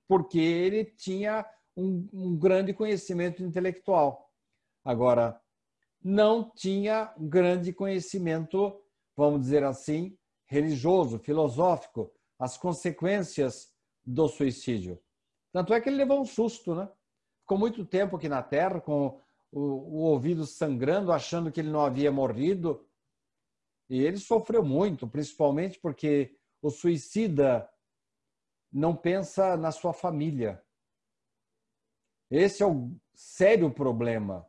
[0.07, 1.45] porque ele tinha
[1.75, 4.29] um, um grande conhecimento intelectual.
[4.83, 5.39] Agora,
[6.03, 8.81] não tinha grande conhecimento,
[9.15, 13.71] vamos dizer assim, religioso, filosófico, as consequências
[14.03, 14.99] do suicídio.
[15.53, 16.89] Tanto é que ele levou um susto, né?
[17.41, 19.19] Ficou muito tempo aqui na Terra com
[19.51, 22.85] o, o ouvido sangrando, achando que ele não havia morrido.
[23.91, 27.69] E ele sofreu muito, principalmente porque o suicida
[28.71, 30.63] não pensa na sua família.
[32.29, 34.47] Esse é o sério problema.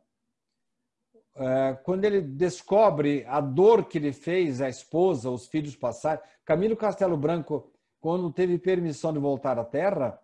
[1.35, 6.77] É, quando ele descobre a dor que ele fez a esposa, os filhos passarem, Camilo
[6.77, 10.21] Castelo Branco, quando teve permissão de voltar à Terra,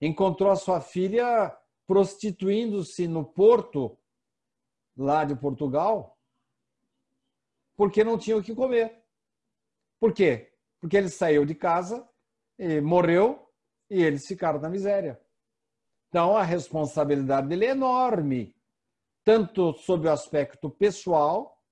[0.00, 1.52] encontrou a sua filha
[1.88, 3.98] prostituindo-se no porto
[4.96, 6.17] lá de Portugal,
[7.78, 9.00] porque não tinha o que comer.
[10.00, 10.52] Por quê?
[10.80, 12.06] Porque ele saiu de casa,
[12.82, 13.48] morreu
[13.88, 15.18] e eles ficaram na miséria.
[16.08, 18.52] Então a responsabilidade dele é enorme
[19.24, 21.62] tanto sob o aspecto pessoal,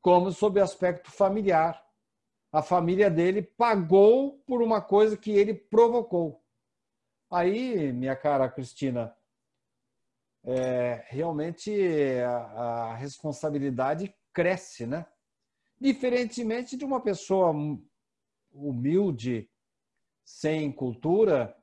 [0.00, 1.84] como sob o aspecto familiar.
[2.52, 6.44] A família dele pagou por uma coisa que ele provocou.
[7.28, 9.16] Aí, minha cara Cristina,
[10.44, 11.72] é, realmente
[12.20, 15.06] a, a responsabilidade cresce, né?
[15.80, 17.52] Diferentemente de uma pessoa
[18.52, 19.50] humilde,
[20.24, 21.56] sem cultura,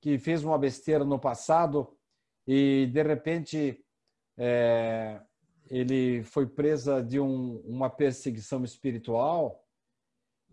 [0.00, 1.96] que fez uma besteira no passado
[2.46, 3.84] e de repente
[4.36, 5.20] é,
[5.70, 9.64] ele foi presa de um, uma perseguição espiritual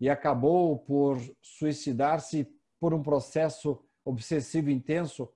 [0.00, 2.50] e acabou por suicidar-se
[2.80, 5.28] por um processo obsessivo intenso.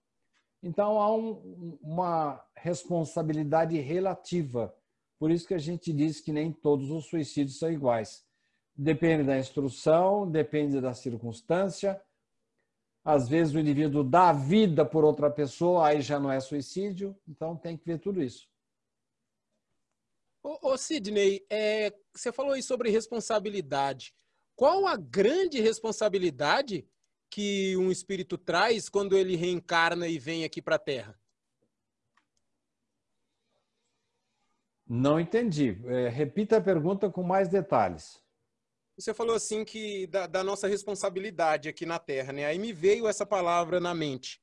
[0.62, 4.74] Então há um, uma responsabilidade relativa.
[5.18, 8.24] Por isso que a gente diz que nem todos os suicídios são iguais.
[8.74, 12.00] Depende da instrução, depende da circunstância.
[13.02, 17.16] Às vezes o indivíduo dá vida por outra pessoa, aí já não é suicídio.
[17.26, 18.48] Então tem que ver tudo isso.
[20.42, 24.14] Ô, Sidney, é, você falou aí sobre responsabilidade.
[24.54, 26.86] Qual a grande responsabilidade
[27.30, 31.18] que um espírito traz quando ele reencarna e vem aqui para a Terra?
[34.88, 35.76] Não entendi.
[35.86, 38.22] É, repita a pergunta com mais detalhes.
[38.96, 42.46] Você falou assim que da, da, nossa responsabilidade aqui na Terra, né?
[42.46, 44.40] Aí me veio essa palavra na mente.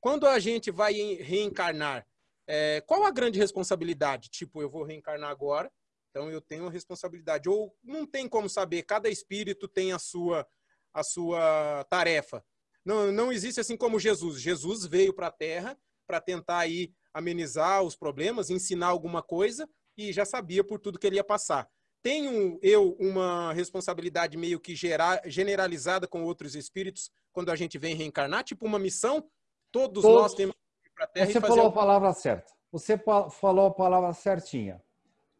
[0.00, 2.06] Quando a gente vai reencarnar,
[2.46, 4.28] é, qual a grande responsabilidade?
[4.28, 5.72] Tipo, eu vou reencarnar agora,
[6.10, 7.48] então eu tenho a responsabilidade.
[7.48, 10.46] Ou não tem como saber, cada espírito tem a sua,
[10.92, 12.44] a sua tarefa.
[12.84, 14.38] Não, não existe assim como Jesus.
[14.38, 19.66] Jesus veio para a Terra para tentar aí amenizar os problemas, ensinar alguma coisa
[19.96, 21.68] e já sabia por tudo que ele ia passar
[22.04, 27.96] tenho eu uma responsabilidade meio que gerar, generalizada com outros espíritos quando a gente vem
[27.96, 28.44] reencarnar?
[28.44, 29.24] Tipo uma missão?
[29.72, 30.22] Todos, Todos.
[30.22, 32.52] nós temos que ir para a Terra Você falou a palavra certa.
[32.70, 34.82] Você falou a palavra certinha.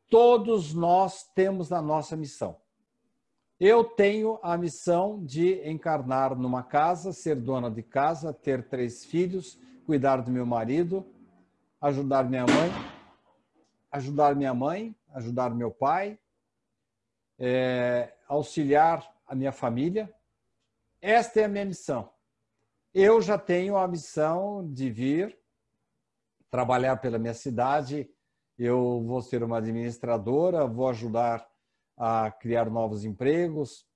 [0.09, 2.57] Todos nós temos a nossa missão.
[3.61, 9.59] Eu tenho a missão de encarnar numa casa, ser dona de casa, ter três filhos,
[9.85, 11.07] cuidar do meu marido,
[11.81, 12.94] ajudar minha mãe,
[13.95, 16.19] ajudar minha mãe, ajudar meu pai,
[17.39, 20.13] é, auxiliar a minha família.
[21.01, 22.11] Esta é a minha missão.
[22.93, 25.39] Eu já tenho a missão de vir
[26.51, 28.11] trabalhar pela minha cidade.
[28.59, 31.49] Eu vou ser uma administradora, vou ajudar
[31.97, 33.87] a criar novos empregos.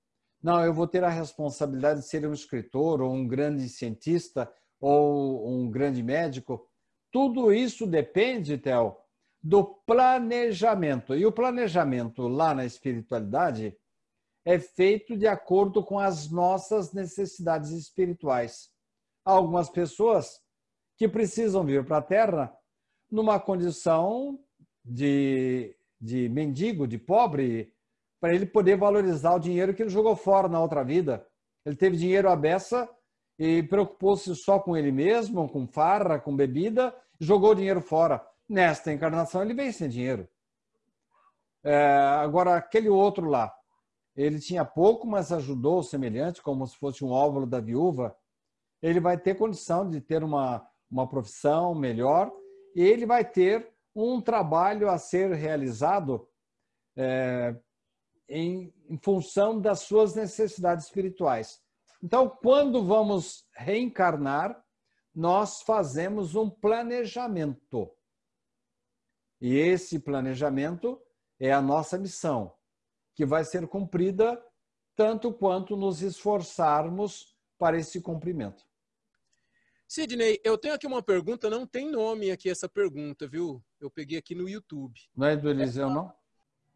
[0.41, 4.49] Não, eu vou ter a responsabilidade de ser um escritor, ou um grande cientista,
[4.79, 6.65] ou um grande médico.
[7.11, 8.95] Tudo isso depende, Theo,
[9.41, 11.15] do planejamento.
[11.15, 13.77] E o planejamento lá na espiritualidade
[14.45, 18.69] é feito de acordo com as nossas necessidades espirituais.
[19.25, 20.41] Há algumas pessoas
[20.97, 22.53] que precisam vir para a Terra
[23.09, 24.39] numa condição
[24.83, 27.73] de, de mendigo, de pobre,
[28.19, 31.25] para ele poder valorizar o dinheiro que ele jogou fora na outra vida.
[31.65, 32.89] Ele teve dinheiro à beça
[33.37, 38.25] e preocupou-se só com ele mesmo, com farra, com bebida, jogou o dinheiro fora.
[38.49, 40.27] Nesta encarnação ele vem sem dinheiro.
[41.63, 43.53] É, agora, aquele outro lá,
[44.15, 48.15] ele tinha pouco, mas ajudou o semelhante, como se fosse um óvulo da viúva.
[48.81, 52.31] Ele vai ter condição de ter uma, uma profissão melhor
[52.75, 56.27] e ele vai ter um trabalho a ser realizado
[56.95, 57.55] é,
[58.27, 61.61] em, em função das suas necessidades espirituais.
[62.01, 64.61] Então, quando vamos reencarnar,
[65.13, 67.91] nós fazemos um planejamento.
[69.41, 71.01] E esse planejamento
[71.39, 72.53] é a nossa missão,
[73.15, 74.41] que vai ser cumprida
[74.95, 78.63] tanto quanto nos esforçarmos para esse cumprimento.
[79.87, 83.63] Sidney, eu tenho aqui uma pergunta, não tem nome aqui essa pergunta, viu?
[83.79, 84.99] Eu peguei aqui no YouTube.
[85.15, 86.13] Não é do Eliseu, não?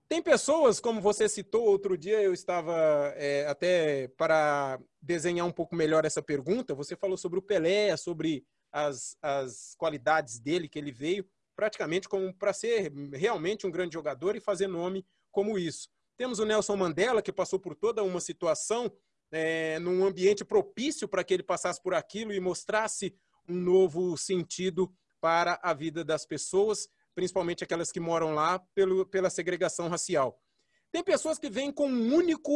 [0.10, 2.73] Tem pessoas, como você citou outro dia, eu estava
[3.15, 6.76] é, até para desenhar um pouco melhor essa pergunta.
[6.76, 12.34] Você falou sobre o Pelé, sobre as, as qualidades dele, que ele veio praticamente como
[12.34, 15.90] para ser realmente um grande jogador e fazer nome como isso.
[16.18, 18.92] Temos o Nelson Mandela, que passou por toda uma situação
[19.32, 23.16] é, num ambiente propício para que ele passasse por aquilo e mostrasse
[23.48, 29.30] um novo sentido para a vida das pessoas principalmente aquelas que moram lá, pelo, pela
[29.30, 30.40] segregação racial.
[30.92, 32.52] Tem pessoas que vêm com um único,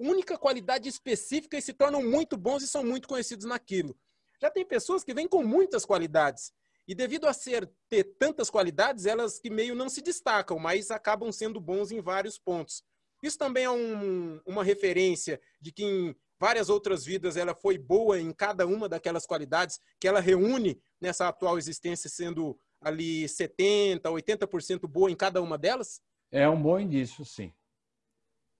[0.00, 3.96] única qualidade específica e se tornam muito bons e são muito conhecidos naquilo.
[4.40, 6.52] Já tem pessoas que vêm com muitas qualidades.
[6.86, 11.30] E devido a ser ter tantas qualidades, elas que meio não se destacam, mas acabam
[11.30, 12.82] sendo bons em vários pontos.
[13.22, 18.20] Isso também é um, uma referência de que em várias outras vidas ela foi boa
[18.20, 24.88] em cada uma daquelas qualidades que ela reúne nessa atual existência, sendo ali 70%, 80%
[24.88, 26.02] boa em cada uma delas?
[26.32, 27.52] É um bom indício, sim.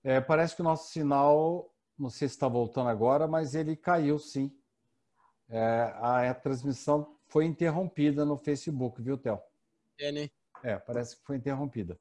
[0.01, 4.17] É, parece que o nosso sinal, não sei se está voltando agora, mas ele caiu
[4.17, 4.49] sim.
[5.49, 9.41] É, a, a, transmissão foi interrompida no Facebook, viu, Theo?
[9.99, 10.29] É, né?
[10.63, 11.99] É, parece que foi interrompida.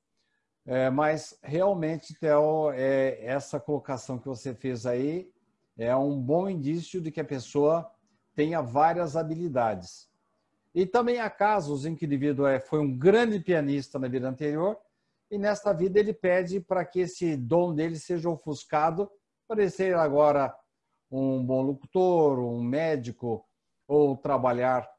[0.66, 5.32] É, mas realmente, Theo, é, essa colocação que você fez aí
[5.78, 7.90] é um bom indício de que a pessoa
[8.34, 10.06] tenha várias habilidades.
[10.74, 14.28] E também há casos em que o indivíduo é, foi um grande pianista na vida
[14.28, 14.78] anterior
[15.30, 19.10] e nesta vida ele pede para que esse dom dele seja ofuscado
[19.48, 20.54] para ele ser agora
[21.10, 23.46] um bom locutor, um médico
[23.88, 24.91] ou trabalhar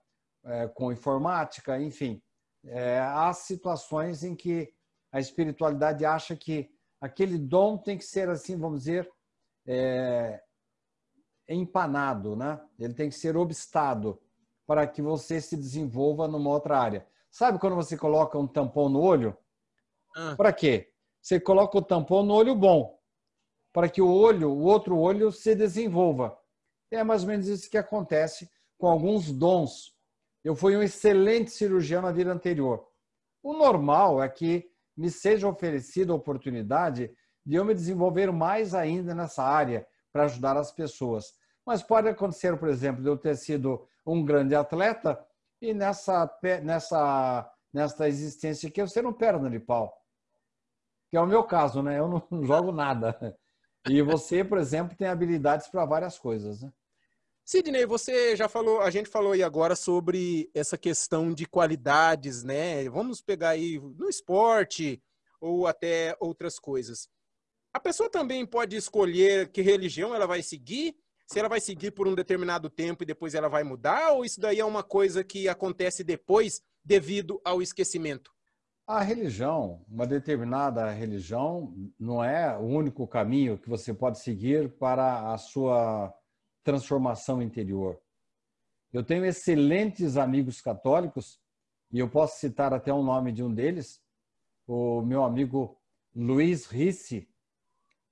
[0.45, 2.21] é, com informática, enfim.
[2.65, 4.73] É, há situações em que
[5.11, 9.09] a espiritualidade acha que aquele dom tem que ser assim, vamos dizer,
[9.67, 10.41] é,
[11.47, 12.59] empanado, né?
[12.79, 14.21] Ele tem que ser obstado
[14.65, 17.07] para que você se desenvolva numa outra área.
[17.29, 19.37] Sabe quando você coloca um tampão no olho?
[20.15, 20.35] Ah.
[20.35, 20.91] Para quê?
[21.21, 22.99] Você coloca o tampão no olho bom,
[23.71, 26.37] para que o olho, o outro olho, se desenvolva.
[26.91, 29.92] É mais ou menos isso que acontece com alguns dons.
[30.43, 32.87] Eu fui um excelente cirurgião na vida anterior.
[33.41, 37.11] O normal é que me seja oferecida a oportunidade
[37.45, 41.33] de eu me desenvolver mais ainda nessa área para ajudar as pessoas.
[41.65, 45.19] Mas pode acontecer, por exemplo, de eu ter sido um grande atleta
[45.61, 46.29] e nessa,
[46.61, 49.97] nessa, nessa existência aqui eu ser um perna de pau.
[51.09, 51.99] Que é o meu caso, né?
[51.99, 53.37] Eu não jogo nada.
[53.89, 56.71] E você, por exemplo, tem habilidades para várias coisas, né?
[57.45, 62.89] Sidney, você já falou, a gente falou aí agora sobre essa questão de qualidades, né?
[62.89, 65.01] Vamos pegar aí no esporte
[65.41, 67.09] ou até outras coisas.
[67.73, 70.95] A pessoa também pode escolher que religião ela vai seguir
[71.25, 74.39] se ela vai seguir por um determinado tempo e depois ela vai mudar, ou isso
[74.39, 78.31] daí é uma coisa que acontece depois devido ao esquecimento?
[78.85, 85.33] A religião, uma determinada religião, não é o único caminho que você pode seguir para
[85.33, 86.13] a sua
[86.63, 87.99] transformação interior.
[88.91, 91.39] Eu tenho excelentes amigos católicos,
[91.91, 94.01] e eu posso citar até o nome de um deles,
[94.67, 95.77] o meu amigo
[96.15, 97.27] Luiz Risse,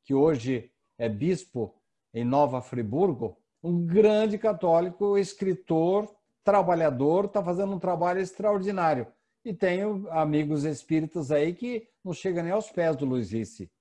[0.03, 1.76] que hoje é bispo
[2.14, 6.14] em Nova Friburgo, um grande católico, escritor,
[6.44, 9.07] trabalhador, está fazendo um trabalho extraordinário.
[9.45, 13.72] E tenho amigos espíritas aí que não chegam nem aos pés do Luiz Risse.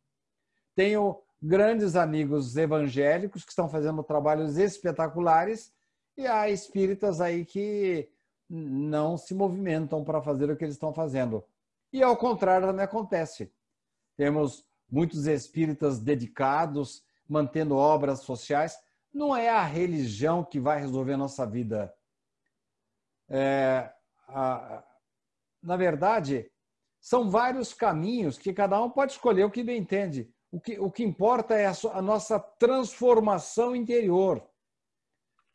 [0.75, 5.73] Tenho grandes amigos evangélicos que estão fazendo trabalhos espetaculares
[6.17, 8.09] e há espíritas aí que
[8.49, 11.45] não se movimentam para fazer o que eles estão fazendo.
[11.93, 13.53] E ao contrário também acontece.
[14.17, 18.77] Temos muitos espíritas dedicados, mantendo obras sociais.
[19.13, 21.95] Não é a religião que vai resolver a nossa vida.
[23.29, 23.91] É,
[24.29, 24.85] a,
[25.63, 26.51] na verdade,
[27.01, 30.33] são vários caminhos que cada um pode escolher o que bem entende.
[30.53, 34.45] O que, o que importa é a, a nossa transformação interior.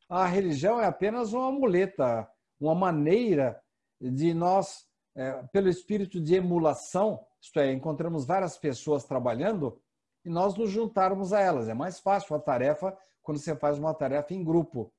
[0.07, 3.61] A religião é apenas uma muleta, uma maneira
[3.99, 4.85] de nós,
[5.15, 9.81] é, pelo espírito de emulação, isto é, encontramos várias pessoas trabalhando
[10.23, 11.67] e nós nos juntarmos a elas.
[11.67, 14.91] É mais fácil a tarefa quando você faz uma tarefa em grupo.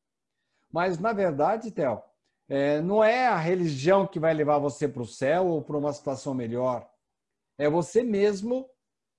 [0.73, 2.03] Mas, na verdade, Theo,
[2.49, 5.93] é, não é a religião que vai levar você para o céu ou para uma
[5.93, 6.89] situação melhor.
[7.59, 8.69] É você mesmo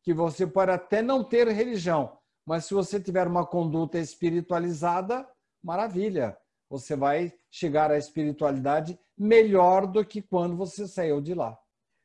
[0.07, 5.27] que você pode até não ter religião, mas se você tiver uma conduta espiritualizada,
[5.61, 6.38] maravilha.
[6.69, 11.59] Você vai chegar à espiritualidade melhor do que quando você saiu de lá.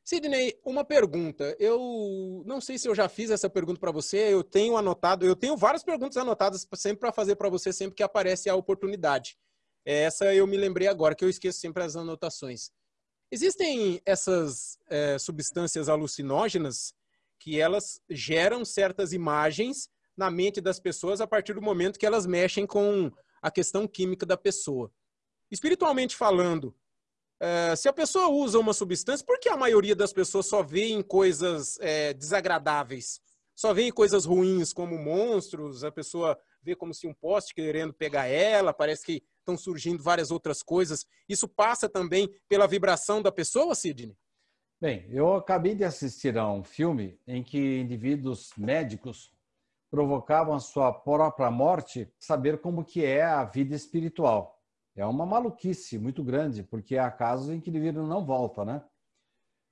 [0.05, 1.57] Sidney, uma pergunta.
[1.61, 4.35] Eu não sei se eu já fiz essa pergunta para você.
[4.35, 8.03] Eu tenho anotado, eu tenho várias perguntas anotadas sempre para fazer para você sempre que
[8.03, 9.39] aparece a oportunidade.
[9.87, 12.73] Essa eu me lembrei agora, que eu esqueço sempre as anotações.
[13.31, 16.93] Existem essas é, substâncias alucinógenas
[17.43, 22.25] que elas geram certas imagens na mente das pessoas a partir do momento que elas
[22.25, 23.11] mexem com
[23.43, 24.93] a questão química da pessoa.
[25.51, 26.73] Espiritualmente falando,
[27.41, 30.91] é, se a pessoa usa uma substância, por que a maioria das pessoas só vê
[30.91, 33.21] em coisas é, desagradáveis?
[33.57, 37.93] Só vê em coisas ruins, como monstros, a pessoa vê como se um poste querendo
[37.93, 41.05] pegar ela, parece que estão surgindo várias outras coisas.
[41.29, 44.17] Isso passa também pela vibração da pessoa, Sidney?
[44.83, 49.33] Bem, eu acabei de assistir a um filme em que indivíduos médicos
[49.89, 54.61] provocavam a sua própria morte, saber como que é a vida espiritual.
[54.97, 58.83] É uma maluquice muito grande, porque há casos em que o indivíduo não volta, né?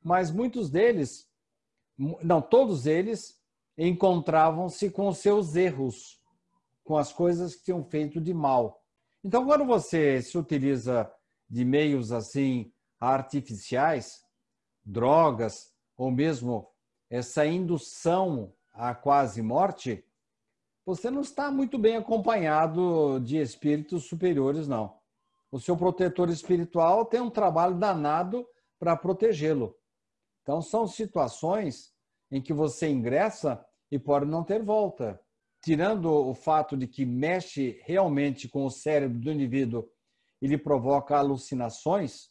[0.00, 1.28] Mas muitos deles,
[1.98, 3.36] não todos eles,
[3.76, 6.22] encontravam-se com seus erros,
[6.84, 8.80] com as coisas que tinham feito de mal.
[9.24, 11.12] Então, quando você se utiliza
[11.48, 14.29] de meios assim artificiais,
[14.90, 16.68] drogas, ou mesmo
[17.08, 20.04] essa indução à quase morte,
[20.84, 24.98] você não está muito bem acompanhado de espíritos superiores, não.
[25.50, 28.46] O seu protetor espiritual tem um trabalho danado
[28.78, 29.76] para protegê-lo.
[30.42, 31.92] Então, são situações
[32.30, 35.20] em que você ingressa e pode não ter volta
[35.62, 39.88] tirando o fato de que mexe realmente com o cérebro do indivíduo
[40.40, 42.30] e lhe provoca alucinações,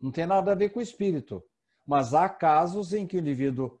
[0.00, 1.42] não tem nada a ver com o espírito.
[1.86, 3.78] Mas há casos em que o indivíduo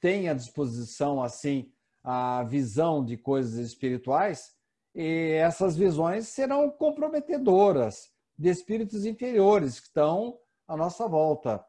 [0.00, 1.72] tem à disposição, assim,
[2.02, 4.52] a visão de coisas espirituais
[4.94, 11.64] e essas visões serão comprometedoras de espíritos inferiores que estão à nossa volta.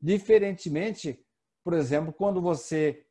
[0.00, 1.24] Diferentemente,
[1.62, 3.04] por exemplo, quando você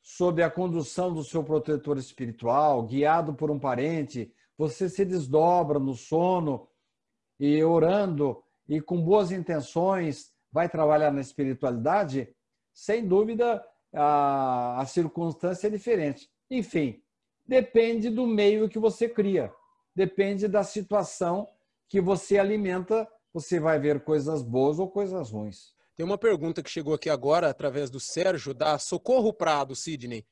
[0.00, 5.94] sob a condução do seu protetor espiritual, guiado por um parente, você se desdobra no
[5.94, 6.68] sono
[7.38, 12.34] e orando e com boas intenções vai trabalhar na espiritualidade,
[12.72, 13.62] sem dúvida
[13.92, 16.30] a, a circunstância é diferente.
[16.50, 17.02] Enfim,
[17.46, 19.52] depende do meio que você cria,
[19.94, 21.46] depende da situação
[21.90, 25.74] que você alimenta, você vai ver coisas boas ou coisas ruins.
[25.94, 30.24] Tem uma pergunta que chegou aqui agora, através do Sérgio, da Socorro Prado, Sidney.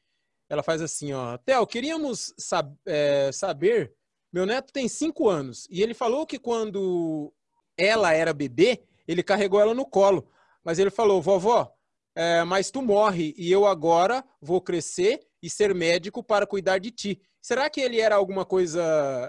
[0.49, 1.37] Ela faz assim, ó.
[1.37, 3.95] Theo, queríamos sab é, saber,
[4.33, 7.31] meu neto tem cinco anos, e ele falou que quando
[7.77, 10.29] ela era bebê, ele carregou ela no colo.
[10.63, 11.75] Mas ele falou, vovó,
[12.15, 16.91] é, mas tu morre, e eu agora vou crescer e ser médico para cuidar de
[16.91, 17.21] ti.
[17.43, 18.83] Será que ele era alguma coisa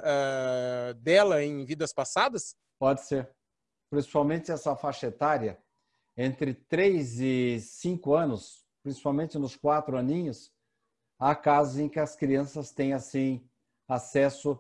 [0.03, 2.56] é, dela em vidas passadas?
[2.80, 3.30] Pode ser.
[3.89, 5.61] Principalmente essa faixa etária,
[6.15, 10.52] entre 3 e 5 anos, principalmente nos quatro aninhos,
[11.19, 13.45] há casos em que as crianças têm assim
[13.88, 14.60] acesso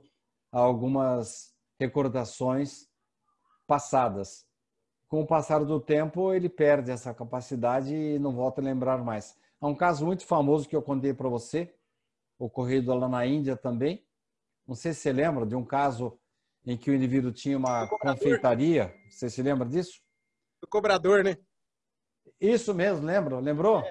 [0.51, 2.87] a algumas recordações
[3.67, 4.44] passadas.
[5.15, 9.33] Com o passar do tempo, ele perde essa capacidade e não volta a lembrar mais.
[9.61, 11.73] Há um caso muito famoso que eu contei para você,
[12.37, 14.05] ocorrido lá na Índia também.
[14.67, 16.19] Não sei se você lembra de um caso
[16.65, 18.93] em que o indivíduo tinha uma confeitaria.
[19.09, 20.01] Você se lembra disso?
[20.59, 21.37] do cobrador, né?
[22.37, 23.39] Isso mesmo, lembra?
[23.39, 23.85] Lembrou?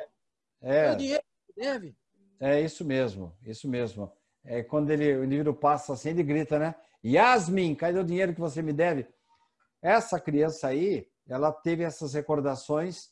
[0.60, 0.88] É.
[0.90, 0.94] é.
[0.94, 1.24] dinheiro
[1.56, 1.96] deve.
[2.38, 4.12] É isso mesmo, isso mesmo.
[4.44, 6.74] É quando ele, o indivíduo passa assim, ele grita, né?
[7.02, 9.06] Yasmin, cadê o dinheiro que você me deve?
[9.80, 13.10] Essa criança aí, ela teve essas recordações,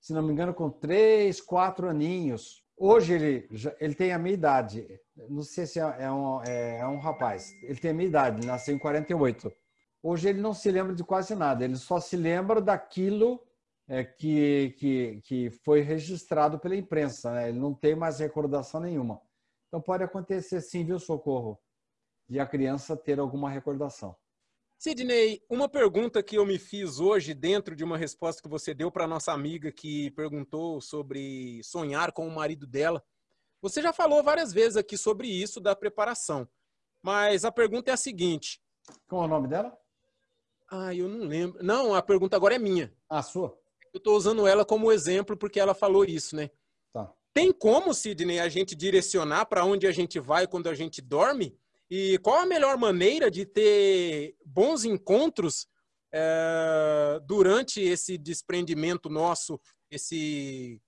[0.00, 2.64] se não me engano, com três, quatro aninhos.
[2.76, 3.48] Hoje ele,
[3.78, 4.86] ele tem a minha idade.
[5.28, 7.52] Não sei se é, é um, é, é um rapaz.
[7.62, 9.52] Ele tem a minha idade, nasceu em 48.
[10.02, 13.42] Hoje ele não se lembra de quase nada, ele só se lembra daquilo
[13.86, 17.48] é, que, que, que foi registrado pela imprensa, né?
[17.50, 19.20] ele não tem mais recordação nenhuma.
[19.68, 21.58] Então pode acontecer sim, viu, Socorro,
[22.28, 24.16] de a criança ter alguma recordação.
[24.82, 28.90] Sidney, uma pergunta que eu me fiz hoje dentro de uma resposta que você deu
[28.90, 33.04] para nossa amiga que perguntou sobre sonhar com o marido dela.
[33.60, 36.48] Você já falou várias vezes aqui sobre isso da preparação,
[37.02, 38.58] mas a pergunta é a seguinte:
[39.06, 39.76] Qual é o nome dela?
[40.70, 41.62] Ah, eu não lembro.
[41.62, 42.90] Não, a pergunta agora é minha.
[43.06, 43.54] A sua?
[43.92, 46.48] Eu estou usando ela como exemplo porque ela falou isso, né?
[46.90, 47.12] Tá.
[47.34, 51.59] Tem como, Sidney, a gente direcionar para onde a gente vai quando a gente dorme?
[51.90, 55.66] E qual a melhor maneira de ter bons encontros
[56.12, 59.60] é, durante esse desprendimento nosso,
[59.90, 60.80] esse.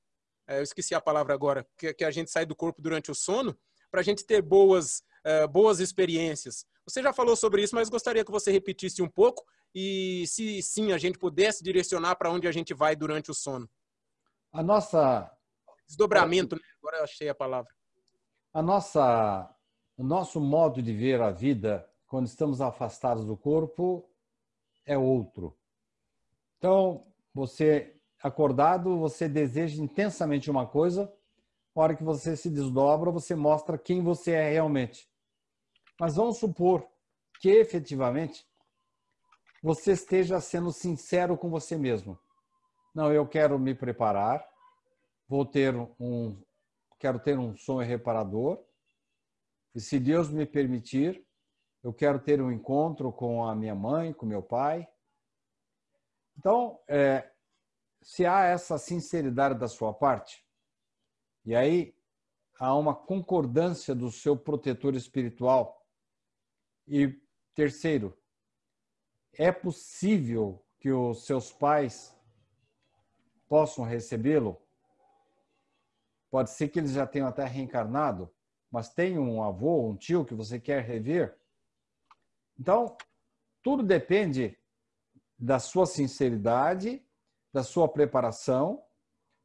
[0.46, 3.14] É, eu esqueci a palavra agora, que, que, a gente sai do corpo durante o
[3.14, 3.56] sono,
[3.90, 6.64] para a gente ter boas, é, boas experiências.
[6.86, 10.92] Você já falou sobre isso, mas gostaria que você repetisse um pouco e, se sim,
[10.92, 13.68] a gente pudesse direcionar para onde a gente vai durante o sono.
[14.52, 15.30] A nossa.
[15.86, 16.62] Desdobramento, né?
[16.78, 17.72] agora eu achei a palavra.
[18.52, 19.54] A nossa
[20.02, 24.04] o nosso modo de ver a vida quando estamos afastados do corpo
[24.84, 25.56] é outro.
[26.58, 31.04] Então, você acordado, você deseja intensamente uma coisa,
[31.74, 35.08] na hora que você se desdobra, você mostra quem você é realmente.
[36.00, 36.84] Mas vamos supor
[37.40, 38.44] que efetivamente
[39.62, 42.18] você esteja sendo sincero com você mesmo.
[42.92, 44.44] Não, eu quero me preparar,
[45.28, 46.36] vou ter um
[46.98, 48.64] quero ter um sonho reparador,
[49.74, 51.26] e se Deus me permitir,
[51.82, 54.88] eu quero ter um encontro com a minha mãe, com meu pai.
[56.36, 57.30] Então, é,
[58.00, 60.46] se há essa sinceridade da sua parte,
[61.44, 61.96] e aí
[62.58, 65.84] há uma concordância do seu protetor espiritual,
[66.86, 67.20] e
[67.54, 68.16] terceiro,
[69.34, 72.14] é possível que os seus pais
[73.48, 74.60] possam recebê-lo?
[76.30, 78.32] Pode ser que eles já tenham até reencarnado,
[78.72, 81.38] mas tem um avô, um tio que você quer rever.
[82.58, 82.96] Então,
[83.62, 84.56] tudo depende
[85.38, 87.04] da sua sinceridade,
[87.52, 88.82] da sua preparação,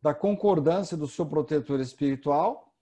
[0.02, 2.74] da concordância do seu protetor espiritual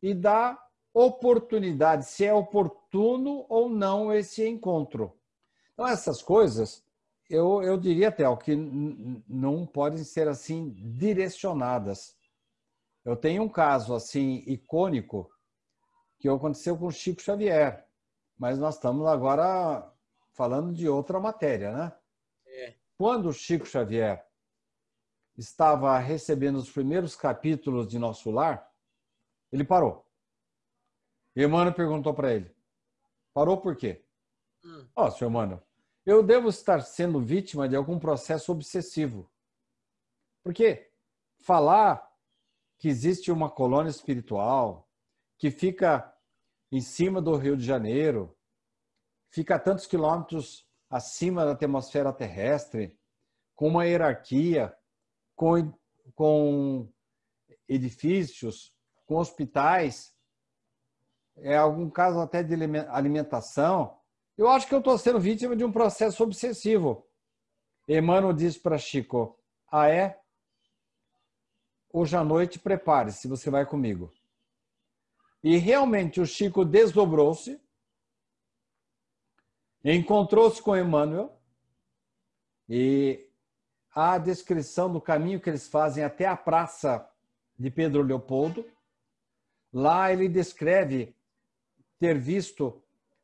[0.00, 0.56] e da
[0.94, 5.18] oportunidade, se é oportuno ou não esse encontro.
[5.72, 6.84] Então, essas coisas,
[7.28, 12.16] eu, eu diria até que não podem ser assim direcionadas.
[13.04, 15.30] Eu tenho um caso assim icônico
[16.18, 17.86] que aconteceu com Chico Xavier.
[18.36, 19.90] Mas nós estamos agora
[20.32, 21.92] falando de outra matéria, né?
[22.46, 22.74] É.
[22.96, 24.26] Quando Chico Xavier
[25.36, 28.68] estava recebendo os primeiros capítulos de Nosso Lar,
[29.52, 30.04] ele parou.
[31.34, 32.54] E Emmanuel perguntou para ele:
[33.32, 34.04] parou por quê?
[34.64, 34.88] Hum.
[34.94, 35.06] Ó, hum.
[35.06, 35.62] oh, senhor Emmanuel,
[36.04, 39.30] eu devo estar sendo vítima de algum processo obsessivo.
[40.42, 40.90] Por quê?
[41.38, 42.08] Falar
[42.78, 44.87] que existe uma colônia espiritual,
[45.38, 46.12] que fica
[46.70, 48.36] em cima do Rio de Janeiro,
[49.30, 52.98] fica a tantos quilômetros acima da atmosfera terrestre,
[53.54, 54.76] com uma hierarquia,
[55.34, 55.72] com,
[56.14, 56.92] com
[57.68, 58.72] edifícios,
[59.06, 60.14] com hospitais,
[61.38, 62.54] é algum caso até de
[62.88, 63.98] alimentação.
[64.36, 67.06] Eu acho que eu estou sendo vítima de um processo obsessivo.
[67.86, 69.38] Emmanuel diz para Chico:
[69.70, 70.20] Ah, é?
[71.90, 74.12] Hoje à noite prepare-se, você vai comigo.
[75.42, 77.60] E realmente o Chico desdobrou-se,
[79.84, 81.40] encontrou-se com Emmanuel
[82.68, 83.30] e
[83.94, 87.08] a descrição do caminho que eles fazem até a praça
[87.56, 88.64] de Pedro Leopoldo.
[89.72, 91.14] Lá ele descreve
[91.98, 92.82] ter visto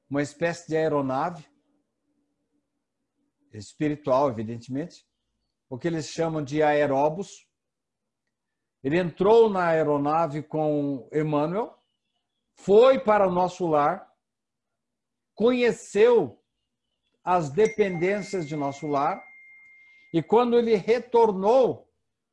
[0.08, 1.44] uma espécie de aeronave
[3.52, 5.06] espiritual, evidentemente,
[5.68, 7.48] o que eles chamam de aeróbus.
[8.82, 11.76] Ele entrou na aeronave com Emmanuel
[12.56, 14.08] foi para o nosso lar,
[15.34, 16.40] conheceu
[17.22, 19.22] as dependências de nosso lar,
[20.12, 21.90] e quando ele retornou,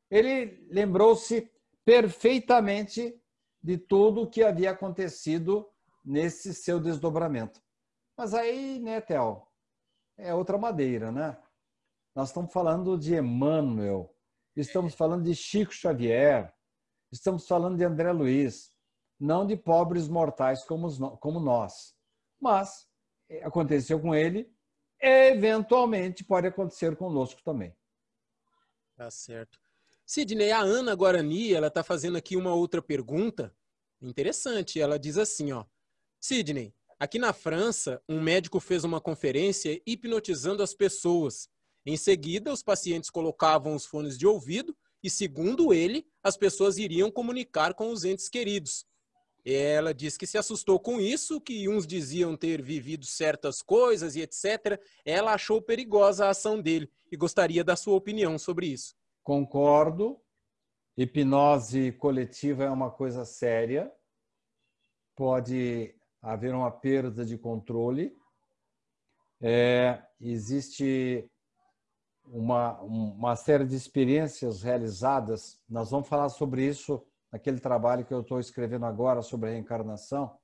[0.10, 1.50] ele lembrou-se
[1.84, 3.20] perfeitamente
[3.64, 5.68] de tudo o que havia acontecido
[6.04, 7.62] nesse seu desdobramento.
[8.18, 9.48] Mas aí, né, Theo,
[10.18, 11.38] é outra madeira, né?
[12.16, 14.14] Nós estamos falando de Emmanuel,
[14.56, 16.54] estamos falando de Chico Xavier,
[17.12, 18.72] estamos falando de André Luiz,
[19.22, 21.94] não de pobres mortais como, como nós.
[22.40, 22.88] Mas
[23.30, 24.52] é, aconteceu com ele,
[25.00, 27.76] eventualmente pode acontecer conosco também.
[28.96, 29.60] Tá certo.
[30.06, 33.56] Sidney, a Ana Guarani, ela está fazendo aqui uma outra pergunta
[34.02, 34.82] interessante.
[34.82, 35.66] Ela diz assim, ó.
[36.20, 41.48] Sidney, aqui na França, um médico fez uma conferência hipnotizando as pessoas.
[41.86, 47.10] Em seguida, os pacientes colocavam os fones de ouvido e, segundo ele, as pessoas iriam
[47.12, 48.86] comunicar com os entes queridos.
[49.44, 54.22] Ela disse que se assustou com isso, que uns diziam ter vivido certas coisas e
[54.22, 54.80] etc.
[55.04, 58.96] Ela achou perigosa a ação dele e gostaria da sua opinião sobre isso.
[59.24, 60.20] Concordo.
[60.96, 63.92] Hipnose coletiva é uma coisa séria.
[65.16, 68.16] Pode haver uma perda de controle.
[69.42, 71.28] É, existe
[72.26, 75.60] uma, uma série de experiências realizadas.
[75.68, 80.38] Nós vamos falar sobre isso naquele trabalho que eu estou escrevendo agora sobre a reencarnação.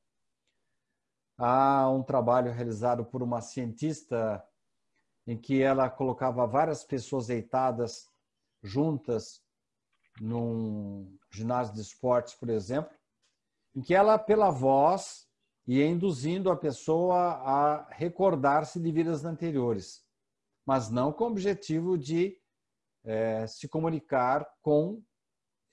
[1.37, 4.43] Há um trabalho realizado por uma cientista
[5.27, 8.07] em que ela colocava várias pessoas deitadas
[8.63, 9.43] juntas
[10.19, 12.91] num ginásio de esportes, por exemplo,
[13.75, 15.27] em que ela, pela voz,
[15.67, 20.03] ia induzindo a pessoa a recordar-se de vidas anteriores,
[20.65, 22.39] mas não com o objetivo de
[23.03, 25.03] é, se comunicar com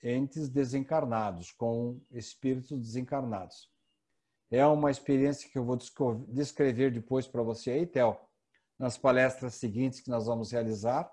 [0.05, 3.71] entes desencarnados, com espíritos desencarnados.
[4.51, 5.77] É uma experiência que eu vou
[6.27, 8.15] descrever depois para você aí, Theo,
[8.77, 11.11] nas palestras seguintes que nós vamos realizar.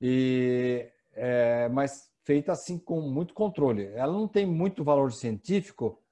[0.00, 3.86] E, é, mas feita assim com muito controle.
[3.94, 6.02] Ela não tem muito valor científico,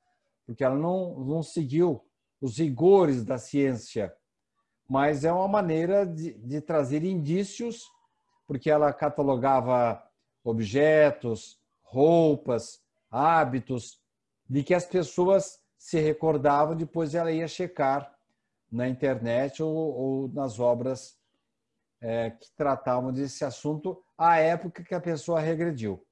[0.46, 2.00] porque ela não, não seguiu
[2.40, 4.14] os rigores da ciência,
[4.88, 7.82] mas é uma maneira de, de trazer indícios,
[8.46, 10.02] porque ela catalogava
[10.44, 14.00] objetos, roupas, hábitos,
[14.48, 18.16] de que as pessoas se recordavam, depois ela ia checar
[18.70, 21.18] na internet ou, ou nas obras
[22.00, 26.04] é, que tratavam desse assunto à época que a pessoa regrediu.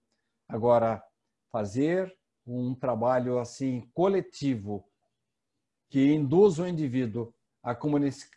[0.48, 1.02] Agora,
[1.50, 2.14] fazer
[2.46, 4.84] um trabalho assim coletivo
[5.88, 7.32] que induz o indivíduo
[7.62, 7.74] a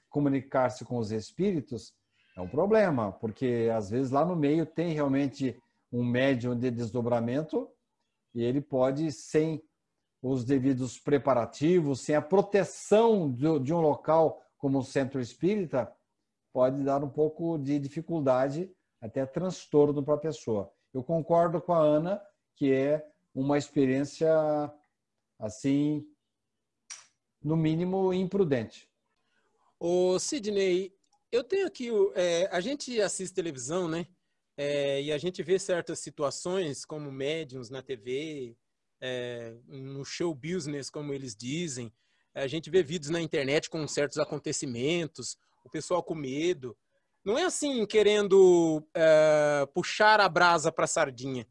[0.09, 1.93] comunicar-se com os espíritos
[2.35, 5.61] é um problema, porque às vezes lá no meio tem realmente
[5.93, 7.69] um médium de desdobramento
[8.33, 9.63] e ele pode, sem
[10.21, 15.93] os devidos preparativos, sem a proteção de um local como o centro espírita,
[16.51, 20.73] pode dar um pouco de dificuldade, até transtorno para a pessoa.
[20.93, 22.21] Eu concordo com a Ana
[22.55, 23.05] que é
[23.35, 24.31] uma experiência
[25.39, 26.07] assim,
[27.43, 28.89] no mínimo imprudente.
[29.79, 30.95] O Sidney,
[31.31, 34.07] eu tenho aqui, é, a gente assiste televisão, né?
[34.55, 38.55] É, e a gente vê certas situações como médiums na TV,
[39.01, 41.91] é, no show business, como eles dizem.
[42.33, 46.75] A gente vê vídeos na internet com certos acontecimentos, o pessoal com medo.
[47.23, 51.47] Não é assim querendo é, puxar a brasa para a sardinha.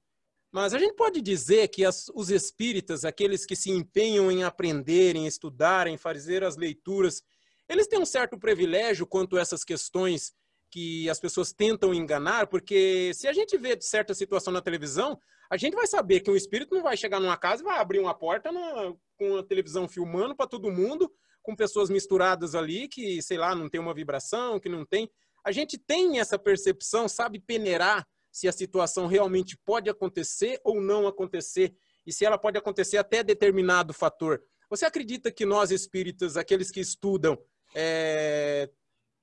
[0.53, 5.17] Mas a gente pode dizer que as, os espíritas, aqueles que se empenham em aprender,
[5.17, 7.23] em estudar, em fazer as leituras,
[7.67, 10.35] eles têm um certo privilégio quanto a essas questões
[10.73, 15.21] que as pessoas tentam enganar, porque se a gente vê certa situação na televisão,
[15.51, 17.99] a gente vai saber que um espírito não vai chegar numa casa e vai abrir
[17.99, 21.13] uma porta na, com a televisão filmando para todo mundo,
[21.43, 25.11] com pessoas misturadas ali que, sei lá, não tem uma vibração, que não tem.
[25.45, 31.07] A gente tem essa percepção, sabe peneirar se a situação realmente pode acontecer ou não
[31.07, 31.75] acontecer,
[32.07, 34.43] e se ela pode acontecer até determinado fator.
[34.71, 37.39] Você acredita que nós espíritas, aqueles que estudam,
[37.75, 38.71] é,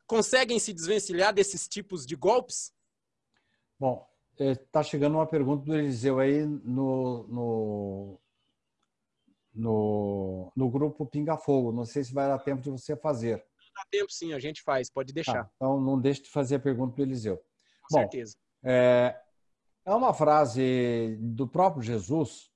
[0.10, 2.74] conseguem se desvencilhar desses tipos de golpes?
[3.80, 8.20] Bom, está é, chegando uma pergunta do Eliseu aí no, no,
[9.54, 11.72] no, no grupo Pinga Fogo.
[11.72, 13.38] Não sei se vai dar tempo de você fazer.
[13.76, 15.46] Dá tempo sim, a gente faz, pode deixar.
[15.46, 17.38] Tá, então não deixe de fazer a pergunta do Eliseu.
[17.38, 18.36] Com Bom, certeza.
[18.64, 19.16] É,
[19.86, 22.50] é uma frase do próprio Jesus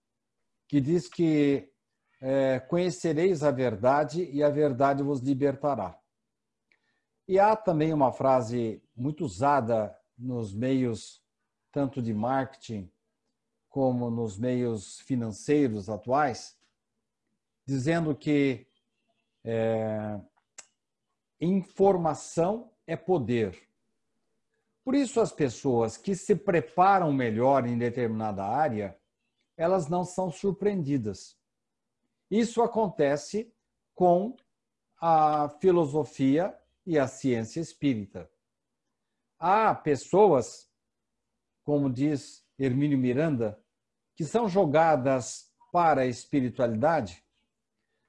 [0.68, 1.72] que diz que
[2.20, 6.03] é, conhecereis a verdade e a verdade vos libertará.
[7.28, 11.24] E há também uma frase muito usada nos meios,
[11.72, 12.92] tanto de marketing
[13.70, 16.58] como nos meios financeiros atuais,
[17.66, 18.68] dizendo que
[19.44, 20.20] é,
[21.40, 23.58] informação é poder.
[24.84, 29.00] Por isso, as pessoas que se preparam melhor em determinada área,
[29.56, 31.38] elas não são surpreendidas.
[32.30, 33.52] Isso acontece
[33.96, 34.36] com
[35.00, 38.30] a filosofia e a ciência espírita.
[39.40, 40.70] Há pessoas,
[41.64, 43.60] como diz Hermínio Miranda,
[44.16, 47.24] que são jogadas para a espiritualidade,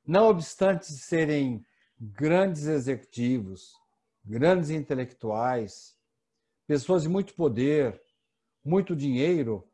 [0.06, 1.64] não obstante serem
[1.98, 3.72] grandes executivos,
[4.24, 5.96] grandes intelectuais,
[6.66, 8.00] pessoas de muito poder,
[8.64, 9.66] muito dinheiro,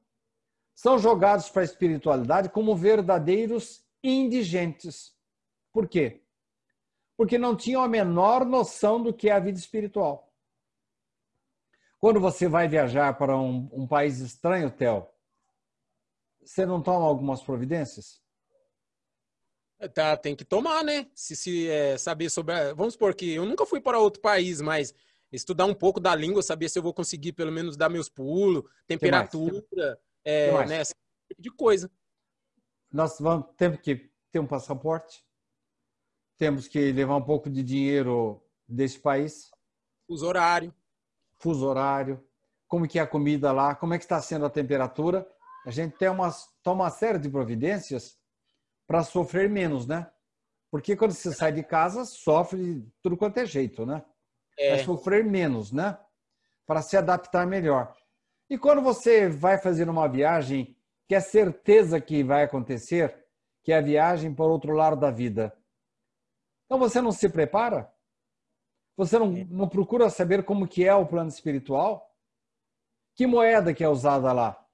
[0.75, 5.15] são jogados para a espiritualidade como verdadeiros indigentes.
[5.73, 6.20] Por quê?
[7.21, 10.33] Porque não tinham a menor noção do que é a vida espiritual.
[11.99, 15.07] Quando você vai viajar para um, um país estranho, Theo,
[16.43, 18.23] você não toma algumas providências?
[19.93, 21.11] Tá, tem que tomar, né?
[21.15, 22.55] Se, se é, saber sobre.
[22.55, 22.73] A...
[22.73, 24.95] Vamos supor que eu nunca fui para outro país, mas
[25.31, 28.65] estudar um pouco da língua, saber se eu vou conseguir pelo menos dar meus pulos,
[28.87, 29.63] temperatura,
[30.25, 30.81] é, né?
[30.81, 30.95] Esse
[31.29, 31.91] tipo de coisa.
[32.91, 35.23] Nós vamos, temos que ter um passaporte,
[36.41, 39.51] temos que levar um pouco de dinheiro desse país.
[40.07, 40.75] Fuso horário.
[41.37, 42.25] Fuso horário.
[42.67, 45.29] Como que é a comida lá, como é que está sendo a temperatura.
[45.67, 46.31] A gente tem uma,
[46.63, 48.19] toma uma série de providências
[48.87, 50.11] para sofrer menos, né?
[50.71, 54.03] Porque quando você sai de casa, sofre tudo quanto é jeito, né?
[54.59, 54.77] É.
[54.77, 55.99] Vai sofrer menos, né?
[56.67, 57.95] Para se adaptar melhor.
[58.49, 60.75] E quando você vai fazer uma viagem
[61.07, 63.15] que é certeza que vai acontecer,
[63.63, 65.55] que é a viagem para o outro lado da vida,
[66.71, 67.93] então você não se prepara?
[68.97, 72.09] Você não, não procura saber como que é o plano espiritual?
[73.17, 74.65] Que moeda que é usada lá?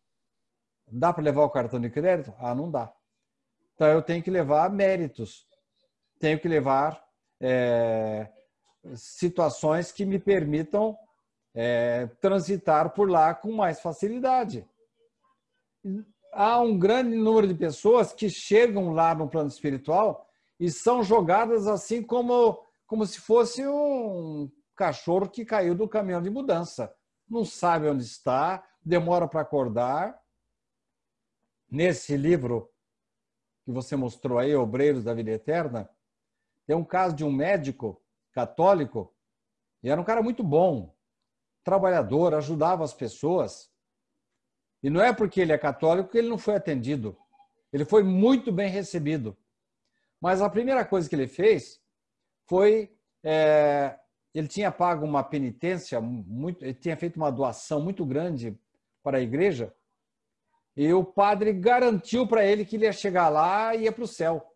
[0.87, 2.35] Dá para levar o cartão de crédito?
[2.39, 2.95] Ah, não dá.
[3.75, 5.49] Então eu tenho que levar méritos,
[6.21, 7.03] tenho que levar
[7.41, 8.31] é,
[8.95, 10.99] situações que me permitam
[11.55, 14.69] é, transitar por lá com mais facilidade.
[16.31, 20.27] Há um grande número de pessoas que chegam lá no plano espiritual
[20.59, 26.31] e são jogadas assim como, como se fosse um cachorro que caiu do caminhão de
[26.31, 26.95] mudança.
[27.29, 30.19] Não sabe onde está, demora para acordar.
[31.69, 32.71] Nesse livro,
[33.65, 35.91] que você mostrou aí, Obreiros da Vida Eterna,
[36.67, 38.01] tem um caso de um médico
[38.33, 39.13] católico,
[39.83, 40.95] e era um cara muito bom,
[41.65, 43.71] trabalhador, ajudava as pessoas.
[44.83, 47.19] E não é porque ele é católico que ele não foi atendido.
[47.73, 49.37] Ele foi muito bem recebido.
[50.21, 51.81] Mas a primeira coisa que ele fez
[52.49, 52.95] foi.
[53.25, 53.99] É,
[54.35, 58.61] ele tinha pago uma penitência, muito, ele tinha feito uma doação muito grande
[59.03, 59.75] para a igreja,
[60.77, 64.07] e o padre garantiu para ele que ele ia chegar lá e ia para o
[64.07, 64.55] céu.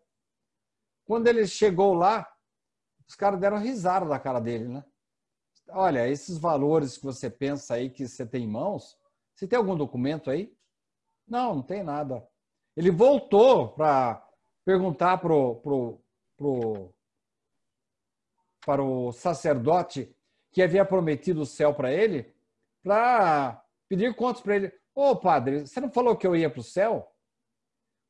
[1.03, 2.31] Quando ele chegou lá,
[3.07, 4.85] os caras deram risada da cara dele, né?
[5.69, 8.95] Olha, esses valores que você pensa aí que você tem em mãos,
[9.33, 10.55] você tem algum documento aí?
[11.27, 12.25] Não, não tem nada.
[12.77, 14.23] Ele voltou para
[14.65, 16.01] perguntar pro, pro,
[16.37, 16.93] pro,
[18.65, 20.15] para o sacerdote
[20.51, 22.33] que havia prometido o céu para ele,
[22.83, 24.73] para pedir contas para ele.
[24.93, 27.11] Ô, padre, você não falou que eu ia para o céu?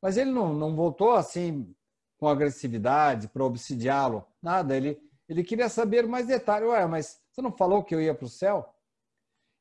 [0.02, 1.74] Mas ele não, não voltou assim
[2.18, 4.76] com agressividade para obsidiá-lo, nada.
[4.76, 5.00] Ele,
[5.30, 6.70] ele queria saber mais detalhes.
[6.70, 8.74] Ué, mas você não falou que eu ia para o céu?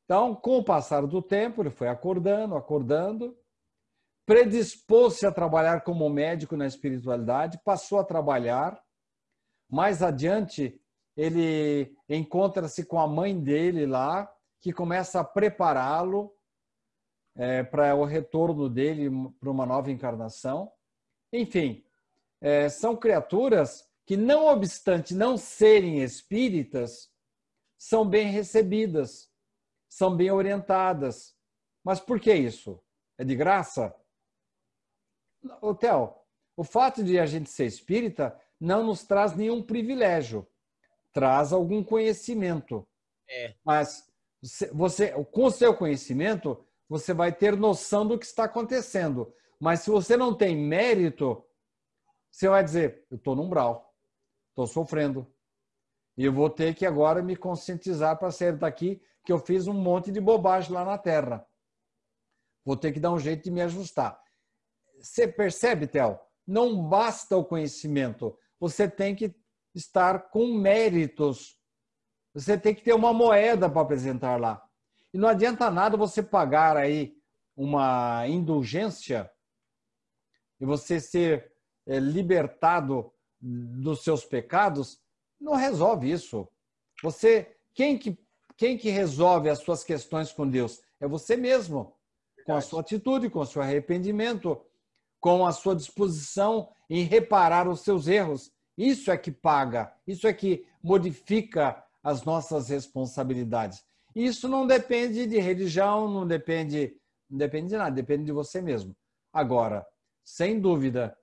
[0.05, 3.37] Então, com o passar do tempo, ele foi acordando, acordando,
[4.31, 8.81] predispôs-se a trabalhar como médico na espiritualidade, passou a trabalhar.
[9.69, 10.81] Mais adiante,
[11.17, 16.33] ele encontra-se com a mãe dele lá, que começa a prepará-lo
[17.35, 20.71] é, para o retorno dele para uma nova encarnação.
[21.33, 21.85] Enfim,
[22.41, 27.11] é, são criaturas que, não obstante não serem espíritas,
[27.77, 29.29] são bem recebidas,
[29.89, 31.35] são bem orientadas.
[31.83, 32.81] Mas por que isso?
[33.19, 33.93] É de graça?
[35.61, 36.15] O Theo,
[36.57, 40.47] o fato de a gente ser espírita não nos traz nenhum privilégio,
[41.13, 42.87] traz algum conhecimento.
[43.29, 43.55] É.
[43.65, 44.11] Mas
[44.73, 49.33] você, com o seu conhecimento, você vai ter noção do que está acontecendo.
[49.59, 51.45] Mas se você não tem mérito,
[52.31, 53.95] você vai dizer: eu estou no umbral,
[54.51, 55.27] estou sofrendo.
[56.17, 59.75] E eu vou ter que agora me conscientizar para sair daqui que eu fiz um
[59.75, 61.47] monte de bobagem lá na Terra.
[62.65, 64.21] Vou ter que dar um jeito de me ajustar.
[65.01, 66.19] Você percebe, Theo?
[66.47, 68.37] Não basta o conhecimento.
[68.59, 69.35] Você tem que
[69.75, 71.57] estar com méritos.
[72.35, 74.63] Você tem que ter uma moeda para apresentar lá.
[75.13, 77.17] E não adianta nada você pagar aí
[77.57, 79.31] uma indulgência
[80.61, 81.53] e você ser
[81.87, 85.01] é, libertado dos seus pecados,
[85.41, 86.47] não resolve isso.
[87.03, 88.19] Você, quem que,
[88.57, 90.81] quem que resolve as suas questões com Deus?
[91.01, 91.97] É você mesmo,
[92.45, 94.63] com a sua atitude, com o seu arrependimento,
[95.21, 98.51] com a sua disposição em reparar os seus erros.
[98.77, 103.85] Isso é que paga, isso é que modifica as nossas responsabilidades.
[104.15, 106.95] Isso não depende de religião, não depende,
[107.29, 108.97] não depende de nada, depende de você mesmo.
[109.33, 109.87] Agora,
[110.25, 111.17] sem dúvida,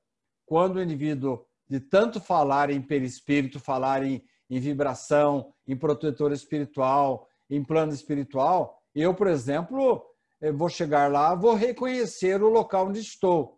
[0.45, 7.27] quando o indivíduo de tanto falar em perispírito, falar em, em vibração, em protetor espiritual,
[7.49, 10.05] em plano espiritual, eu, por exemplo,
[10.39, 13.56] eu vou chegar lá, vou reconhecer o local onde estou.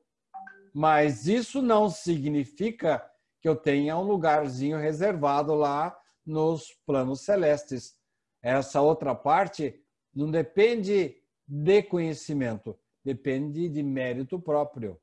[0.74, 3.04] Mas isso não significa
[3.42, 7.98] que eu tenha um lugarzinho reservado lá nos planos celestes
[8.42, 9.82] essa outra parte
[10.14, 11.18] Não depende
[11.48, 15.00] de conhecimento, depende de mérito próprio.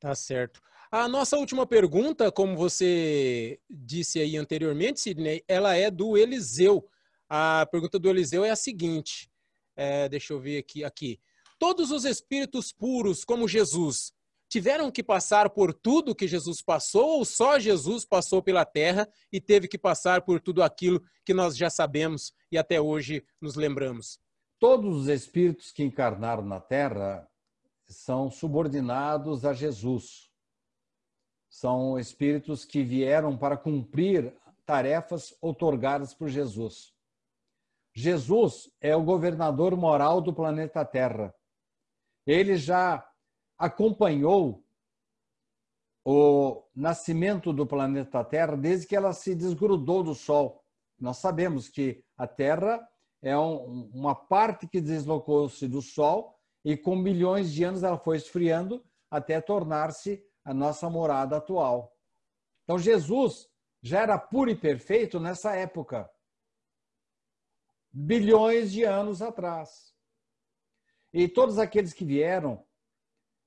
[0.00, 0.60] Tá certo.
[0.90, 6.88] A nossa última pergunta, como você disse aí anteriormente, Sidney, ela é do Eliseu.
[7.28, 9.30] A pergunta do Eliseu é a seguinte:
[9.74, 11.20] é, deixa eu ver aqui, aqui.
[11.58, 14.12] Todos os espíritos puros, como Jesus,
[14.56, 19.38] tiveram que passar por tudo que Jesus passou ou só Jesus passou pela terra e
[19.38, 24.18] teve que passar por tudo aquilo que nós já sabemos e até hoje nos lembramos?
[24.58, 27.28] Todos os espíritos que encarnaram na terra
[27.86, 30.30] são subordinados a Jesus.
[31.50, 34.34] São espíritos que vieram para cumprir
[34.64, 36.94] tarefas otorgadas por Jesus.
[37.94, 41.34] Jesus é o governador moral do planeta Terra.
[42.26, 43.06] Ele já
[43.58, 44.64] acompanhou
[46.04, 50.64] o nascimento do planeta Terra desde que ela se desgrudou do Sol.
[50.98, 52.86] Nós sabemos que a Terra
[53.22, 58.16] é um, uma parte que deslocou-se do Sol e com milhões de anos ela foi
[58.16, 61.92] esfriando até tornar-se a nossa morada atual.
[62.64, 63.48] Então Jesus
[63.82, 66.10] já era puro e perfeito nessa época,
[67.92, 69.94] bilhões de anos atrás.
[71.12, 72.65] E todos aqueles que vieram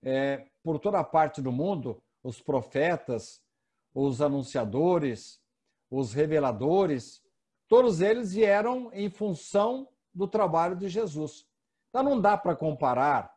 [0.04, 3.42] é, por toda parte do mundo, os profetas,
[3.94, 5.42] os anunciadores,
[5.90, 7.22] os reveladores,
[7.68, 11.46] todos eles vieram em função do trabalho de Jesus.
[11.90, 13.34] Então não dá para comparar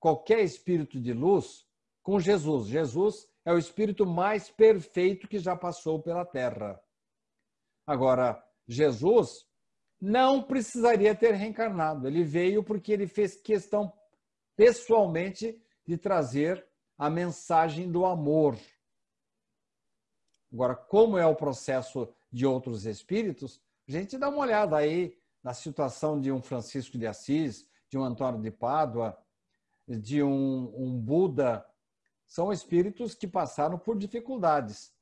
[0.00, 1.66] qualquer espírito de luz
[2.02, 2.66] com Jesus.
[2.66, 6.80] Jesus é o espírito mais perfeito que já passou pela terra.
[7.86, 9.46] Agora, Jesus
[10.00, 12.06] não precisaria ter reencarnado.
[12.06, 13.92] Ele veio porque ele fez questão
[14.56, 16.66] pessoalmente de trazer
[16.96, 18.58] a mensagem do amor.
[20.52, 25.52] Agora, como é o processo de outros espíritos, a gente dá uma olhada aí na
[25.52, 29.18] situação de um Francisco de Assis, de um Antônio de Pádua,
[29.86, 31.66] de um, um Buda.
[32.26, 34.92] São espíritos que passaram por dificuldades.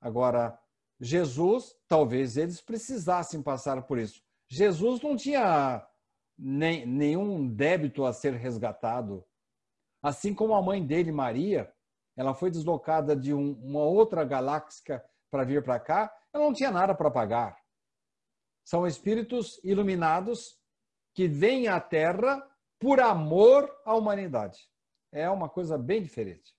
[0.00, 0.58] Agora,
[1.00, 4.22] Jesus, talvez eles precisassem passar por isso.
[4.48, 5.84] Jesus não tinha
[6.38, 9.24] nem, nenhum débito a ser resgatado.
[10.02, 11.72] Assim como a mãe dele, Maria,
[12.16, 16.70] ela foi deslocada de um, uma outra galáxia para vir para cá, ela não tinha
[16.70, 17.56] nada para pagar.
[18.64, 20.58] São espíritos iluminados
[21.14, 22.42] que vêm à Terra
[22.78, 24.58] por amor à humanidade.
[25.12, 26.54] É uma coisa bem diferente.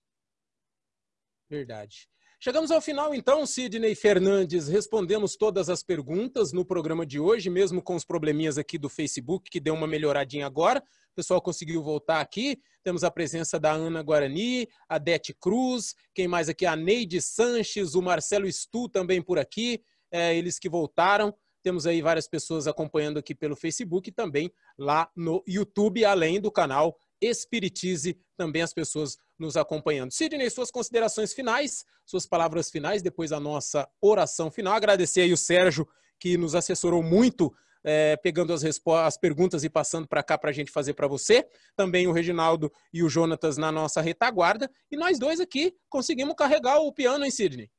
[1.49, 2.09] Verdade.
[2.43, 4.67] Chegamos ao final, então, Sidney Fernandes.
[4.67, 9.49] Respondemos todas as perguntas no programa de hoje, mesmo com os probleminhas aqui do Facebook,
[9.49, 10.83] que deu uma melhoradinha agora.
[11.11, 12.61] O pessoal conseguiu voltar aqui.
[12.83, 16.65] Temos a presença da Ana Guarani, a Dete Cruz, quem mais aqui?
[16.65, 21.33] A Neide Sanches, o Marcelo Stu também por aqui, é, eles que voltaram.
[21.63, 26.51] Temos aí várias pessoas acompanhando aqui pelo Facebook e também lá no YouTube, além do
[26.51, 30.11] canal Espiritize, também as pessoas nos acompanhando.
[30.11, 34.73] Sidney, suas considerações finais, suas palavras finais, depois a nossa oração final.
[34.73, 35.87] Agradecer aí o Sérgio,
[36.19, 37.53] que nos assessorou muito
[37.83, 41.47] é, pegando as, as perguntas e passando para cá para a gente fazer para você.
[41.75, 44.71] Também o Reginaldo e o Jonatas na nossa retaguarda.
[44.89, 47.69] E nós dois aqui conseguimos carregar o piano em Sydney.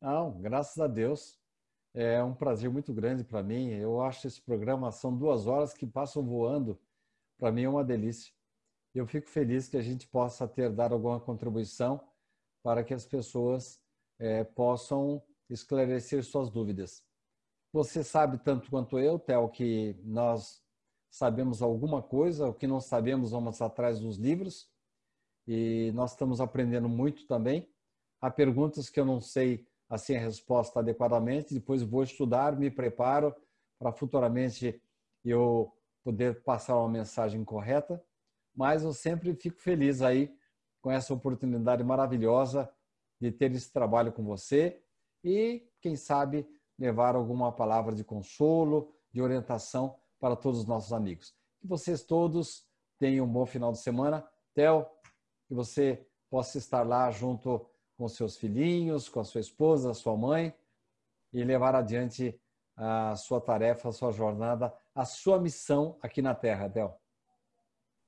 [0.00, 1.38] Não, graças a Deus.
[1.94, 3.70] É um prazer muito grande para mim.
[3.70, 6.80] Eu acho esse programa são duas horas que passam voando.
[7.38, 8.32] Para mim é uma delícia.
[8.94, 12.00] Eu fico feliz que a gente possa ter dado alguma contribuição
[12.62, 13.80] para que as pessoas
[14.18, 17.04] é, possam esclarecer suas dúvidas.
[17.72, 20.62] Você sabe tanto quanto eu, Theo, que nós
[21.10, 24.70] sabemos alguma coisa, o que não sabemos vamos atrás dos livros
[25.46, 27.68] e nós estamos aprendendo muito também.
[28.20, 33.34] Há perguntas que eu não sei assim a resposta adequadamente, depois vou estudar, me preparo
[33.78, 34.80] para futuramente
[35.24, 35.72] eu
[36.02, 38.02] poder passar uma mensagem correta,
[38.54, 40.34] mas eu sempre fico feliz aí
[40.80, 42.70] com essa oportunidade maravilhosa
[43.20, 44.82] de ter esse trabalho com você
[45.22, 46.46] e, quem sabe,
[46.78, 51.34] levar alguma palavra de consolo, de orientação para todos os nossos amigos.
[51.60, 52.66] Que vocês todos
[52.98, 54.26] tenham um bom final de semana.
[54.54, 54.86] Theo,
[55.48, 57.66] que você possa estar lá junto
[57.96, 60.54] com seus filhinhos, com a sua esposa, a sua mãe
[61.32, 62.40] e levar adiante
[62.76, 66.94] a sua tarefa, a sua jornada, a sua missão aqui na Terra, Theo.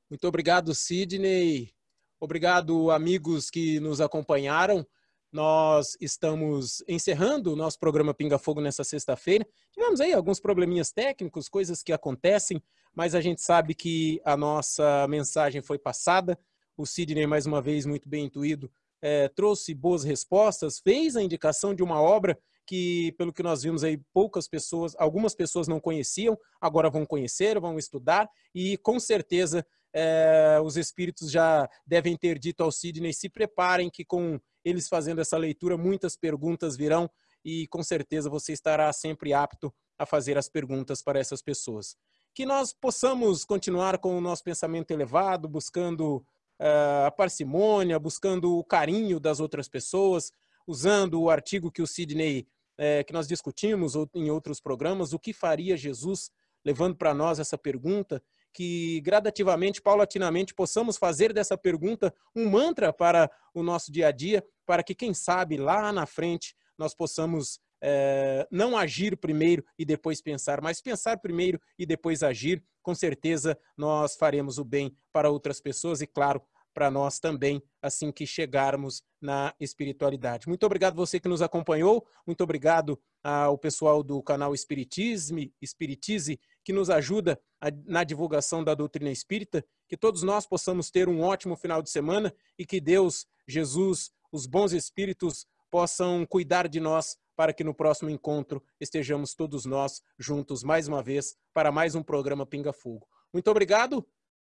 [0.09, 1.73] Muito obrigado, Sidney.
[2.21, 4.87] Obrigado, amigos que nos acompanharam.
[5.33, 9.45] Nós estamos encerrando o nosso programa Pinga Fogo nessa sexta-feira.
[9.73, 12.63] Tivemos aí alguns probleminhas técnicos, coisas que acontecem,
[12.95, 16.39] mas a gente sabe que a nossa mensagem foi passada.
[16.77, 18.71] O Sidney, mais uma vez, muito bem intuído,
[19.03, 23.85] é, trouxe boas respostas, fez a indicação de uma obra que, pelo que nós vimos
[23.85, 29.67] aí, poucas pessoas, algumas pessoas não conheciam, agora vão conhecer, vão estudar e com certeza
[29.99, 35.23] é, os espíritos já devem ter dito ao Sidney, se preparem que com eles fazendo
[35.23, 37.11] essa leitura, muitas perguntas virão
[37.43, 41.97] e com certeza você estará sempre apto a fazer as perguntas para essas pessoas.
[42.35, 46.17] Que nós possamos continuar com o nosso pensamento elevado, buscando
[46.61, 50.31] uh, a parcimônia, buscando o carinho das outras pessoas,
[50.67, 52.47] usando o artigo que o Sidney,
[52.79, 56.31] uh, que nós discutimos em outros programas, o que faria Jesus,
[56.63, 58.23] levando para nós essa pergunta,
[58.57, 64.43] que gradativamente, paulatinamente, possamos fazer dessa pergunta um mantra para o nosso dia a dia,
[64.65, 70.23] para que, quem sabe, lá na frente, nós possamos é, não agir primeiro e depois
[70.23, 72.65] pensar, mas pensar primeiro e depois agir.
[72.83, 76.41] Com certeza nós faremos o bem para outras pessoas e, claro,
[76.73, 80.49] para nós também, assim que chegarmos na espiritualidade.
[80.49, 86.73] Muito obrigado você que nos acompanhou, muito obrigado ao pessoal do canal Espiritisme, Espiritize, que
[86.73, 91.55] nos ajuda a, na divulgação da doutrina espírita, que todos nós possamos ter um ótimo
[91.55, 97.53] final de semana e que Deus, Jesus, os bons espíritos possam cuidar de nós para
[97.53, 102.45] que no próximo encontro estejamos todos nós juntos mais uma vez para mais um programa
[102.45, 103.07] Pinga Fogo.
[103.33, 104.05] Muito obrigado,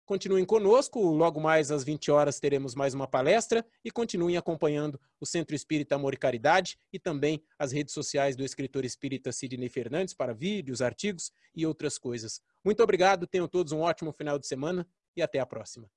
[0.07, 5.27] continuem conosco, logo mais às 20 horas teremos mais uma palestra e continuem acompanhando o
[5.27, 10.15] Centro Espírita Amor e Caridade e também as redes sociais do escritor espírita Sidney Fernandes
[10.15, 12.41] para vídeos, artigos e outras coisas.
[12.65, 15.91] Muito obrigado, tenham todos um ótimo final de semana e até a próxima.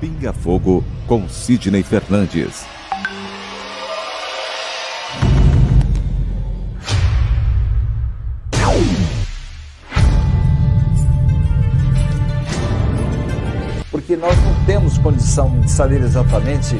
[0.00, 2.77] Pinga Fogo com Sidney Fernandes.
[14.08, 16.74] Porque nós não temos condição de saber exatamente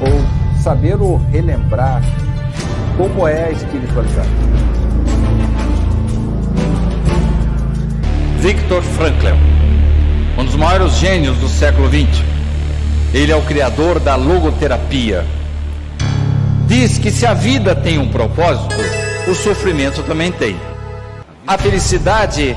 [0.00, 2.00] ou saber ou relembrar
[2.96, 4.28] como é a espiritualidade.
[8.38, 9.34] Viktor Frankl,
[10.38, 12.22] um dos maiores gênios do século XX.
[13.12, 15.26] Ele é o criador da logoterapia.
[16.68, 18.76] Diz que se a vida tem um propósito,
[19.26, 20.56] o sofrimento também tem.
[21.44, 22.56] A felicidade